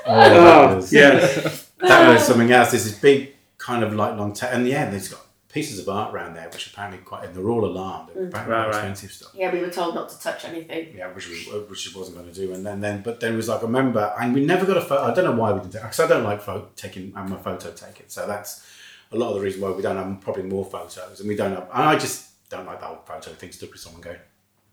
[0.07, 1.11] Oh, that oh, was, yeah.
[1.81, 2.71] that was something else.
[2.71, 6.13] There's this big kind of like long ta- and yeah, there's got pieces of art
[6.15, 8.11] around there which apparently quite and they're all alarmed.
[8.15, 8.91] They're apparently Right, quite right.
[8.91, 9.31] expensive stuff.
[9.35, 10.95] Yeah, we were told not to touch anything.
[10.97, 11.37] Yeah, which we
[11.69, 13.63] which we wasn't going to do, and then then but then it was like I
[13.63, 15.03] remember, and we never got a photo.
[15.05, 17.13] I don't know why we didn't because I don't like photo taking.
[17.17, 18.67] I'm a photo taker, so that's
[19.13, 21.53] a lot of the reason why we don't have probably more photos, and we don't
[21.53, 21.69] have.
[21.73, 23.51] And I just don't like the whole photo thing.
[23.53, 24.19] Stood with someone going.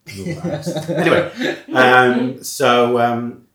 [0.89, 3.47] Anyway, um, so um,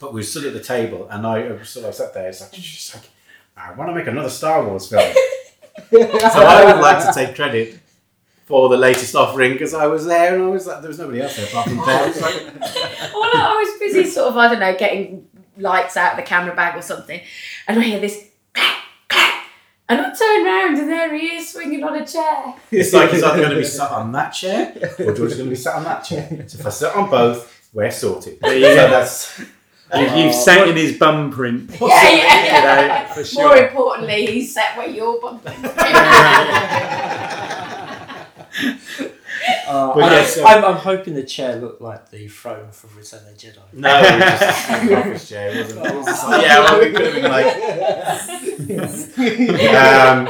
[0.00, 2.28] but we stood at the table, and I sort of sat there.
[2.28, 3.08] It's like just like
[3.56, 5.02] I want to make another Star Wars film,
[5.90, 7.80] so I would like to take credit
[8.46, 11.22] for the latest offering because I was there and I was like, there was nobody
[11.22, 11.88] else there apart from Dave.
[11.88, 12.34] I was like,
[13.14, 15.26] Well, I was busy, sort of, I don't know, getting
[15.56, 17.20] lights out of the camera bag or something,
[17.66, 19.46] and I hear this clack, clack,
[19.88, 22.54] and I turn round and there he is swinging on a chair.
[22.70, 25.48] it's like he's either going to be sat on that chair or George is going
[25.48, 26.28] to be sat on that chair.
[26.46, 28.40] So if I sit on both, we're sorted.
[28.40, 28.74] There you go.
[28.90, 29.40] that's
[30.00, 31.70] You've, you've sat in his bum print.
[31.80, 32.82] Yeah, yeah, yeah.
[32.82, 35.54] You know, for More importantly, he's sat where you're bumping.
[39.66, 43.20] Uh, I, yeah, so- I'm, I'm hoping the chair looked like the throne from Return
[43.20, 43.58] of the Jedi.
[43.74, 45.50] no, it was just a office chair.
[45.50, 45.86] It wasn't.
[45.86, 47.46] It was just like, yeah, well, we could have been like.
[49.74, 50.28] Um,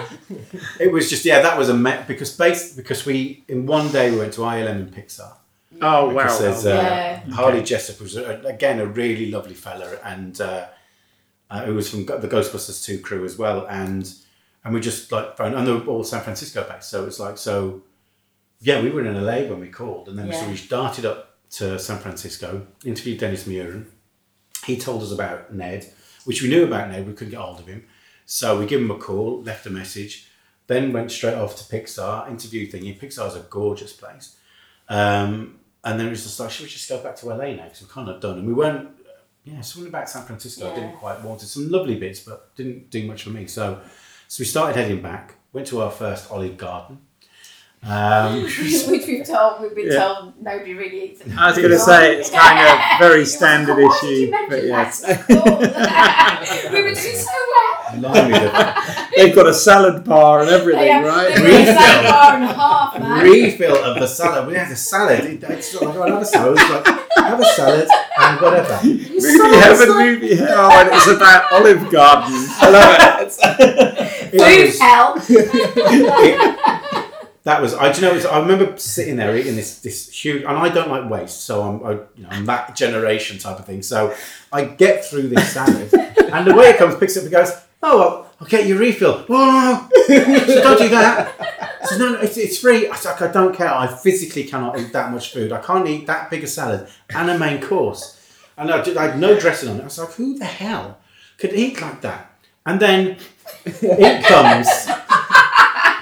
[0.80, 4.10] it was just yeah, that was a me- because base because we in one day
[4.10, 5.32] we went to ILM and Pixar.
[5.80, 6.22] Oh, wow.
[6.24, 6.70] Because there's, uh,
[7.26, 7.34] Yeah.
[7.34, 10.66] Harley Jessup was a, again a really lovely fella, and uh,
[11.50, 14.12] uh, who was from the Ghostbusters two crew as well, and
[14.64, 17.38] and we just like phoned, and they were all San Francisco based, so it's like
[17.38, 17.82] so.
[18.60, 20.48] Yeah, we were in LA when we called, and then so Yeah.
[20.50, 23.86] we started up to San Francisco, interviewed Dennis Muren.
[24.64, 25.92] He told us about Ned,
[26.24, 27.84] which we knew about Ned, we couldn't get hold of him,
[28.24, 30.30] so we gave him a call, left a message,
[30.66, 32.98] then went straight off to Pixar, interview thingy.
[32.98, 34.36] Pixar's a gorgeous place.
[34.88, 37.64] Um, and then it was just like, should we just go back to LA now?
[37.64, 38.38] Because we're kind of done.
[38.38, 38.88] And we went,
[39.44, 40.70] yeah, something about San Francisco.
[40.70, 41.46] I didn't quite want it.
[41.46, 43.46] Some lovely bits, but didn't do much for me.
[43.46, 43.80] So,
[44.28, 45.34] so we started heading back.
[45.52, 46.98] Went to our first Olive Garden.
[47.86, 48.58] Um, Which
[48.88, 49.98] we've told, we've been Yeah.
[50.04, 51.20] told nobody really eats.
[51.20, 51.36] it.
[51.36, 54.46] I was going to say it's kind of very standard like, "Why did you issue,
[54.48, 54.98] but yes.
[55.00, 57.73] stuff?" we were doing so well.
[57.92, 61.34] They've got a salad bar and everything, have- right?
[61.34, 63.24] they've got a salad bar and a half, man.
[63.24, 64.46] refill of the salad.
[64.46, 65.20] We had a salad.
[65.24, 66.56] It- It's like, I'll have a salad.
[66.56, 68.80] Like, have a salad and whatever.
[68.84, 72.34] Movie heaven, like- movie hell, and it's about Olive Garden.
[72.60, 74.00] I love it.
[74.34, 75.14] It Food was- hell.
[75.28, 76.58] it-
[77.44, 77.92] that was I.
[77.92, 78.14] Do you know?
[78.14, 81.62] was- I remember sitting there eating this this huge, and I don't like waste, so
[81.62, 83.82] I'm I, you know I'm that generation type of thing.
[83.82, 84.12] So
[84.52, 87.52] I get through this salad, and the way it comes, picks it up, and goes,
[87.86, 91.34] "Oh, well, I'll get your refill." Oh, no, so don't do that.
[91.98, 92.88] No, no, it's, it's free.
[92.88, 93.72] I said, "Like, I don't care.
[93.72, 95.52] I physically cannot eat that much food.
[95.52, 98.20] I can't eat that big a salad and a main course.
[98.56, 99.82] And I, did, I had no dressing on it.
[99.82, 100.98] I was like, who the hell
[101.38, 102.32] could eat like that?
[102.66, 103.16] And then
[103.64, 104.68] it comes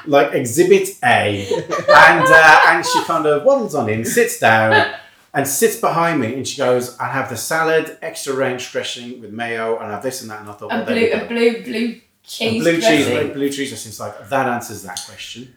[0.06, 4.94] like Exhibit A, and uh, and she kind of waddles on in, sits down,
[5.34, 9.32] and sits behind me, and she goes, "I have the salad, extra ranch dressing with
[9.32, 11.62] mayo, and I have this and that." And I thought, well, And blue, and blue,
[11.62, 13.14] blue cheese blue cheese, dressing.
[13.26, 13.90] blue, blue cheese dressing.
[13.90, 15.54] It's like that answers that question.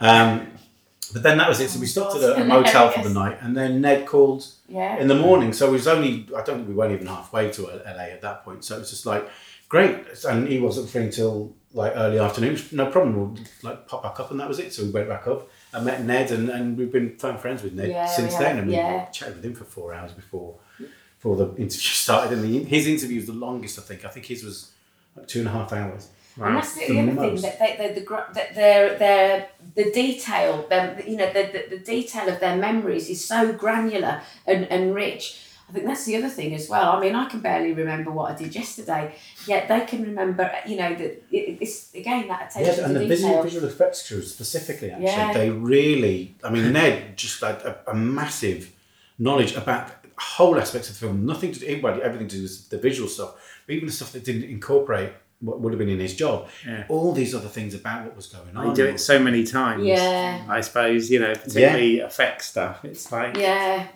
[0.00, 0.52] Um,
[1.12, 1.70] but then that was it.
[1.70, 4.96] So we stopped at a, a motel for the night, and then Ned called Yeah.
[4.98, 5.52] in the morning.
[5.52, 8.44] So it was only I don't think we weren't even halfway to LA at that
[8.44, 8.64] point.
[8.64, 9.28] So it was just like
[9.68, 9.96] great,
[10.28, 12.58] and he wasn't free until like early afternoon.
[12.72, 13.16] No problem.
[13.16, 14.72] We'll like pop back up, and that was it.
[14.72, 15.48] So we went back up.
[15.72, 18.58] I met Ned, and, and we've been phone friends with Ned Yeah, since we then.
[18.58, 19.06] And yeah.
[19.06, 20.54] we chatted with him for four hours before
[21.16, 22.38] before the interview started.
[22.38, 24.04] And the, his interview was the longest, I think.
[24.04, 24.70] I think his was
[25.16, 26.08] like two and a half hours.
[26.40, 27.42] And that's the, The the other most.
[27.42, 31.82] thing that they, the, that their their the detail, them you know the, the, the
[31.84, 35.40] detail of their memories is so granular and, and rich.
[35.68, 36.92] I think that's the other thing as well.
[36.92, 39.14] I mean, I can barely remember what I did yesterday,
[39.46, 40.50] yet they can remember.
[40.66, 42.76] You know that it, it's again that attention to detail.
[42.76, 45.32] Yes, and to the visual, visual effects crew specifically, actually, Yeah.
[45.34, 48.72] they really, I mean, Ned just had a, a massive
[49.18, 51.26] knowledge about whole aspects of the film.
[51.26, 53.34] Nothing to do, well, everything to do with the visual stuff,
[53.66, 56.48] but even the stuff that didn't incorporate what would have been in his job.
[56.66, 56.84] Yeah.
[56.88, 58.68] All these other things about what was going on.
[58.68, 59.84] They do it so many times.
[59.84, 60.44] Yeah.
[60.48, 62.84] I suppose, you know, particularly effect stuff.
[62.84, 63.86] It's like, Yeah,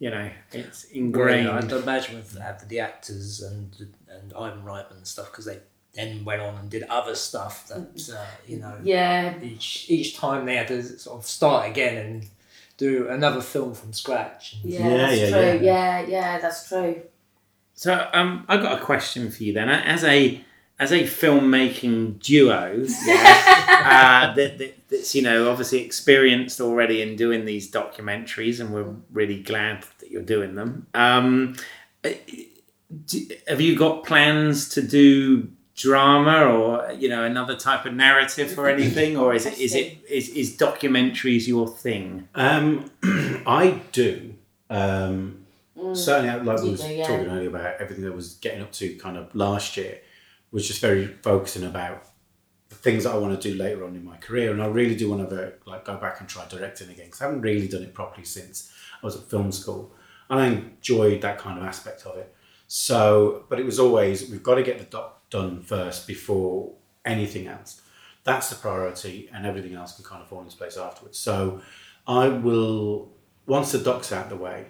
[0.00, 0.96] you know, it's Great.
[0.96, 1.48] ingrained.
[1.48, 2.36] I'd imagine with
[2.68, 3.76] the actors and
[4.08, 5.58] and Ivan Reitman and stuff because they
[5.94, 10.46] then went on and did other stuff that uh, you know yeah, each each time
[10.46, 12.26] they had to sort of start again and
[12.78, 14.54] do another film from scratch.
[14.62, 15.40] And yeah, Yeah, that's yeah, true.
[15.40, 15.60] yeah.
[15.60, 16.06] Yeah.
[16.08, 17.02] yeah, that's true.
[17.74, 19.68] So um, I've got a question for you then.
[19.68, 20.42] As a
[20.80, 27.16] as a filmmaking duo, yeah, uh, that, that, that's you know obviously experienced already in
[27.16, 30.86] doing these documentaries, and we're really glad that you're doing them.
[30.94, 31.54] Um,
[32.02, 32.10] uh,
[33.04, 38.58] do, have you got plans to do drama or you know another type of narrative
[38.58, 42.26] or anything, or is it is it is, is documentaries your thing?
[42.34, 42.90] Um,
[43.46, 44.34] I do.
[44.70, 45.36] Um,
[45.92, 47.06] Certainly, like we were yeah.
[47.06, 49.98] talking earlier about everything that was getting up to kind of last year,
[50.52, 52.04] was just very focusing about
[52.68, 54.94] the things that I want to do later on in my career, and I really
[54.94, 57.82] do want to like go back and try directing again because I haven't really done
[57.82, 58.72] it properly since
[59.02, 59.92] I was at film school,
[60.28, 62.34] and I enjoyed that kind of aspect of it.
[62.68, 66.72] So, but it was always we've got to get the doc done first before
[67.04, 67.82] anything else.
[68.22, 71.18] That's the priority, and everything else can kind of fall into place afterwards.
[71.18, 71.60] So,
[72.06, 73.10] I will
[73.46, 74.66] once the doc's out the way.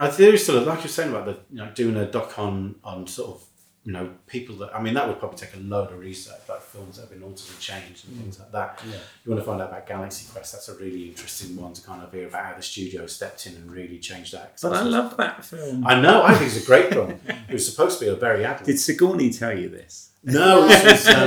[0.00, 2.36] I there is sort of like you're saying about the you know doing a doc
[2.38, 3.46] on on sort of
[3.84, 6.60] you know people that I mean that would probably take a load of research like
[6.62, 8.80] films that have been altered and changed and things like that.
[8.86, 8.94] Yeah.
[9.24, 10.52] You want to find out about Galaxy Quest?
[10.52, 13.56] That's a really interesting one to kind of hear about how the studio stepped in
[13.56, 14.54] and really changed that.
[14.62, 15.84] But I love that film.
[15.86, 16.22] I know.
[16.22, 17.18] I think it's a great film.
[17.26, 18.64] it was supposed to be a very adult.
[18.64, 20.10] Did Sigourney tell you this?
[20.24, 21.08] no, this was.
[21.08, 21.26] Um,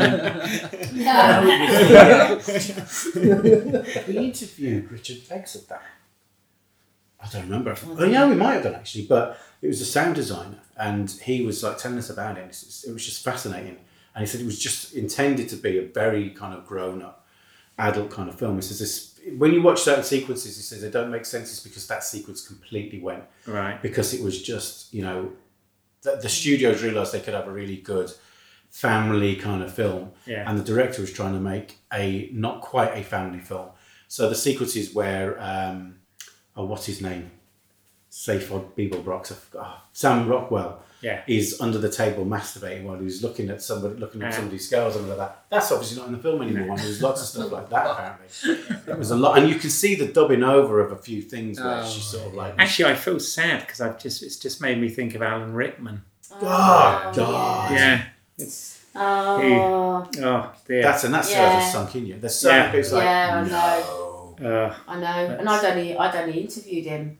[0.95, 2.35] Yeah.
[4.07, 5.81] we interviewed Richard Beggs at that.
[7.21, 7.75] I don't remember.
[7.85, 11.45] Oh yeah, we might have done actually, but it was a sound designer, and he
[11.45, 12.45] was like telling us about it.
[12.88, 13.78] It was just fascinating,
[14.13, 17.26] and he said it was just intended to be a very kind of grown-up,
[17.78, 18.55] adult kind of film.
[18.55, 18.95] He says this
[19.38, 21.47] when you watch certain sequences, he says they don't make sense.
[21.51, 23.82] It's because that sequence completely went Right.
[23.82, 25.32] because it was just you know
[26.03, 28.11] the, the studios realized they could have a really good
[28.70, 30.47] family kind of film Yeah.
[30.49, 33.70] and the director was trying to make a not quite a family film
[34.07, 35.95] so the sequences where um
[36.57, 37.32] oh what's his name
[38.16, 41.22] Zaphod Beeblebrox oh, Sam Rockwell Yeah.
[41.28, 44.38] is under the table masturbating while he's looking at somebody looking at Yeah.
[44.38, 47.01] somebody's scales and all of that that's obviously not in the film anymore and there's
[47.01, 48.28] lots of stuff like that apparently
[48.93, 51.59] it was a lot and you can see the dubbing over of a few things
[51.59, 54.61] where Oh, she's sort of like Actually, I feel sad because I've just it's just
[54.61, 56.01] made me think of Alan Rickman.
[56.41, 57.72] Oh, God.
[57.74, 58.05] Yeah.
[58.38, 60.82] It's Oh, oh dear.
[60.84, 61.59] That's and that's Yeah.
[61.59, 62.18] just sunk in you.
[62.18, 62.72] There's so Yeah.
[62.72, 64.47] many like Yeah, I no.
[64.49, 65.36] uh, I know.
[65.39, 67.18] And I'd only I'd only interviewed him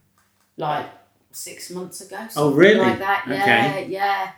[0.58, 0.88] like
[1.32, 2.18] six months ago.
[2.22, 2.80] Oh, something really?
[2.80, 3.26] Like that.
[3.28, 3.88] Yeah, Okay.
[3.90, 4.32] yeah.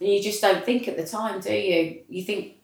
[0.00, 2.00] and you just don't think at the time, do you?
[2.08, 2.54] You think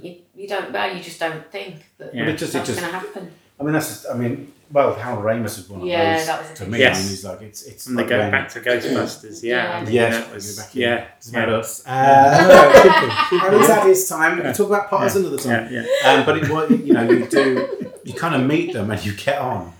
[0.00, 0.72] you, you don't.
[0.72, 2.26] Well, you just don't think that Yeah.
[2.26, 3.30] But just, that's going to happen.
[3.60, 6.40] I mean, that's just, I mean, well, Hal Ramis is one of Yeah, those that
[6.48, 6.78] was to me.
[6.80, 6.96] Yes.
[6.96, 9.42] I mean, he's like, it's, it's And they like go when- back to Ghostbusters.
[9.42, 9.58] Yeah.
[9.58, 9.84] I Yeah.
[9.84, 11.04] mean, Yes, that was, back in- yeah.
[11.18, 11.54] It's about yeah.
[11.56, 11.86] us.
[11.86, 14.36] Uh, and it's at his time.
[14.38, 15.72] We can talk about Potters another time.
[15.72, 16.10] Yeah, yeah.
[16.14, 19.12] Um, but it was, you know, you do, you kind of meet them and you
[19.14, 19.72] get on.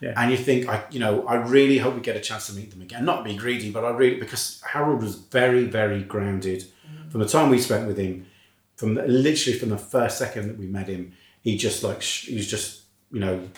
[0.00, 0.14] Yeah.
[0.16, 2.70] And you think, I, you know, I really hope we get a chance to meet
[2.70, 3.04] them again.
[3.04, 6.64] Not be greedy, but I really, because Harold was very, very grounded
[7.10, 8.26] from the time we spent with him,
[8.76, 12.28] from the, literally from the first second that we met him, he just like, sh-
[12.28, 12.82] he was just,
[13.12, 13.48] you know,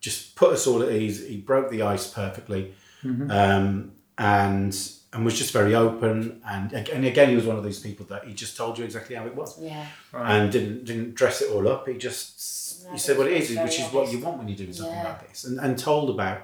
[0.00, 1.26] just put us all at ease.
[1.26, 2.74] He broke the ice perfectly.
[3.04, 4.76] Um, and,
[5.12, 6.40] and was just very open.
[6.48, 9.14] And, and again, he was one of those people that he just told you exactly
[9.14, 9.86] how it was Yeah.
[10.12, 10.30] right.
[10.36, 11.86] and didn't didn't dress it all up.
[11.88, 12.40] He just
[12.86, 14.48] No, he said what it he is, was which very is what you want when
[14.48, 15.04] you're doing something Yeah.
[15.04, 16.42] like this, and and told about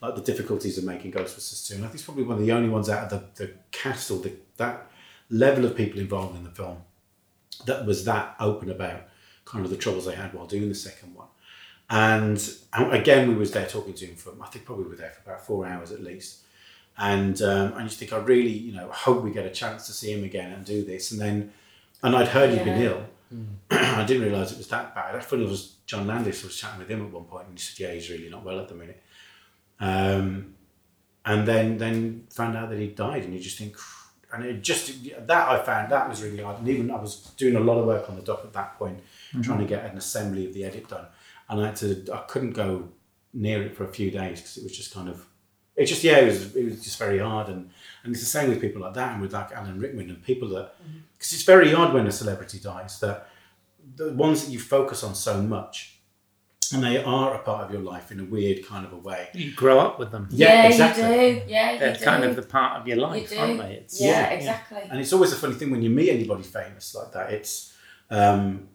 [0.00, 1.74] like the difficulties of making Ghostbusters two.
[1.74, 4.10] And I think it's probably one of the only ones out of the the cast
[4.10, 4.86] or the that
[5.30, 6.78] level of people involved in the film
[7.66, 9.02] that was that open about
[9.44, 11.26] kind of the troubles they had while doing the second one.
[11.90, 12.38] And,
[12.74, 15.10] and again, we was there talking to him for I think probably we were there
[15.10, 16.40] for about four hours at least.
[16.98, 19.92] And um, and you think I really you know hope we get a chance to
[19.92, 21.12] see him again and do this.
[21.12, 21.52] And then
[22.02, 22.88] and I'd heard he'd been Yeah.
[22.90, 23.04] ill.
[23.70, 25.14] I didn't realise it was that bad.
[25.16, 27.62] I thought it was John Landis was chatting with him at one point and he
[27.62, 29.02] said, Yeah, he's really not well at the minute.
[29.80, 30.54] Um,
[31.24, 33.76] and then then found out that he died and you just think
[34.32, 34.92] and it just
[35.26, 36.58] that I found that was really hard.
[36.58, 39.00] And even I was doing a lot of work on the doc at that point,
[39.42, 41.06] trying to get an assembly of the edit done.
[41.48, 42.88] And I had to I couldn't go
[43.32, 45.24] near it for a few days because it was just kind of
[45.76, 47.70] it just yeah it was it was just very hard and
[48.02, 50.48] and it's the same with people like that and with like Alan Rickman and people
[50.50, 50.74] that
[51.16, 53.28] because it's very odd when a celebrity dies that
[53.96, 55.94] the ones that you focus on so much
[56.72, 59.28] and they are a part of your life in a weird kind of a way.
[59.32, 60.28] You grow up with them.
[60.30, 61.02] Yeah, exactly.
[61.04, 61.42] you do.
[61.48, 62.04] Yeah, you They're do.
[62.04, 63.38] kind of the part of your life, do.
[63.38, 63.74] aren't they?
[63.74, 64.26] It's, yeah, Yeah.
[64.30, 64.82] exactly.
[64.90, 67.32] And it's always a funny thing when you meet anybody famous like that.
[67.32, 67.72] It's
[68.10, 68.68] um,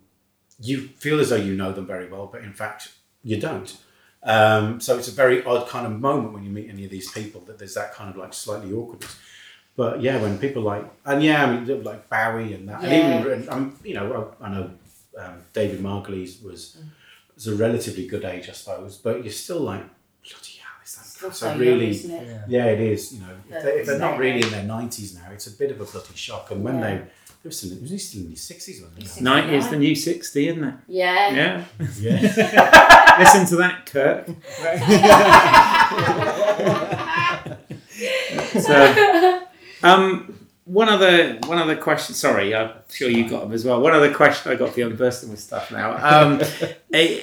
[0.59, 2.89] you feel as though you know them very well, but in fact
[3.23, 3.77] you don't.
[4.23, 7.11] Um, so it's a very odd kind of moment when you meet any of these
[7.11, 9.15] people that there's that kind of like slightly awkwardness.
[9.75, 12.89] But yeah, when people like and yeah, I mean like Bowie and that, Yeah.
[12.89, 14.71] and even um, you know I, I know
[15.19, 16.77] um, David Margulies was
[17.35, 19.81] was a relatively good age, I suppose, but you're still like
[20.23, 21.89] bloody hell, is that Still so so young, really?
[21.89, 22.27] isn't it?
[22.27, 22.43] Yeah.
[22.47, 23.13] Yeah, it is.
[23.13, 25.71] You know, if, they, if they're not really in their nineties now, it's a bit
[25.71, 26.51] of a bloody shock.
[26.51, 26.81] And when Yeah.
[26.81, 27.05] they, they
[27.45, 30.47] were still, was he still in his sixties, wasn't He's 90 is the new 60,
[30.47, 30.75] isn't it?
[30.87, 31.29] Yeah.
[31.31, 31.65] Yeah.
[31.99, 33.15] Yeah.
[33.19, 34.27] Listen to that, Kirk.
[38.61, 39.41] so,
[39.83, 42.15] um, one other one other question.
[42.15, 43.81] Sorry, I'm sure you got them as well.
[43.81, 44.87] One other question I got for you.
[44.87, 45.97] I'm bursting with stuff now.
[45.97, 46.41] Um,
[46.93, 47.19] eh,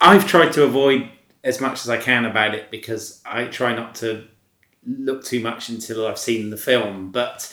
[0.00, 1.08] I've tried to avoid
[1.44, 4.24] as much as I can about it because I try not to
[4.86, 7.12] look too much until I've seen the film.
[7.12, 7.52] But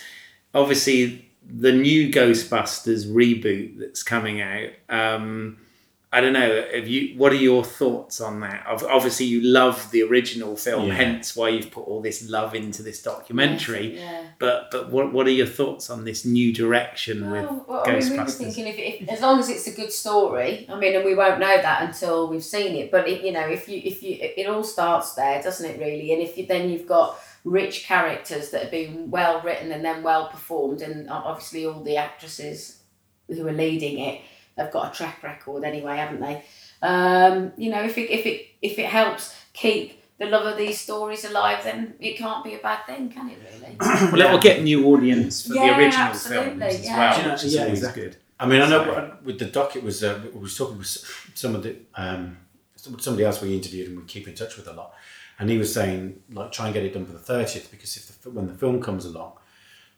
[0.54, 4.70] obviously, the new Ghostbusters reboot that's coming out.
[4.90, 5.58] Um,
[6.12, 6.66] I don't know.
[6.74, 7.16] Have you?
[7.20, 8.66] What are your thoughts on that?
[8.68, 10.96] Obviously, you love the original film, Yeah.
[10.96, 13.96] hence why you've put all this love into this documentary.
[13.98, 14.24] Yeah.
[14.40, 17.92] But but what what are your thoughts on this new direction with Well, well, I
[18.00, 18.32] mean, we were Ghostbusters?
[18.38, 20.66] thinking if, if as long as it's a good story.
[20.68, 22.90] I mean, and we won't know that until we've seen it.
[22.90, 25.80] But it, you know, if you if you it all starts there, doesn't it?
[25.80, 29.86] Really, and if you then you've got rich characters that have been well written and
[29.86, 32.82] then well performed, and uh, obviously all the actresses
[33.28, 34.22] who are leading it
[34.60, 36.44] have got a track record anyway, haven't they?
[36.82, 40.80] Um, you know, if it if it if it helps keep the love of these
[40.80, 43.38] stories alive, then it can't be a bad thing, can it?
[43.54, 43.76] Really?
[44.12, 46.98] well, it will get new audience for Yeah, the original absolutely, films as yeah.
[46.98, 48.04] well, Do you know- which is yeah, always exactly.
[48.04, 48.18] good.
[48.42, 49.12] I mean, I know Sorry.
[49.24, 50.88] with the doc, it was uh, we was talking with
[51.36, 52.38] some of the um,
[52.76, 54.94] somebody else we interviewed and we keep in touch with a lot,
[55.40, 58.22] and he was saying like try and get it done for the thirtieth because if
[58.22, 59.34] the, when the film comes along,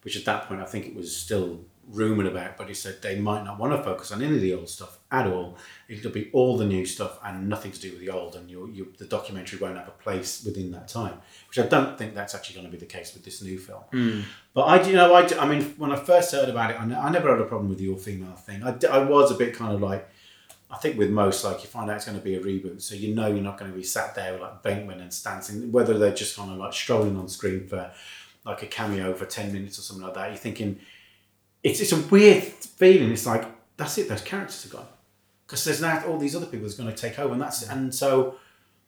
[0.04, 1.62] which at that point I think it was still
[1.92, 4.54] rumored about, but he said they might not want to focus on any of the
[4.54, 5.58] old stuff at all.
[5.90, 8.68] It'll be all the new stuff and nothing to do with the old, and you,
[8.68, 11.20] you the documentary won't have a place within that time.
[11.48, 13.82] Which I don't think that's actually going to be the case with this new film.
[13.92, 14.22] Hmm.
[14.54, 16.84] But I, do you know, I, I mean, when I first heard about it, I,
[16.84, 18.64] I never had a problem with the all female thing.
[18.64, 20.08] I was a bit kind of like,
[20.70, 22.96] I think with most, like you find out it's going to be a reboot, so
[22.96, 25.98] you know you're not going to be sat there with like Venkman and Stanton, whether
[25.98, 27.92] they're just kind of like strolling on screen for
[28.46, 30.30] like a cameo for 10 minutes or something like that.
[30.30, 30.80] You're thinking,
[31.64, 33.12] it's, it's a weird feeling.
[33.12, 33.46] It's like,
[33.78, 34.88] that's it, those characters are gone.
[35.46, 37.94] Because there's now all these other people that's going to take over, and that's, and
[37.94, 38.36] so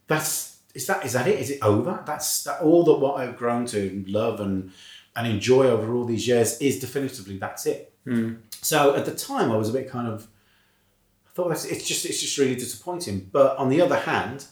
[0.08, 1.40] that's, is that, is that it?
[1.40, 2.02] Is it over?
[2.06, 4.72] That's that, all that what I've grown to love and,
[5.16, 7.94] and enjoy over all these years is definitively that's it.
[8.06, 8.36] Hmm.
[8.62, 10.28] So at the time, I was a bit kind of,
[11.28, 13.30] I thought that's, it's just it's just really disappointing.
[13.32, 14.46] But on the other hand,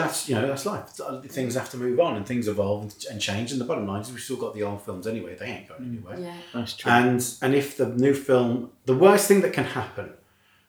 [0.00, 1.00] that's you know that's life.
[1.00, 3.52] Uh, things have to move on and things evolve and change.
[3.52, 5.36] And the bottom line is we've still got the old films anyway.
[5.36, 6.18] They ain't going anywhere.
[6.18, 6.36] Yeah.
[6.52, 6.90] That's true.
[6.90, 10.12] And and if the new film, the worst thing that can happen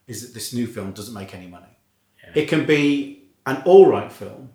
[0.06, 1.66] is that this new film doesn't make any money.
[2.34, 4.50] It can be an all right film,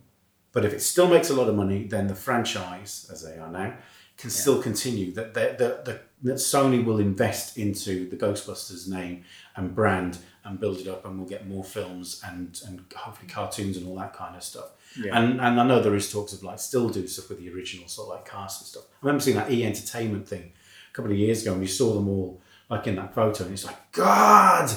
[0.52, 3.52] but if it still makes a lot of money, then the franchise, as they are
[3.52, 3.76] now,
[4.18, 5.14] can still continue.
[5.14, 9.24] That that that that that Sony will invest into the Ghostbusters name
[9.56, 10.18] and brand
[10.48, 13.36] and build it up, and we'll get more films and and hopefully mm-hmm.
[13.36, 14.72] cartoons and all that kind of stuff.
[15.00, 15.18] Yeah.
[15.18, 17.88] And and I know there is talks of like still do stuff with the original
[17.88, 18.84] sort of like cast and stuff.
[19.02, 20.52] I remember seeing that E Entertainment thing
[20.92, 23.54] a couple of years ago, and we saw them all like in that photo, and
[23.54, 24.72] it's like God.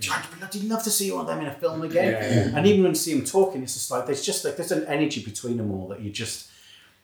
[0.00, 2.12] I'd bloody love to see all of them in a film again.
[2.12, 2.56] Yeah.
[2.56, 4.86] And even when you see them talking, it's just like there's just like there's an
[4.86, 6.48] energy between them all that you just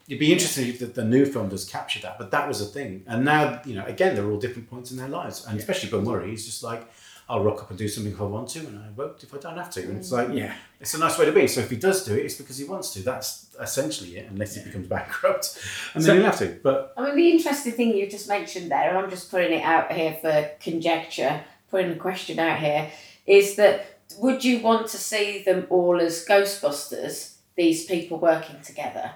[0.07, 2.19] you'd be interested if the, the new film does capture that.
[2.19, 3.05] But that was a thing.
[3.07, 5.47] And now, you know, again, they're all different points in their lives.
[5.47, 6.87] And especially Bill Murray, he's just like,
[7.29, 9.39] I'll rock up and do something if I want to, and I won't if I
[9.39, 9.83] don't have to.
[9.83, 10.53] And it's like, Yeah.
[10.79, 11.47] it's a nice way to be.
[11.49, 13.01] So if he does do it, it's because he wants to.
[13.03, 15.59] That's essentially it, unless he becomes bankrupt,
[15.95, 16.59] and So- then he'll have to.
[16.63, 19.63] But I mean, the interesting thing you just mentioned there, and I'm just putting it
[19.63, 22.91] out here for conjecture, putting a question out here,
[23.27, 23.87] is that
[24.19, 29.13] would you want to see them all as Ghostbusters, these people working together?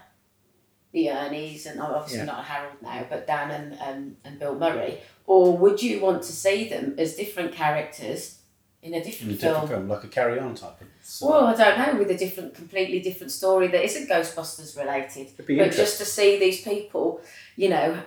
[0.93, 2.25] The Ernies, and oh, obviously Yeah.
[2.25, 4.99] not Harold now, but Dan and, and, and Bill Murray.
[5.29, 8.39] Or would you want to see them as different characters
[8.83, 9.68] in a in a different, different film?
[9.68, 10.87] film, like a carry on type of.
[11.03, 15.26] So Well, I don't know, with a different, completely different story that isn't Ghostbusters related.
[15.35, 17.20] it'd be But just to see these people,
[17.57, 17.99] you know,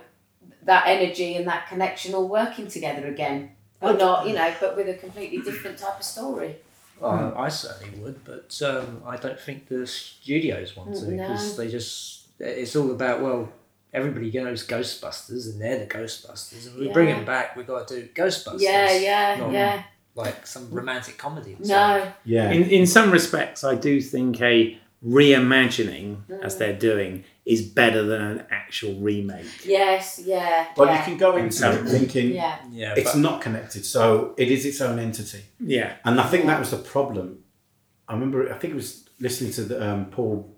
[0.64, 3.52] that energy and that connection all working together again.
[3.82, 6.56] Or not, you know, but with a completely different type of story.
[7.00, 11.28] Well, I certainly would, but um, I don't think the studios want to mm, No.
[11.28, 13.50] because they just it's all about well
[13.94, 18.02] everybody knows Ghostbusters and they're the Ghostbusters and we bring them back we've got to
[18.02, 19.84] do Ghostbusters Yeah, yeah, not yeah.
[20.16, 21.66] like some romantic comedy or.
[21.66, 22.52] No, yeah.
[22.52, 26.60] In in some respects, I do think a reimagining, as Mm.
[26.60, 29.66] they're doing, is better than an actual remake.
[29.66, 30.68] yes, yeah.
[30.76, 32.58] But yeah, you can go into it thinking yeah.
[32.72, 35.42] yeah it's but- not connected, so it is its own entity.
[35.60, 35.94] Yeah.
[36.06, 37.40] And I think that was the problem.
[38.08, 40.51] I remember, I think it was listening to the um, Paul.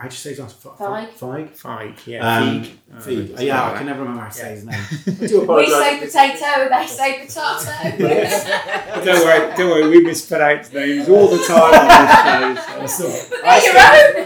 [0.00, 0.48] How do you say his name?
[0.48, 1.08] F- Feig.
[1.18, 1.48] Feig.
[1.60, 2.36] Feig, yeah.
[2.38, 2.72] Um, Feig.
[2.92, 4.80] Oh, it's yeah, I can never remember how to say his name.
[5.06, 9.04] I do We say potato, they say potato.
[9.04, 13.08] Don't worry, don't worry, we mispronounce names all the time on this show.
[13.08, 13.74] so- but they're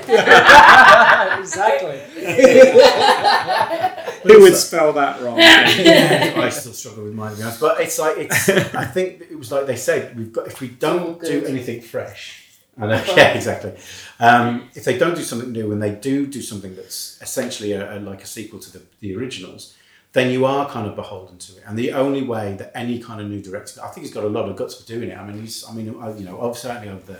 [0.07, 1.41] your own.
[1.41, 1.99] exactly
[4.25, 5.39] Who would spell that wrong?
[5.41, 7.61] I still struggle with mine, to be honest.
[7.61, 8.49] But it's like it's.
[8.75, 12.41] I think it was like they said we've got if we don't do anything fresh.
[12.81, 13.73] Uh, yeah, exactly.
[14.21, 17.97] Um, if they don't do something new and they do do something that's essentially a,
[17.97, 19.75] a, like a sequel to the, the originals,
[20.13, 21.63] then you are kind of beholden to it.
[21.67, 24.29] And the only way that any kind of new director, I think he's got a
[24.29, 25.19] lot of guts for doing it.
[25.19, 27.19] I mean, he's, I mean, I- you know, certainly over the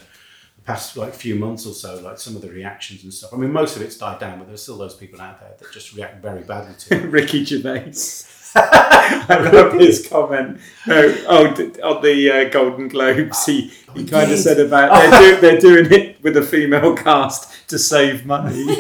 [0.65, 3.33] past like few months or so, like some of the reactions and stuff.
[3.33, 5.73] I mean, most of it's died down, but there's still those people out there that
[5.73, 7.05] just react very badly to it.
[7.11, 7.93] Ricky Gervais.
[8.57, 10.61] I love his comment.
[10.87, 15.35] No, oh, d- on the uh, Golden Globes, he, he kind of said about they're,
[15.35, 18.77] do, they're doing it with a female cast to save money.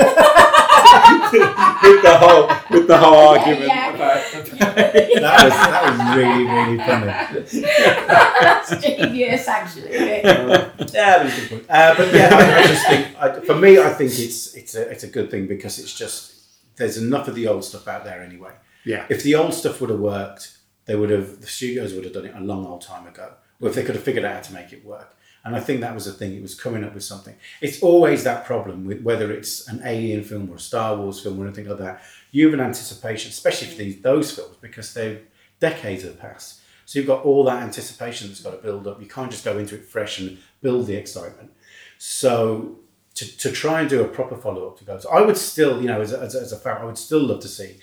[1.82, 3.84] With the whole with the whole argument yeah.
[4.58, 7.06] that was that was really really funny.
[8.40, 9.92] That's genius, actually.
[9.92, 11.66] yeah, that was a good point.
[11.68, 14.90] Uh, but yeah, I, I just think I, for me, I think it's it's a
[14.90, 16.34] it's a good thing because it's just
[16.76, 18.52] there's enough of the old stuff out there anyway.
[18.84, 19.06] Yeah.
[19.08, 22.26] If the old stuff would have worked, they would have the studios would have done
[22.26, 23.32] it a long old time ago.
[23.60, 25.16] Or if they could have figured out how to make it work.
[25.44, 26.34] And I think that was the thing.
[26.34, 27.34] It was coming up with something.
[27.60, 31.38] It's always that problem with whether it's an Alien film or a Star Wars film
[31.38, 32.02] or anything like that.
[32.30, 35.20] You have an anticipation, especially for these those films, because they're
[35.60, 36.60] decades have passed.
[36.86, 39.00] So you've got all that anticipation that's got to build up.
[39.00, 41.50] You can't just go into it fresh and build the excitement.
[41.98, 42.78] So
[43.14, 45.88] to, to try and do a proper follow up to Ghost, I would still, you
[45.88, 47.76] know, as a, as a, as a fan, I would still love to see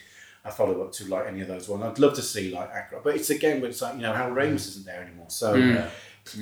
[0.44, 1.84] a follow up to like any of those ones.
[1.84, 4.68] I'd love to see like Aykroyd, but it's again, it's like you know, Hal Ramis
[4.70, 5.30] isn't there anymore.
[5.30, 5.90] So, Mm.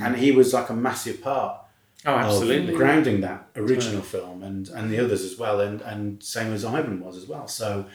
[0.02, 1.62] And he was like a massive part
[2.06, 2.72] Oh, absolutely.
[2.72, 6.64] of grounding that original film and and the others as well, and and same as
[6.64, 7.48] Ivan was as well.
[7.48, 7.86] So.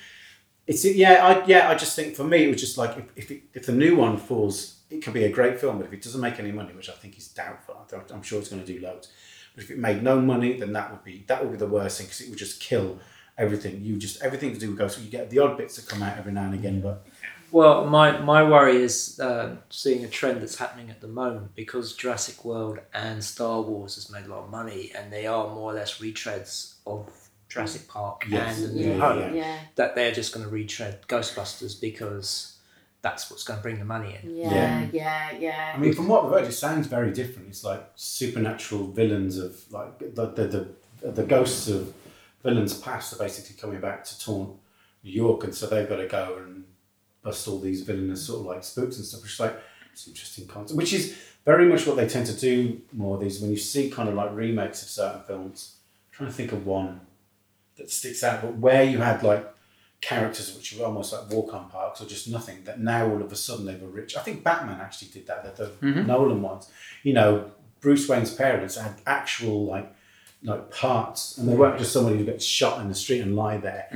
[0.66, 1.68] It's yeah, I yeah.
[1.68, 3.96] I just think for me, it was just like if if, it, if the new
[3.96, 6.72] one falls, it could be a great film, but if it doesn't make any money,
[6.72, 9.12] which I think is doubtful, I'm sure it's going to do loads.
[9.54, 11.98] But if it made no money, then that would be that would be the worst
[11.98, 12.98] thing because it would just kill
[13.36, 13.82] everything.
[13.84, 14.98] You just everything to do with Ghost.
[15.02, 17.06] You get the odd bits that come out every now and again, but
[17.54, 21.94] Well, my, my worry is uh, seeing a trend that's happening at the moment because
[21.94, 25.70] Jurassic World and Star Wars has made a lot of money and they are more
[25.70, 27.08] or less retreads of
[27.48, 28.60] Jurassic Park Yes.
[28.60, 29.32] and A New Yeah, yeah.
[29.32, 32.56] Yeah, That they're just going to retread Ghostbusters because
[33.02, 34.34] that's what's going to bring the money in.
[34.36, 35.72] yeah, yeah, yeah.
[35.76, 37.50] I mean, from what we've heard, it sounds very different.
[37.50, 40.44] It's like supernatural villains of like the the,
[41.02, 41.94] the the ghosts of
[42.42, 44.56] villains past are basically coming back to taunt
[45.04, 46.64] New York, and so they've got to go and
[47.24, 49.22] bust all these villainous sort of like spooks and stuff.
[49.22, 49.58] Which is like
[49.92, 53.40] it's interesting concept, which is very much what they tend to do more of these
[53.40, 55.76] when you see kind of like remakes of certain films.
[56.12, 57.00] I'm trying to think of one
[57.76, 59.50] that sticks out, but where you had like
[60.00, 63.32] characters which were almost like walk on parks or just nothing that now all of
[63.32, 64.16] a sudden they were rich.
[64.16, 66.06] I think Batman actually did that, the, the mm-hmm.
[66.06, 66.70] Nolan ones.
[67.02, 69.93] You know, Bruce Wayne's parents had actual like
[70.44, 73.56] like parts and they weren't just somebody who gets shot in the street and lie
[73.56, 73.86] there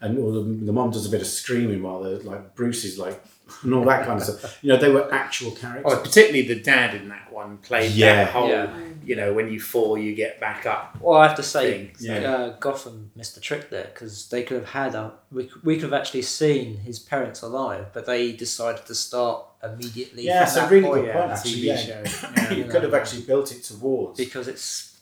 [0.00, 2.98] and or the, the mom does a bit of screaming while the like Bruce is
[2.98, 3.20] like
[3.62, 4.58] and all that kind of stuff.
[4.60, 5.92] You know, they were actual characters.
[5.94, 8.24] Oh, particularly the dad in that one played Yeah.
[8.24, 8.76] that whole, Yeah.
[9.04, 10.98] you know, when you fall, you get back up.
[11.00, 12.28] Well, I have to say, Thing, yeah.
[12.32, 15.84] uh, Gotham missed the trick there because they could have had a we, we could
[15.84, 20.24] have actually seen his parents alive, but they decided to start immediately.
[20.24, 21.52] Yeah, from so really point good point the actually.
[21.52, 22.04] TV Yeah.
[22.04, 22.28] show.
[22.36, 22.52] Yeah.
[22.52, 24.18] you could have actually built it towards.
[24.18, 24.95] because it's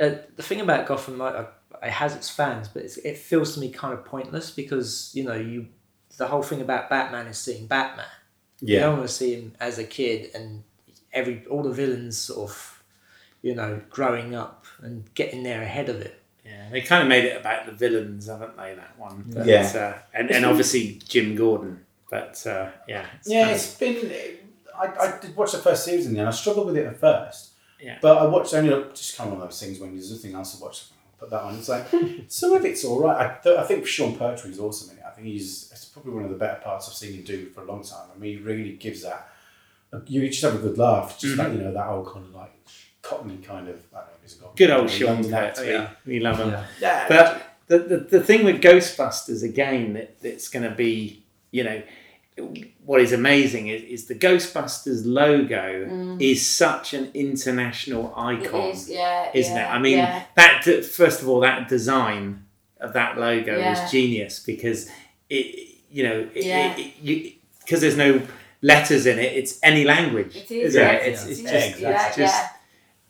[0.00, 1.18] uh, the thing about Gotham.
[1.18, 1.46] Like, uh,
[1.82, 5.24] it has its fans, but it's, it feels to me kind of pointless because you
[5.24, 5.66] know you
[6.16, 8.06] the whole thing about Batman is seeing Batman.
[8.60, 8.80] You yeah.
[8.82, 10.62] don't want to see him as a kid and
[11.12, 12.82] every all the villains sort of
[13.42, 16.18] you know growing up and getting there ahead of it.
[16.44, 18.74] Yeah, they kind of made it about the villains, haven't they?
[18.74, 19.24] That one.
[19.32, 19.62] But, Yeah.
[19.74, 21.84] Uh, and, and obviously Jim Gordon.
[22.10, 23.06] But uh, yeah.
[23.18, 24.12] it's Yeah, kind of- it's been.
[24.76, 27.51] I, I did watch the first season and I struggled with it at first.
[27.82, 27.98] Yeah.
[28.00, 30.34] But I watched only like, just kind of one of those things when there's nothing
[30.34, 30.84] else to watch.
[30.92, 31.56] I'll put that on.
[31.56, 31.86] It's like
[32.28, 33.26] some of it's all right.
[33.26, 35.04] I, th- I think Sean Pertwee is awesome in it.
[35.06, 37.62] I think he's it's probably one of the better parts I've seen him do for
[37.62, 38.08] a long time.
[38.14, 39.28] I mean, he really gives that.
[40.06, 41.18] You just have a good laugh.
[41.18, 41.58] Just that mm-hmm.
[41.58, 42.52] you know that old kind of like
[43.02, 43.84] cockney kind of.
[43.92, 45.32] I don't know, he's good old Sean London.
[45.32, 45.70] Pertwee.
[45.70, 45.90] yeah.
[46.06, 46.50] We love him.
[46.50, 46.66] Yeah.
[46.80, 51.64] Yeah, But the, the, the thing with Ghostbusters again that that's going to be you
[51.64, 51.82] know
[52.84, 56.20] what is amazing is, is the Ghostbusters logo mm.
[56.20, 59.30] is such an international icon, is, yeah.
[59.34, 59.76] isn't yeah, it?
[59.76, 60.24] I mean yeah.
[60.36, 62.44] that d- first of all that design
[62.80, 63.84] of that logo Yeah.
[63.84, 64.88] is genius because
[65.28, 66.72] it you know it, Yeah.
[66.74, 68.22] it, it, you because there's no
[68.62, 70.92] letters in it it's any language It is, isn't yeah.
[70.92, 71.12] it?
[71.12, 71.82] it's, it it's is, just, exactly.
[71.82, 72.48] yeah, it's just yeah.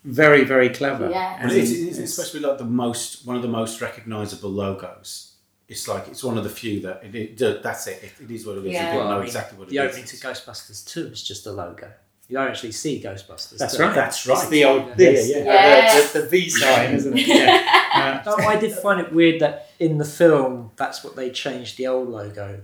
[0.03, 1.37] very very clever Yeah.
[1.39, 3.79] And it's, it's- it's, it's supposed to be like the most one of the most
[3.79, 5.32] recognizable logos.
[5.67, 8.03] It's like it's one of the few that it, it that's it.
[8.03, 8.11] it.
[8.23, 8.73] It is what it is.
[8.73, 8.85] Yeah.
[8.85, 9.89] People Well, I know mean, exactly what it The is.
[9.89, 11.91] opening to Ghostbusters 2 is just a logo.
[12.27, 13.57] You don't actually see Ghostbusters.
[13.57, 14.49] that's right That's it's right.
[14.49, 16.01] the old this Yeah, yeah.
[16.01, 18.23] the, the, the V sign isn't it yeah.
[18.25, 21.87] Uh, I did find it weird that in the film, that's what they changed the
[21.87, 22.61] old logo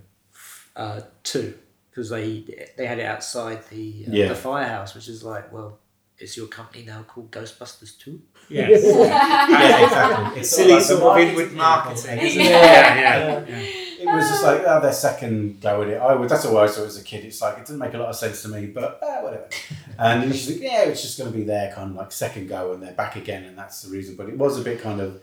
[0.76, 1.54] uh, to.
[1.90, 2.46] Because they
[2.78, 4.28] they had it outside the, uh, Yeah.
[4.30, 5.80] the firehouse, which is like, well,
[6.20, 8.22] is your company now called Ghostbusters 2?
[8.50, 10.40] yes yeah, exactly.
[10.42, 12.96] It's silly like the sort of marketing- inward marketing isn't it Yeah.
[13.00, 13.58] yeah yeah,
[14.02, 15.98] It was just like oh, their second go at it.
[15.98, 17.26] I would, that's what I saw as a kid.
[17.26, 19.50] It's like it didn't make a lot of sense to me, but uh, whatever.
[19.98, 22.48] And you just think, yeah, it's just going to be their kind of like second
[22.48, 24.16] go, and they're back again, and that's the reason.
[24.16, 25.22] But it was a bit kind of,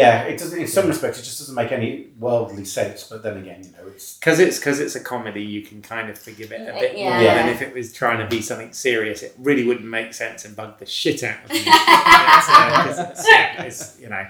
[0.00, 0.58] yeah, it doesn't.
[0.60, 3.04] In some respects, it just doesn't make any worldly sense.
[3.04, 6.10] But then again, you know, it's because it's because it's a comedy you can kind
[6.10, 7.34] of forgive it a bit more Yeah.
[7.36, 10.56] than if it was trying to be something serious it really wouldn't make sense and
[10.56, 13.28] bug the shit out of me Uh, 'cause it's,
[13.68, 14.26] it's, you know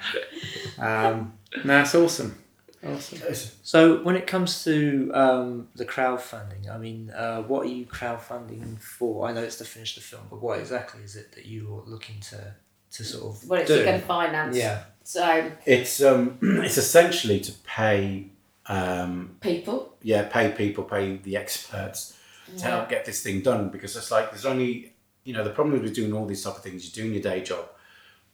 [0.78, 1.32] um,
[1.64, 2.38] no it's awesome
[2.86, 3.18] awesome
[3.62, 8.78] So when it comes to um, the crowdfunding, I mean, uh, what are you crowdfunding
[8.78, 9.26] for?
[9.26, 12.20] I know it's to finish the film, but what exactly is it that you're looking
[12.30, 12.54] to
[12.94, 13.84] to sort of Well, it's do?
[13.84, 14.56] going to finance.
[14.56, 14.84] Yeah.
[15.04, 18.30] So it's um it's essentially to pay
[18.66, 19.94] um people.
[20.02, 22.16] yeah pay people pay the experts
[22.56, 24.94] to help get this thing done because it's like there's only
[25.24, 27.42] you know the problem with doing all these type of things you're doing your day
[27.42, 27.66] job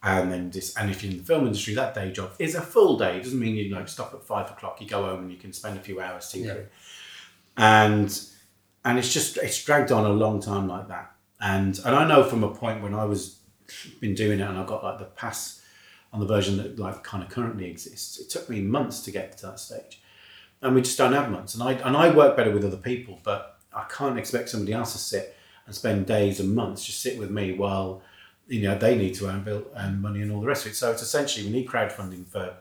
[0.05, 2.61] and then this and if you're in the film industry that day job is a
[2.61, 5.31] full day it doesn't mean you like stop at five o'clock you go home and
[5.33, 6.67] you can spend a few hours tinkering
[7.57, 8.21] and
[8.85, 11.11] and it's just it's dragged on a long time like that
[11.41, 13.40] and and I know from a point when I was
[14.01, 15.63] been doing it and I've got like the pass
[16.13, 19.37] on the version that like kind of currently exists it took me months to get
[19.39, 20.01] to that stage
[20.63, 21.55] and we just don't have months.
[21.55, 24.93] And I and I work better with other people, but I can't expect somebody else
[24.93, 25.37] to sit
[25.67, 28.03] and spend days and months just sit with me while
[28.49, 30.75] you know they need to earn bill and money and all the rest of it.
[30.75, 32.55] So it's essentially we need crowdfunding for.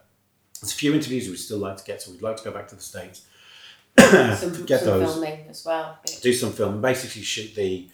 [0.60, 2.68] There's a few interviews we'd still like to get, so we'd like to go back
[2.68, 3.24] to the states,
[3.98, 5.98] Some, get some those, filming as well.
[6.20, 7.88] do some film, basically shoot the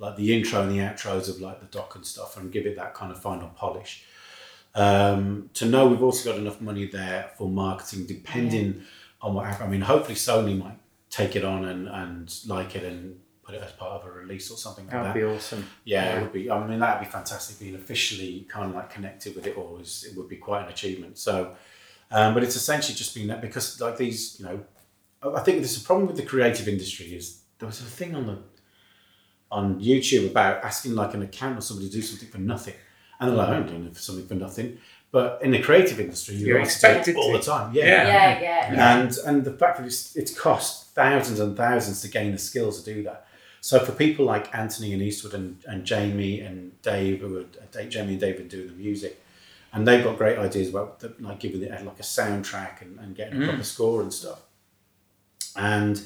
[0.00, 2.74] like the intro and the outros of like the doc and stuff, and give it
[2.76, 4.04] that kind of final polish.
[4.74, 8.82] Um, to know we've also got enough money there for marketing, depending
[9.20, 9.66] on what happens.
[9.66, 10.78] I mean, hopefully Sony might
[11.10, 14.50] take it on and, and like it and put it as part of a release
[14.50, 15.14] or something like that would that.
[15.14, 16.50] Would be awesome yeah, it would be.
[16.50, 17.58] I mean, that would be fantastic.
[17.58, 20.68] Being officially kind of like connected with it all is it would be quite an
[20.68, 21.18] achievement.
[21.18, 21.54] So,
[22.10, 24.60] um, but it's essentially just been that because like these, you know,
[25.22, 28.14] I I think there's a problem with the creative industry is there was a thing
[28.14, 28.38] on the
[29.50, 32.74] on YouTube about asking like an accountant or somebody to do something for nothing,
[33.18, 34.78] and they're like, I'm doing it for something for nothing.
[35.12, 37.38] But in the creative industry, you're, You're expected all to.
[37.38, 37.74] the time.
[37.74, 37.84] Yeah.
[37.84, 38.06] Yeah.
[38.06, 38.98] Yeah, yeah, yeah.
[38.98, 42.82] And and the fact that it's, it's cost thousands and thousands to gain the skills
[42.82, 43.26] to do that.
[43.60, 47.44] So for people like Anthony and Eastwood and, and Jamie and Dave, who are
[47.78, 49.20] uh, Jamie and Dave are doing the music,
[49.72, 53.14] and they've got great ideas about the, like giving it like a soundtrack and, and
[53.14, 53.48] getting a mm.
[53.48, 54.40] proper score and stuff.
[55.56, 56.00] And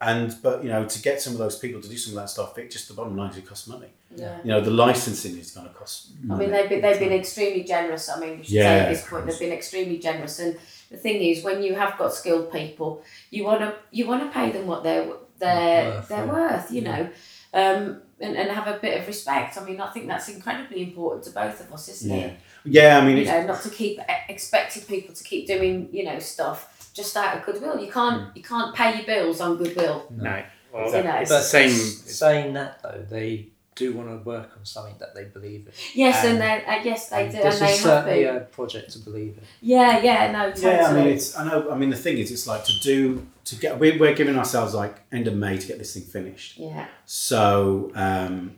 [0.00, 2.28] and but you know to get some of those people to do some of that
[2.30, 3.88] stuff, it just the bottom line is it costs money.
[4.14, 4.38] yeah.
[4.44, 6.10] You know the licensing is going to cost.
[6.30, 8.08] I mean, they've been, they've been extremely generous.
[8.08, 10.38] I mean, we should say Yeah, at this point they've been extremely generous.
[10.38, 10.56] And
[10.90, 14.30] the thing is, when you have got skilled people, you want to you want to
[14.30, 15.08] pay them what they're
[15.40, 16.32] they're Worth, they're yeah.
[16.32, 16.70] worth.
[16.72, 17.08] You know,
[17.54, 19.56] um, and, and have a bit of respect.
[19.58, 22.36] I mean, I think that's incredibly important to both of us, isn't yeah, it?
[22.64, 22.98] yeah.
[22.98, 26.04] I mean, You it's, know, not to keep e- expecting people to keep doing you
[26.04, 27.78] know stuff just out of goodwill.
[27.84, 29.98] You can't you can't pay your bills on goodwill.
[30.10, 30.42] No.
[30.72, 31.16] Well, You know.
[31.22, 31.70] it's the same.
[31.70, 35.72] Saying that though, they do want to work on something that they believe in.
[35.94, 38.24] Yes, and, And- they uh, yes they And do, this and they is have certainly
[38.24, 38.36] been.
[38.36, 39.44] a project to believe in.
[39.62, 40.72] Yeah, yeah, no, totally.
[40.72, 41.28] Yeah, I mean, it's.
[41.38, 41.70] I know.
[41.70, 43.78] I mean, the thing is, it's like to do to get.
[43.78, 46.58] We're, we're giving ourselves like end of May to get this thing finished.
[46.58, 48.56] yeah, So um,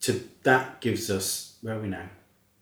[0.00, 2.08] to that gives us where are we now?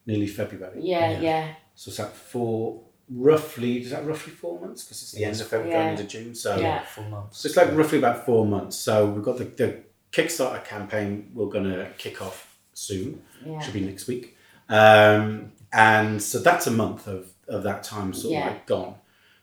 [0.07, 0.81] Nearly February.
[0.83, 1.21] yeah, Yeah.
[1.21, 1.49] yeah.
[1.75, 3.79] So it's like four, roughly.
[3.83, 4.85] Is that roughly four months?
[4.85, 5.83] Because it's the end of February Yeah.
[5.85, 6.35] going into June.
[6.35, 6.85] So Yeah.
[6.85, 7.39] Full months.
[7.41, 8.77] so it's like roughly about four months.
[8.77, 9.79] So we've got the, the
[10.13, 11.31] Kickstarter campaign.
[11.35, 13.23] We're going to kick off soon.
[13.45, 13.61] yeah.
[13.61, 14.37] Should be next week.
[14.69, 18.47] Um, and so that's a month of, of that time sort Yeah.
[18.47, 18.95] of like gone.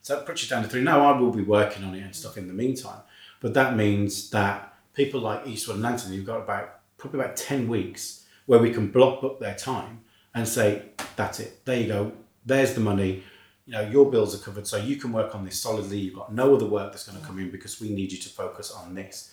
[0.02, 0.81] So that puts you down to three.
[0.81, 3.02] Now I will be working on it and stuff in the meantime.
[3.41, 7.68] But that means that people like Eastwood and Anthony, you've got about probably about 10
[7.68, 10.02] weeks where we can block book their time
[10.34, 10.84] and say,
[11.15, 11.64] that's it.
[11.65, 12.11] There you go.
[12.45, 13.23] There's the money.
[13.68, 14.65] You know, your bills are covered.
[14.65, 15.99] So you can work on this solidly.
[15.99, 18.30] You've got no other work that's going to come in because we need you to
[18.30, 19.31] focus on this.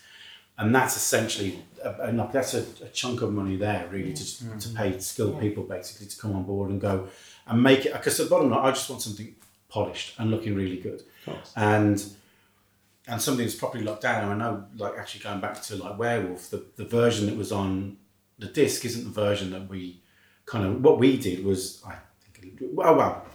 [0.58, 4.98] And that's essentially, a, that's a, a chunk of money there, really, to, to pay
[5.00, 5.40] skilled Yeah.
[5.40, 7.08] people basically to come on board and go
[7.46, 7.92] and make it.
[7.92, 9.34] Because at the bottom line, I just want something
[9.68, 11.02] polished and looking really good
[11.56, 12.04] and
[13.08, 14.30] and something that's properly locked down.
[14.30, 17.50] And I know, like actually going back to like Werewolf, the, the version that was
[17.52, 17.96] on
[18.38, 20.00] the disc isn't the version that we
[20.46, 21.94] kind of what we did was I
[22.40, 23.26] think oh, well well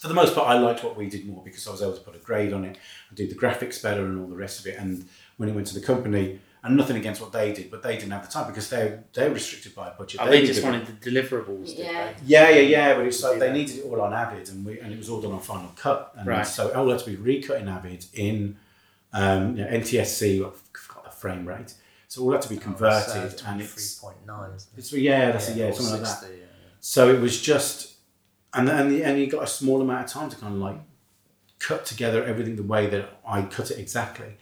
[0.00, 2.00] for the most part I liked what we did more because I was able to
[2.00, 2.78] put a grade on it
[3.08, 4.78] and do the graphics better and all the rest of it.
[4.78, 5.06] And
[5.36, 6.40] when it went to the company.
[6.62, 9.30] And nothing against what they did, but they didn't have the time because they're they're
[9.30, 10.20] restricted by a budget.
[10.22, 10.64] Oh, they needed just it.
[10.64, 12.12] wanted the deliverables, did Yeah.
[12.26, 12.94] Yeah, yeah, yeah.
[12.96, 15.22] But it's like they needed it all on Avid, and we and it was all
[15.22, 16.46] done on Final Cut, and Right.
[16.46, 18.58] so it all had to be recut in Avid in
[19.14, 20.46] um, you know, NTSC.
[20.46, 21.72] I forgot the frame rate,
[22.08, 24.50] so it all had to be converted, and it's, twenty-three point nine.
[24.76, 26.18] it's yeah, that's yeah, or something like that.
[26.20, 26.44] 60, yeah.
[26.80, 27.89] So it was just,
[28.54, 30.76] and and the, and you got a small amount of time to kind of like
[31.58, 34.36] cut together everything the way that I cut it exactly,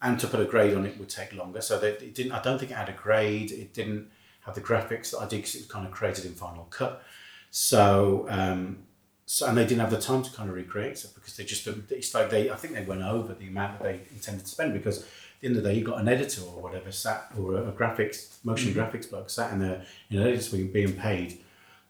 [0.00, 1.60] and to put a grade on it would take longer.
[1.60, 2.32] So that it didn't.
[2.32, 3.50] I don't think it had a grade.
[3.50, 4.10] It didn't
[4.40, 7.02] have the graphics that I did because it was kind of created in Final Cut.
[7.50, 8.26] So.
[8.28, 8.84] Um,
[9.24, 11.66] so, and they didn't have the time to kind of recreate stuff because they just
[11.66, 14.74] it's like they I think they went over the amount that they intended to spend
[14.74, 15.06] because at
[15.40, 18.44] the end of the day you got an editor or whatever sat or a, graphics
[18.44, 19.80] motion graphics bloke sat in the
[20.10, 21.40] in an editor being paid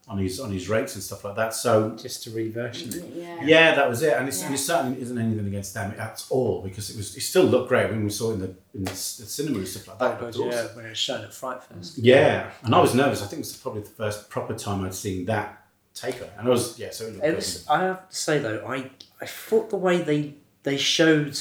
[0.09, 1.55] on his on his rates and stuff like that.
[1.55, 3.05] So just to reversion it.
[3.15, 3.45] Yeah.
[3.45, 6.61] yeah, that was it, and, it's, and it certainly isn't anything against them at all
[6.63, 8.91] because it was it still looked great when we saw it in the in the,
[8.91, 10.15] the cinema and stuff like that.
[10.15, 11.99] It God, looked yeah, when it was shown at Fright Fest.
[11.99, 13.23] yeah, and I was nervous.
[13.23, 15.65] I think it was probably the first proper time I'd seen that
[15.95, 16.91] take on it, and I was yeah.
[16.91, 17.37] So it looked It good.
[17.37, 20.35] was, I have to say though, I I thought the way they
[20.65, 21.39] they showed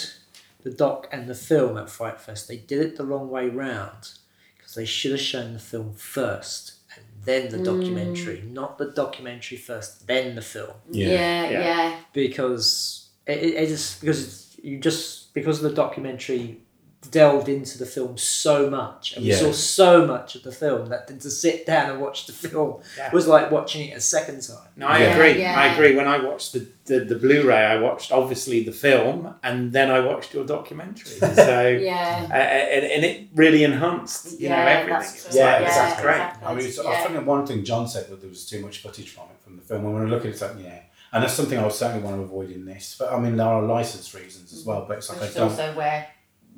[0.64, 4.12] the doc and the film at Fright Fest, they did it the wrong way round
[4.58, 6.81] because they should have shown the film first and
[7.26, 8.52] then the documentary, mm.
[8.52, 11.08] not the documentary first, then the film, Yeah.
[11.08, 12.00] Yeah, yeah, Yeah.
[12.14, 16.62] because it, it, it just because it's, you just because of the documentary
[17.10, 19.34] delved into the film so much and Yeah.
[19.36, 22.82] we saw so much of the film that to sit down and watch the film
[22.98, 23.10] Yeah.
[23.12, 24.68] was like watching it a second time.
[24.76, 25.16] No, I Yeah.
[25.16, 25.42] agree.
[25.42, 25.60] Yeah.
[25.60, 25.96] I agree.
[25.96, 30.00] When I watched the, the, the Blu-ray, I watched obviously the film, and then I
[30.02, 31.18] watched your documentary.
[31.36, 32.28] So, yeah.
[32.30, 34.94] uh, and, and it really enhanced, you know, Yeah, everything.
[34.94, 35.96] that's It Yeah, like, exactly.
[35.96, 36.16] This great.
[36.16, 36.48] exactly.
[36.48, 39.10] I mean, it's, I think one thing John said that there was too much footage
[39.10, 39.84] from it from the film.
[39.84, 40.80] When we were looking, it's like yeah,
[41.14, 42.96] and that's something I would certainly want to avoid in this.
[43.00, 44.86] But I mean, there are license reasons as well.
[44.88, 45.50] But it's like Which I don't.
[45.50, 46.08] also where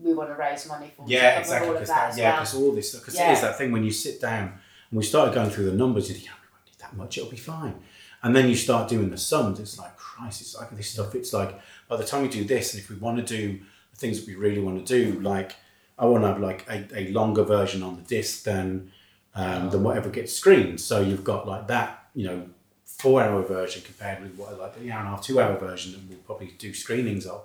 [0.04, 1.06] we want to raise money for.
[1.08, 1.70] Yeah, exactly.
[1.70, 2.40] All of that that, yeah, well.
[2.42, 3.02] because all this stuff.
[3.02, 3.30] Because Yeah.
[3.30, 4.44] it is that thing when you sit down
[4.90, 7.18] and we started going through the numbers, you think, yeah, we need that much.
[7.18, 7.76] It'll be fine.
[8.22, 9.60] And then you start doing the sums.
[9.60, 10.42] It's like Christ.
[10.42, 11.14] It's like this stuff.
[11.16, 13.60] It's like by the time we do this, and if we want to do
[13.92, 15.56] the things that we really want to do, like
[16.00, 18.92] I want to have like a, a longer version on the disc than
[19.36, 20.80] um, than whatever gets screened.
[20.80, 22.50] So you've got like that, you know,
[22.86, 25.92] four hour version compared with what like the hour and a half, two hour version
[25.94, 27.44] that we'll probably do screenings of.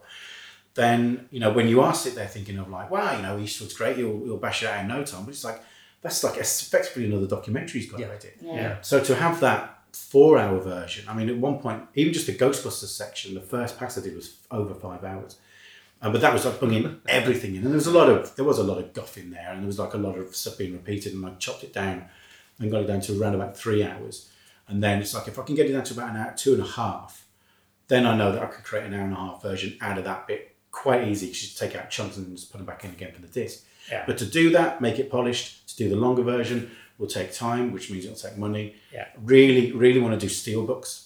[0.75, 3.75] Then you know when you are sit there thinking of like, wow, you know, Eastwood's
[3.75, 5.25] great, you'll you'll bash it out in no time.
[5.25, 5.61] But it's like
[6.03, 8.07] that's like effectively another documentary he's got Yeah.
[8.07, 8.29] already.
[8.41, 8.55] yeah.
[8.55, 8.81] Yeah.
[8.83, 11.05] So to have that four hour version.
[11.09, 14.15] I mean, at one point, even just the Ghostbusters section, the first pass I did
[14.15, 15.37] was over five hours.
[16.01, 18.45] Uh, but that was like bringing everything in, and there was a lot of there
[18.45, 20.57] was a lot of guff in there, and there was like a lot of stuff
[20.57, 22.05] being repeated, and I chopped it down
[22.61, 24.29] and got it down to around about three hours,
[24.69, 26.55] and then it's like if I can get it down to about an hour, two
[26.55, 27.27] and a half,
[27.89, 30.05] then I know that I could create an hour and a half version out of
[30.05, 30.48] that bit
[30.79, 31.27] quite easy.
[31.27, 33.65] You just take out chunks and just put them back in again for the disc.
[33.91, 34.05] Yeah.
[34.07, 35.69] But to do that, make it polished.
[35.71, 38.77] To do the longer version will take time, which means it'll take money.
[38.93, 39.07] Yeah.
[39.23, 41.05] Really, really want to do steel books.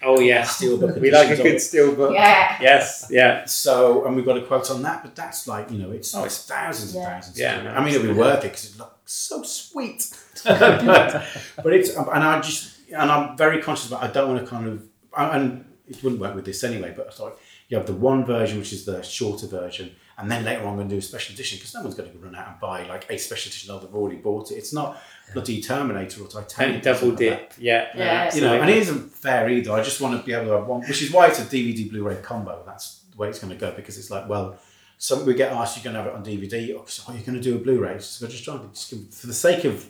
[0.00, 1.56] Oh yes, Steelbook we like a good it.
[1.56, 2.14] steelbook.
[2.14, 2.56] Yeah.
[2.60, 3.44] Yes, yeah.
[3.46, 6.22] So, and we've got a quote on that, but that's like, you know, it's, Oh,
[6.24, 7.36] it's thousands and thousands.
[7.38, 7.68] Yeah, to do.
[7.70, 8.18] I mean, it'll be absolutely.
[8.20, 10.16] worth it because it looks so sweet.
[10.44, 11.24] but,
[11.64, 14.68] but it's, and I just, and I'm very conscious about, I don't want to kind
[14.68, 14.86] of,
[15.16, 18.58] and it wouldn't work with this anyway, but I thought you have the one version,
[18.58, 21.34] which is the shorter version, and then later on I'm going to do a special
[21.34, 23.70] edition because no one's going to run out and buy like a special edition.
[23.70, 24.56] Oh, they've already bought it.
[24.56, 25.00] It's not
[25.32, 26.76] bloody Terminator or Titanic.
[26.76, 27.62] And or double something like that dip.
[27.62, 27.88] Yeah.
[27.94, 28.34] Yeah.
[28.34, 29.72] you know, and it isn't fair either.
[29.72, 31.88] I just want to be able to have one, which is why it's a DVD
[31.88, 32.62] Blu-ray combo.
[32.66, 34.58] That's the way it's going to go because it's like, well,
[34.96, 37.34] some we get asked, you're going to have it on DVD, or oh, you're going
[37.34, 38.00] to do a Blu-ray.
[38.00, 39.88] So just try to just give, for the sake of,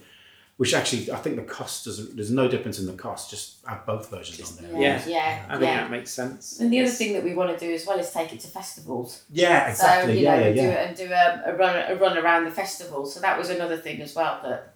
[0.58, 2.16] which actually I think the cost doesn't.
[2.16, 3.30] There's no difference in the cost.
[3.30, 4.82] Just have both versions on there.
[4.82, 5.02] Yeah.
[5.06, 5.44] Yeah.
[5.48, 5.76] I think yeah.
[5.82, 6.58] that makes sense.
[6.58, 8.48] And the other thing that we want to do as well is take it to
[8.48, 9.22] festivals.
[9.30, 10.14] Yeah, exactly.
[10.14, 12.44] So you yeah, know, yeah, do it and do a, a run a run around
[12.44, 13.06] the festival.
[13.06, 14.74] So that was another thing as well that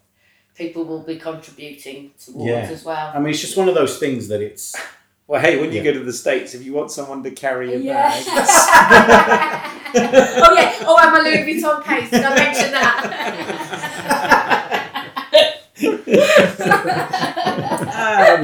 [0.54, 2.70] people will be contributing towards Yeah.
[2.70, 3.10] as well.
[3.12, 4.74] I mean, it's just one of those things that it's.
[5.28, 5.92] Well, hey, when you Yeah.
[5.92, 8.08] go to the states, if you want someone to carry your Yeah.
[8.10, 8.24] bag,
[9.94, 10.74] oh yeah.
[10.84, 12.10] Oh, and my Louis Vuitton case.
[12.10, 12.72] Did I mention
[16.12, 16.18] We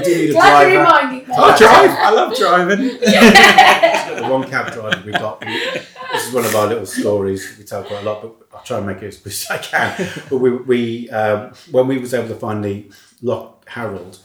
[0.05, 1.33] do need a Glad driver.
[1.33, 1.91] I drive.
[1.91, 2.79] I love driving.
[2.89, 5.41] the one cab driver we've got.
[5.41, 7.57] This is one of our little stories.
[7.59, 9.59] We tell quite a lot, but I'll try and make it as quick as I
[9.59, 10.09] can.
[10.31, 12.91] But we, we um, when we was able to finally
[13.21, 14.19] lock Harold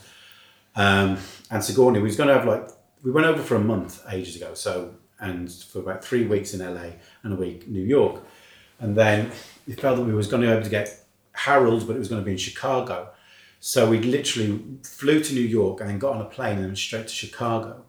[0.75, 1.17] um,
[1.51, 2.69] and Sigourney, we was going to have like
[3.03, 4.53] we went over for a month ages ago.
[4.53, 6.91] So and for about three weeks in LA
[7.23, 8.21] and a week New York,
[8.79, 9.31] and then
[9.67, 11.03] we felt that we was going to be able to get
[11.33, 13.09] Harold, but it was going to be in Chicago.
[13.65, 16.75] So we literally flew to New York and then got on a plane and then
[16.75, 17.85] straight to Chicago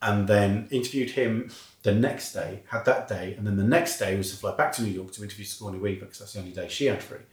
[0.00, 1.50] and then interviewed him
[1.82, 4.70] the next day, had that day, and then the next day was to fly back
[4.74, 7.24] to New York to interview Sigourney Weaver because that's the only day she had free.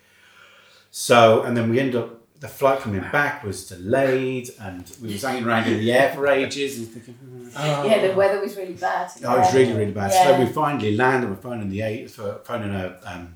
[0.89, 5.13] So, and then we ended up, the flight from him back was delayed, and we
[5.13, 7.49] was hanging around in the air for ages and thinking, "Hmm."
[7.85, 9.11] Yeah, the weather was really bad.
[9.23, 10.11] oh, it was really, really bad.
[10.11, 10.23] Yeah.
[10.23, 13.35] So we finally landed, we're phoning the eight, for phoning a um,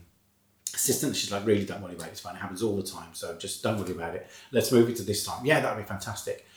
[0.81, 1.15] assistant.
[1.15, 2.11] She's like, really, don't worry about it.
[2.11, 2.35] It's fine.
[2.35, 3.09] It happens all the time.
[3.13, 4.27] So just don't worry about it.
[4.51, 5.45] Let's move it to this time.
[5.45, 6.47] Yeah, that'd be fantastic.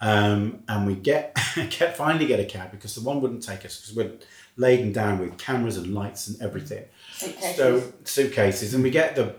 [0.00, 3.80] Um, and we get, get finally get a cab because the one wouldn't take us
[3.80, 4.12] because we're
[4.56, 6.84] laden down with cameras and lights and everything.
[7.12, 7.56] Suitcases.
[7.56, 9.36] So suitcases, and we get the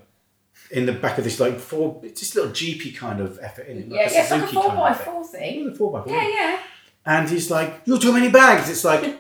[0.72, 3.78] in the back of this like four, it's this little jeepy kind of effort in
[3.78, 5.60] it, yeah, like yeah, a it's like a four by four thing.
[5.60, 6.14] Yeah, the four by four.
[6.14, 6.60] Yeah, yeah.
[7.06, 9.20] And he's like, "You're too many bags." It's like, and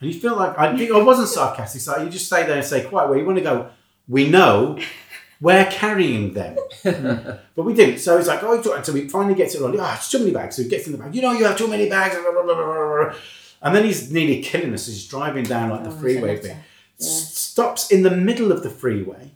[0.00, 1.80] you feel like I, I wasn't sarcastic.
[1.80, 3.70] So like you just stay there and say, "Quite well." You want to go.
[4.08, 4.78] We know
[5.40, 7.98] we're carrying them, but we didn't.
[7.98, 9.78] So it's like, "Oh," it's so we finally gets it on.
[9.78, 10.56] Ah, it's too many bags.
[10.56, 11.14] So he gets in the bag.
[11.14, 12.16] You know, you have too many bags.
[13.60, 14.86] And then he's nearly killing us.
[14.86, 16.48] He's driving down like the Oh, freeway it's bit.
[16.52, 16.64] letter.
[17.00, 19.32] S- Stops in the middle of the freeway.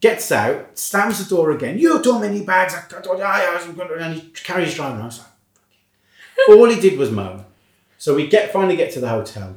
[0.00, 1.78] Gets out, slams the door again.
[1.78, 2.74] You have too many bags.
[2.74, 3.94] I told you, I wasn't going to.
[3.96, 5.00] And he carries driving.
[5.02, 7.44] I was like, all he did was moan.
[7.98, 9.56] So we get finally get to the hotel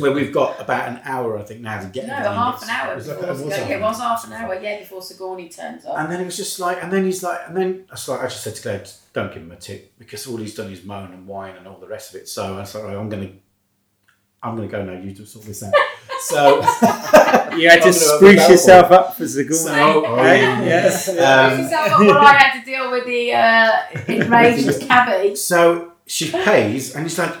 [0.00, 2.92] where we've got about an hour, I think, now to get No, half an hour
[2.92, 3.30] it was like- before.
[3.30, 4.08] it was yeah, half it an was hour.
[4.08, 5.98] half an hour, yeah, before Sigourney turns up.
[5.98, 8.24] And then it was just like, and then he's like, and then I like, I
[8.26, 11.12] just said to Claire, don't give him a tip because all he's done is moan
[11.12, 12.28] and whine and all the rest of it.
[12.28, 13.30] So I was like, I'm gonna,
[14.42, 15.00] I'm gonna go now.
[15.00, 15.72] You just sort this out.
[16.20, 16.56] So
[17.56, 19.56] You had to spruce have a yourself up for Sigourney.
[19.56, 20.40] So- oh, hey?
[20.42, 20.62] yeah.
[20.62, 21.08] Yes.
[21.08, 21.14] Um,
[21.58, 25.34] This is how I had to deal with the uh, enraged cabbie.
[25.36, 27.34] So she pays, and he's like,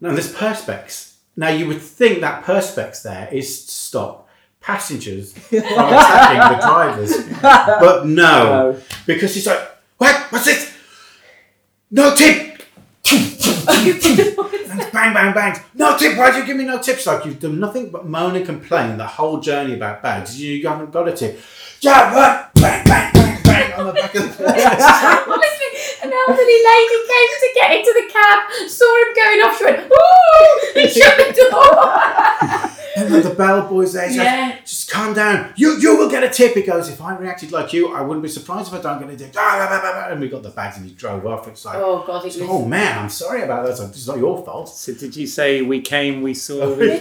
[0.00, 1.11] no, there's perspex.
[1.36, 4.28] Now you would think that perspex there is to stop
[4.60, 9.60] passengers from attacking the drivers, but no, because he's like,
[9.98, 10.14] what?
[10.32, 10.72] What's this?
[11.90, 12.62] No tip.
[13.10, 15.60] and bang, bang, bang.
[15.74, 16.16] No tip.
[16.16, 17.06] Why do you give me no tips?
[17.06, 20.40] Like you've done nothing but moan and complain the whole journey about bags.
[20.40, 21.40] You haven't got a tip.
[21.80, 22.54] Yeah, what?
[22.54, 24.44] Bang, bang, bang, bang on the back of the
[25.28, 25.61] Honestly,
[26.12, 29.80] an elderly lady came to get into the cab, saw him going off, she went,
[29.90, 32.68] ooh, and shut the door.
[32.94, 34.06] And then the bellboy's there.
[34.06, 34.58] He's like, Yeah.
[34.66, 35.54] just calm down.
[35.56, 36.52] You you will get a tip.
[36.52, 39.08] He goes, if I reacted like you, I wouldn't be surprised if I don't get
[39.08, 39.34] a tip.
[40.12, 41.48] And we got the bags and he drove off.
[41.48, 42.40] It's like, oh, Oh, God, it was.
[42.42, 43.70] Oh, man, I'm sorry about that.
[43.70, 44.68] It's like, It's not your fault.
[44.68, 46.98] So did you say we came, we saw, we You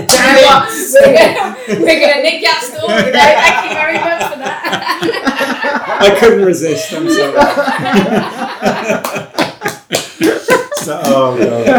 [0.00, 0.68] know what?
[0.94, 3.12] We're gonna, we're gonna nick that story there.
[3.12, 4.17] Thank you very much for that.
[6.12, 6.92] I couldn't resist.
[6.92, 7.34] I'm sorry.
[10.88, 11.76] So, oh god.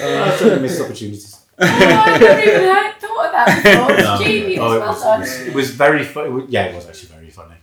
[0.00, 1.40] oh, so many missed opportunities.
[1.58, 3.90] Oh, I never even had thought of that before.
[3.92, 4.18] It's No.
[4.24, 4.58] genius.
[4.60, 5.18] Oh, it, well was, done.
[5.18, 6.44] it, was, it was very funny.
[6.48, 7.56] Yeah, it was actually very funny.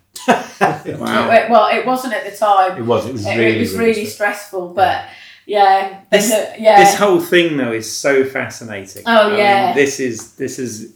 [0.99, 1.31] Wow.
[1.31, 2.77] It- well, it wasn't at the time.
[2.77, 3.05] It was.
[3.05, 5.05] It was It, really, it was really, really stressful, but
[5.45, 6.83] yeah, This- and, uh, yeah.
[6.83, 9.03] This whole thing though is so fascinating.
[9.05, 9.73] Oh, I mean, yeah.
[9.73, 10.93] this is this is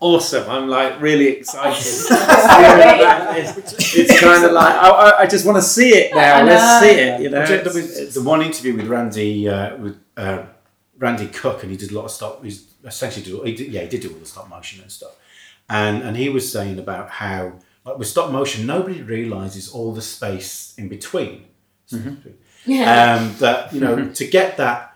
[0.00, 0.48] awesome.
[0.50, 1.78] I'm like really excited.
[1.78, 2.08] It's,
[3.96, 6.44] it's kind of like I, I- I just want to see it now.
[6.44, 7.20] Let's see it.
[7.20, 7.44] You know.
[7.46, 10.44] There It's- it's- the one interview with Randy uh, with uh,
[10.98, 12.42] Randy Cook, and he did a lot of stop.
[12.44, 15.12] He's essentially did, he did yeah he did do all the stop motion and stuff,
[15.68, 17.52] and and he was saying about how
[17.84, 21.44] like with stop motion nobody realizes all the space in between.
[22.66, 23.14] yeah.
[23.16, 24.94] Um, that you know to get that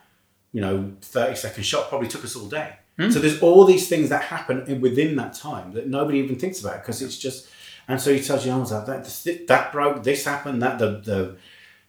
[0.53, 2.77] you know thirty second shot probably took us all day.
[2.99, 3.11] Hmm?
[3.11, 6.83] So there's all these things that happen within that time that nobody even thinks about
[6.83, 7.49] because it's just.
[7.89, 11.37] And so he tells you, oh, that that, that broke, this happened, that the the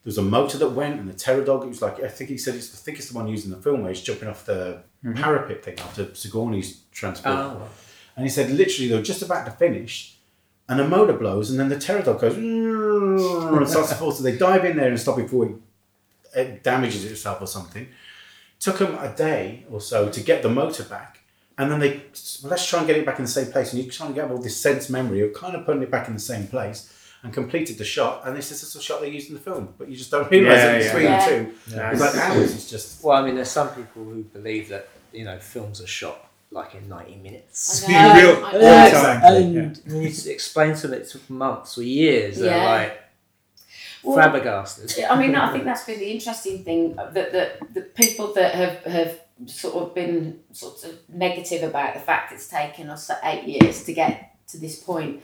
[0.04, 1.64] there was a motor that went and the terror dog.
[1.64, 3.52] It was like I think he said it's I think it's the one used in
[3.52, 5.14] the film where he's jumping off the mm-hmm.
[5.14, 7.36] parapet thing after Sigourney's transport.
[7.36, 7.70] Oh.
[8.18, 10.18] And he said literally they were just about to finish,
[10.68, 14.12] and a motor blows, and then the terror dog goes and starts to fall.
[14.12, 15.56] So they dive in there and stop before it,
[16.36, 17.88] it damages itself or something.
[18.64, 21.20] Took them a day or so to get the motor back,
[21.58, 21.92] and then they
[22.42, 23.74] well, let's try and get it back in the same place.
[23.74, 26.08] And you're trying to get all this sense memory of kind of putting it back
[26.08, 26.90] in the same place.
[27.26, 29.88] And completed the shot, and this is a shot they used in the film, but
[29.90, 30.88] you just don't realise Yeah, it yeah.
[30.92, 31.30] between Yeah.
[31.30, 31.54] the two.
[31.74, 31.92] Yeah.
[31.92, 32.54] It's like hours.
[32.54, 35.88] It's just Well, I mean, there's some people who believe that you know films are
[35.88, 37.86] shot like in 90 minutes.
[37.88, 37.92] I
[38.22, 38.68] know, real- I And, know.
[38.68, 43.03] Yeah, exactly, and when you explain to them it took months or years, they're like
[44.04, 45.06] Well, flabbergasted.
[45.06, 48.84] I mean, I think that's been the interesting thing that that the people that have
[48.84, 53.84] have sort of been sort of negative about the fact it's taken us eight years
[53.86, 55.22] to get to this point.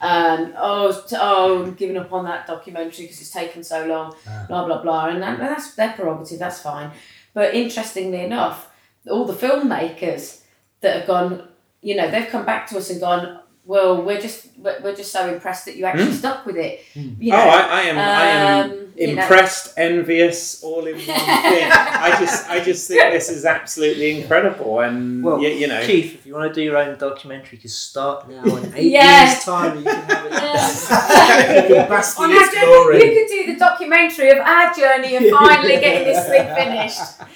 [0.00, 4.14] Um, oh, oh, I'm giving up on that documentary because it's taken so long.
[4.26, 4.44] Ah.
[4.48, 6.38] Blah blah blah, and that, that's their prerogative.
[6.38, 6.90] That's fine.
[7.34, 8.70] But interestingly enough,
[9.08, 10.42] all the filmmakers
[10.80, 11.48] that have gone,
[11.80, 13.40] you know, they've come back to us and gone.
[13.70, 16.80] Well, we're just we're we're just so impressed that you actually stuck with it.
[16.94, 17.98] You Oh, I, I am.
[17.98, 19.22] I am um, you know.
[19.22, 21.14] impressed, envious, all in one thing.
[22.06, 26.14] I just, I just think this is absolutely incredible, and Well, you, you know, Keith,
[26.16, 28.42] if you want to do your own documentary, you can start now.
[28.56, 29.28] In eight Yeah.
[29.30, 30.32] years' time, you can have it.
[30.32, 31.62] Yeah.
[31.68, 35.22] You can bask On our journey, you could do the documentary of our journey of
[35.30, 37.30] finally getting this thing finished.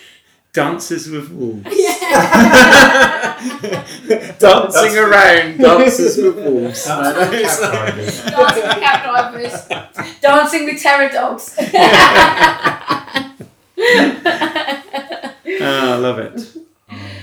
[0.55, 1.67] Dances with Wolves.
[1.75, 2.15] Yeah.
[4.39, 6.85] Dancing around, dances with wolves.
[6.87, 9.69] Dancing with cab drivers,
[10.21, 11.55] dancing with terror dogs.
[15.61, 16.57] Ah, I love it.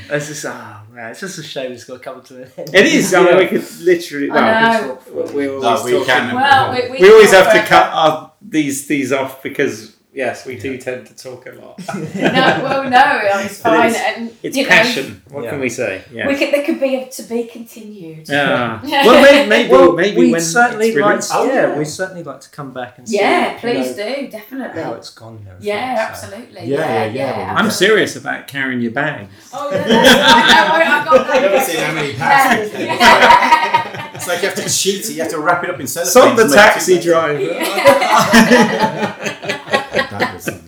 [0.10, 2.70] It's just, oh, man, it's just a shame it's got to come to an end.
[2.76, 3.14] It is.
[3.14, 4.30] I mean, we could literally.
[4.30, 5.32] I Well, know.
[5.34, 6.36] we always No, we can.
[6.36, 10.58] well, we, we, We always have to cut our, these these off because yes, we
[10.58, 11.80] do tend to talk a lot.
[12.16, 13.90] No, well, no, it's fine.
[13.90, 15.22] It's- and It's you know, passion.
[15.30, 15.50] What Yeah.
[15.52, 16.04] can we say?
[16.12, 16.28] Yeah.
[16.28, 18.28] We could, there could be a to be continued.
[18.30, 18.82] Yeah.
[18.84, 21.32] well, maybe maybe, well, maybe we'd when certainly it's like, released.
[21.34, 21.78] Oh, yeah, yeah.
[21.78, 23.18] we'd certainly like to come back and see.
[23.18, 24.82] Yeah, you please know, do, definitely.
[24.84, 25.64] How it's gone and.
[25.64, 26.02] Yeah, so.
[26.02, 26.66] absolutely.
[26.68, 27.38] Yeah, Yeah, yeah, yeah.
[27.40, 27.54] yeah.
[27.56, 29.30] I'm serious about carrying your bags.
[29.54, 31.42] Oh, yeah, that's, I know, I got that.
[31.42, 32.72] Never seen how many packs.
[32.74, 34.12] Yeah.
[34.16, 35.14] It's like you have to cheat it.
[35.14, 36.12] You have to wrap it up in cellophane.
[36.12, 37.48] Stop the to make two taxi driver.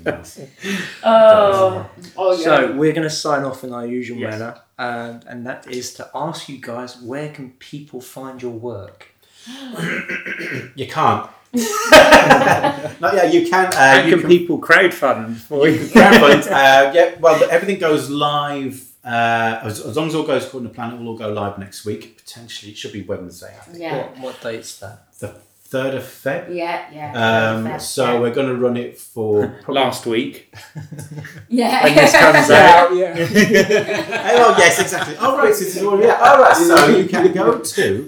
[0.03, 1.03] That was something else.
[1.03, 2.43] oh, oh yeah.
[2.43, 4.31] So we're going to sign off in our usual Yes.
[4.39, 9.07] manner, and and that is to ask you guys where can people find your work?
[10.75, 11.29] You can't.
[11.53, 13.67] no, yeah, you can.
[13.67, 15.79] Uh, How you can can people crowdfund for you?
[15.79, 16.47] crowdfund.
[16.51, 18.89] Uh, yeah, well, everything goes live.
[19.05, 21.57] Uh, as, as long as all goes according to plan, it will all go live
[21.59, 22.17] next week.
[22.17, 23.53] Potentially, it should be Wednesday.
[23.59, 23.79] I think.
[23.79, 23.97] yeah.
[23.97, 25.13] What what date's that?
[25.19, 25.35] The
[25.73, 26.53] third of Feb.
[26.53, 27.55] Yeah, yeah.
[27.55, 28.19] Um, fair, so yeah.
[28.19, 30.53] we're going to run it for Last week.
[31.49, 31.83] yeah.
[31.83, 32.95] when this comes out.
[32.95, 33.15] yeah.
[34.37, 35.15] oh yes, exactly.
[35.19, 36.21] Oh right, so this is all, yeah.
[36.21, 38.05] All right, so you can go to.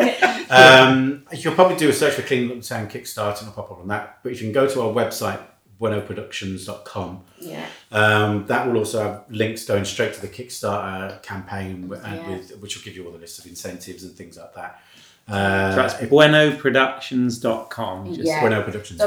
[0.51, 3.71] Um, you'll probably do a search for Clean Up the Town Kickstarter and I'll pop
[3.71, 4.19] up on that.
[4.21, 5.41] But if you can go to our website,
[5.81, 7.65] buenoproductions.com, yeah.
[7.91, 12.29] um, that will also have links going straight to the Kickstarter campaign, and Yeah.
[12.29, 14.79] with, which will give you all the list of incentives and things like that.
[15.27, 18.13] So Uh, that's buenoproductions.com.
[18.13, 18.41] Just Yeah.
[18.41, 19.01] Bueno Productions.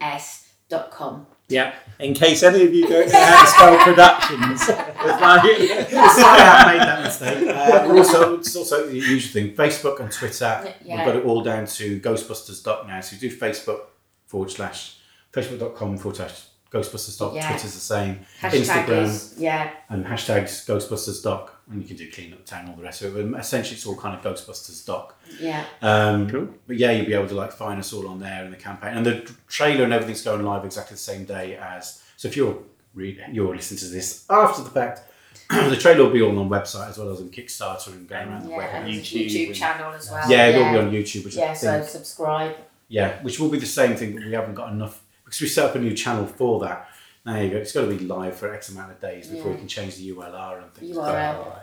[0.00, 1.26] www.buenoproductions.com.
[1.48, 1.74] Yeah.
[2.00, 4.62] In case any of you don't know how to spell productions.
[4.62, 4.96] It's like-
[5.90, 7.46] Sorry, I made that mistake.
[7.48, 10.74] Uh, we're also, it's also the usual thing Facebook and Twitter.
[10.84, 10.96] Yeah.
[10.96, 13.00] We've got it all down to Ghostbusters doc now.
[13.00, 13.80] So you do Facebook
[14.26, 14.96] forward slash,
[15.32, 16.32] facebook.com forward slash
[16.76, 17.34] Ghostbusters Doc.
[17.34, 17.48] Yeah.
[17.48, 18.20] Twitter's the same.
[18.40, 19.02] Hashtag Instagram.
[19.04, 19.70] is yeah.
[19.88, 23.16] and hashtags Ghostbusters Doc, and you can do Clean Up Town, all the rest of
[23.16, 23.30] it.
[23.30, 25.18] But essentially, it's all kind of Ghostbusters Doc.
[25.40, 25.64] Yeah.
[25.82, 26.48] Um, Cool.
[26.66, 28.96] But yeah, you'll be able to like find us all on there in the campaign,
[28.96, 32.02] and the trailer and everything's going live exactly the same day as.
[32.16, 32.58] So if you're
[32.94, 35.02] read, you're listening to this after the fact,
[35.50, 38.28] the trailer will be all on the website as well as on Kickstarter and going
[38.28, 38.70] around the Yeah, web.
[38.72, 40.30] and and- YouTube, YouTube YouTube and- channel as well.
[40.30, 42.56] yeah, it will be on YouTube, which I Yeah, so subscribe.
[42.88, 45.66] yeah, which will be the same thing, but we haven't got enough because we set
[45.66, 46.88] up a new channel for that.
[47.26, 47.56] There you go.
[47.58, 49.52] It's got to be live for X amount of days before Yeah.
[49.54, 50.96] we can change the URL and things.
[50.96, 51.34] URL.
[51.44, 51.58] Oh,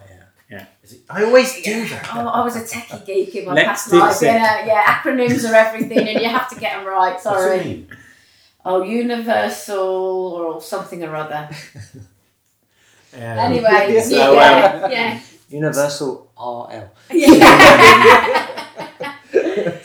[0.52, 0.66] yeah.
[0.84, 2.10] Is I always do that.
[2.14, 4.32] Oh, I was a techie geek in my Let's past life.
[4.34, 7.14] Yeah, yeah, acronyms are everything, and you have to get them right.
[7.14, 7.64] What's it Sorry.
[7.64, 7.88] mean?
[8.66, 11.50] Oh, universal or something or other.
[13.16, 15.20] Um, Anyway, so, yeah, yeah,
[15.50, 16.92] Universal RL.
[17.12, 18.40] yeah.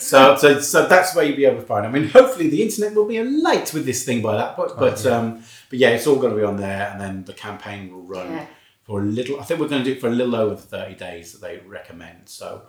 [0.09, 1.87] so, so, so that's where you'll be able to find.
[1.87, 5.05] I mean, hopefully the internet will be late with this thing by that, but but
[5.05, 5.11] yeah.
[5.13, 8.03] um, but yeah, it's all going to be on there, and then the campaign will
[8.03, 8.47] run Yeah.
[8.85, 9.39] for a little.
[9.41, 11.41] I think we're going to do it for a little over the thirty days that
[11.41, 12.29] they recommend.
[12.29, 12.63] So,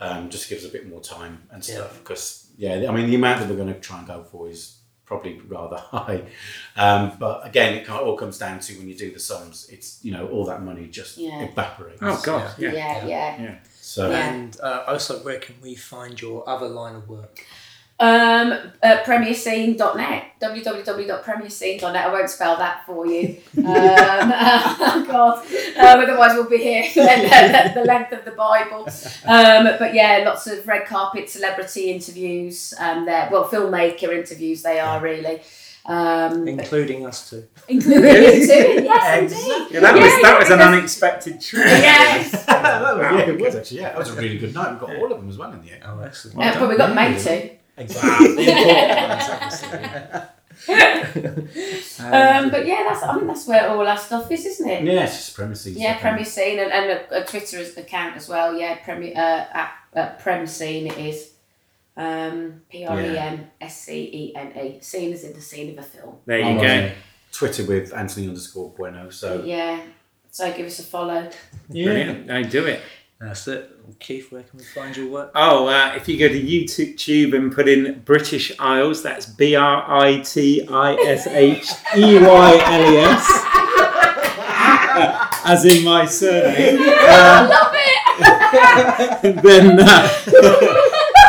[0.00, 3.14] um, just gives us a bit more time and stuff because yeah, I mean the
[3.16, 4.76] amount that we're going to try and go for is
[5.10, 6.22] probably rather high.
[6.76, 10.12] Um, but again, it all comes down to when you do the sums, it's you
[10.12, 11.42] know all that money just Yeah.
[11.42, 11.98] evaporates.
[12.00, 13.36] Oh God, yeah, yeah.
[13.44, 13.58] yeah.
[13.80, 14.32] So Yeah.
[14.32, 17.44] And uh, also, where can we find your other line of work?
[18.00, 18.52] Um,
[18.82, 22.04] uh, premierscene.net, www.premierscene.net.
[22.06, 23.36] I won't spell that for you.
[23.58, 25.38] Um, oh God.
[25.76, 28.88] Um, otherwise, we'll be here for the, the length of the Bible.
[29.26, 32.72] Um, but yeah, lots of red carpet celebrity interviews.
[32.78, 34.62] Um, there, well, filmmaker interviews.
[34.62, 35.42] They are really.
[35.84, 37.46] Um, Including us too.
[37.68, 38.82] including you too.
[38.84, 39.66] Yes, indeed.
[39.72, 41.64] Yeah, that Yeah, was that was an unexpected treat.
[41.66, 42.46] Yes.
[42.46, 43.80] that was, yeah, it was actually.
[43.80, 44.70] Yeah, that was a really good night.
[44.72, 45.82] We've got all of them as well in the end.
[45.84, 46.38] Oh, excellent.
[46.38, 47.56] Uh, but we got May too.
[47.80, 48.44] Exactly.
[48.44, 50.30] The important ones.
[52.00, 54.84] Um, but yeah, that's I think that's where all our stuff is, isn't it?
[54.84, 55.76] Yeah, it's just premises.
[55.76, 58.56] Yeah, Premier Scene and, and a, a Twitter account as well.
[58.56, 61.32] Yeah, Premier uh, at, at Prem Scene it is.
[61.96, 64.80] Um, P R E M S C E N E.
[64.80, 66.16] Scene is in the scene of a film.
[66.26, 66.92] There you I'm go.
[67.32, 69.10] Twitter with Anthony underscore Bueno.
[69.10, 69.80] So Yeah.
[70.30, 71.28] So give us a follow.
[71.68, 72.26] Brilliant.
[72.26, 72.80] No, do it.
[73.20, 73.70] That's it.
[73.98, 75.32] Keith, where can we find your work?
[75.34, 79.84] Oh, uh, if you go to YouTube and put in British Eyles, that's B R
[79.86, 83.28] I T I S H E Y L E S,
[85.44, 86.80] as in my surname.
[87.10, 88.00] Uh, Love it!
[89.42, 90.08] then, uh,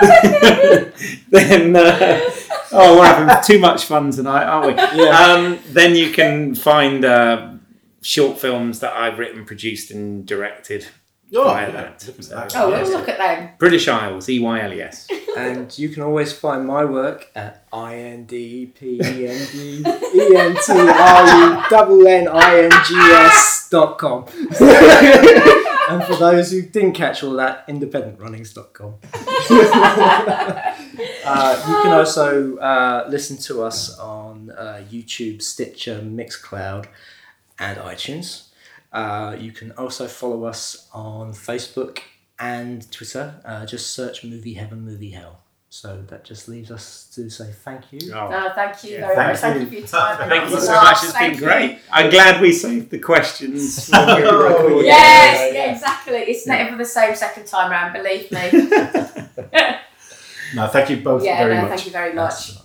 [1.30, 2.31] then, uh,
[2.72, 4.73] oh, we're having too much fun tonight, aren't we?
[5.03, 5.09] Yeah.
[5.09, 7.53] Um, then you can find uh,
[8.01, 10.88] short films that I've written, produced, and directed.
[11.33, 12.07] Oh, Via yeah, that.
[12.07, 12.55] look at.
[12.55, 13.49] Oh, we'll look at them.
[13.57, 15.07] British Eyles, E Y L E S.
[15.37, 19.83] And you can always find my work at I N D P E N D
[20.13, 24.25] E N T R U double N I N G S dot com.
[25.91, 28.95] And for those who didn't catch all that, independentrunnings.com.
[31.25, 36.85] uh, you can also uh, listen to us on uh, YouTube, Stitcher, Mixcloud,
[37.59, 38.51] and iTunes.
[38.91, 41.99] Uh, you can also follow us on Facebook
[42.39, 43.35] and Twitter.
[43.45, 45.38] Uh, just search Movie Heaven, Movie Hell.
[45.73, 48.11] So that just leaves us to say thank you.
[48.13, 48.27] Oh.
[48.30, 49.39] No, thank you Yeah, very thank much.
[49.39, 49.61] Thank you.
[49.61, 50.30] you for your time.
[50.30, 50.84] Thank you so much.
[50.84, 51.03] laughs.
[51.05, 51.47] It's Thank been you.
[51.47, 51.80] great.
[51.89, 53.88] I'm glad we saved the questions.
[53.91, 54.81] when we were Oh.
[54.81, 55.72] Yes, Yeah, yeah, yeah.
[55.73, 56.18] exactly.
[56.18, 58.68] It's never the same second time round, believe me.
[60.53, 61.69] No, thank you both yeah, very no, much.
[61.69, 62.49] thank you very much.
[62.49, 62.60] That's-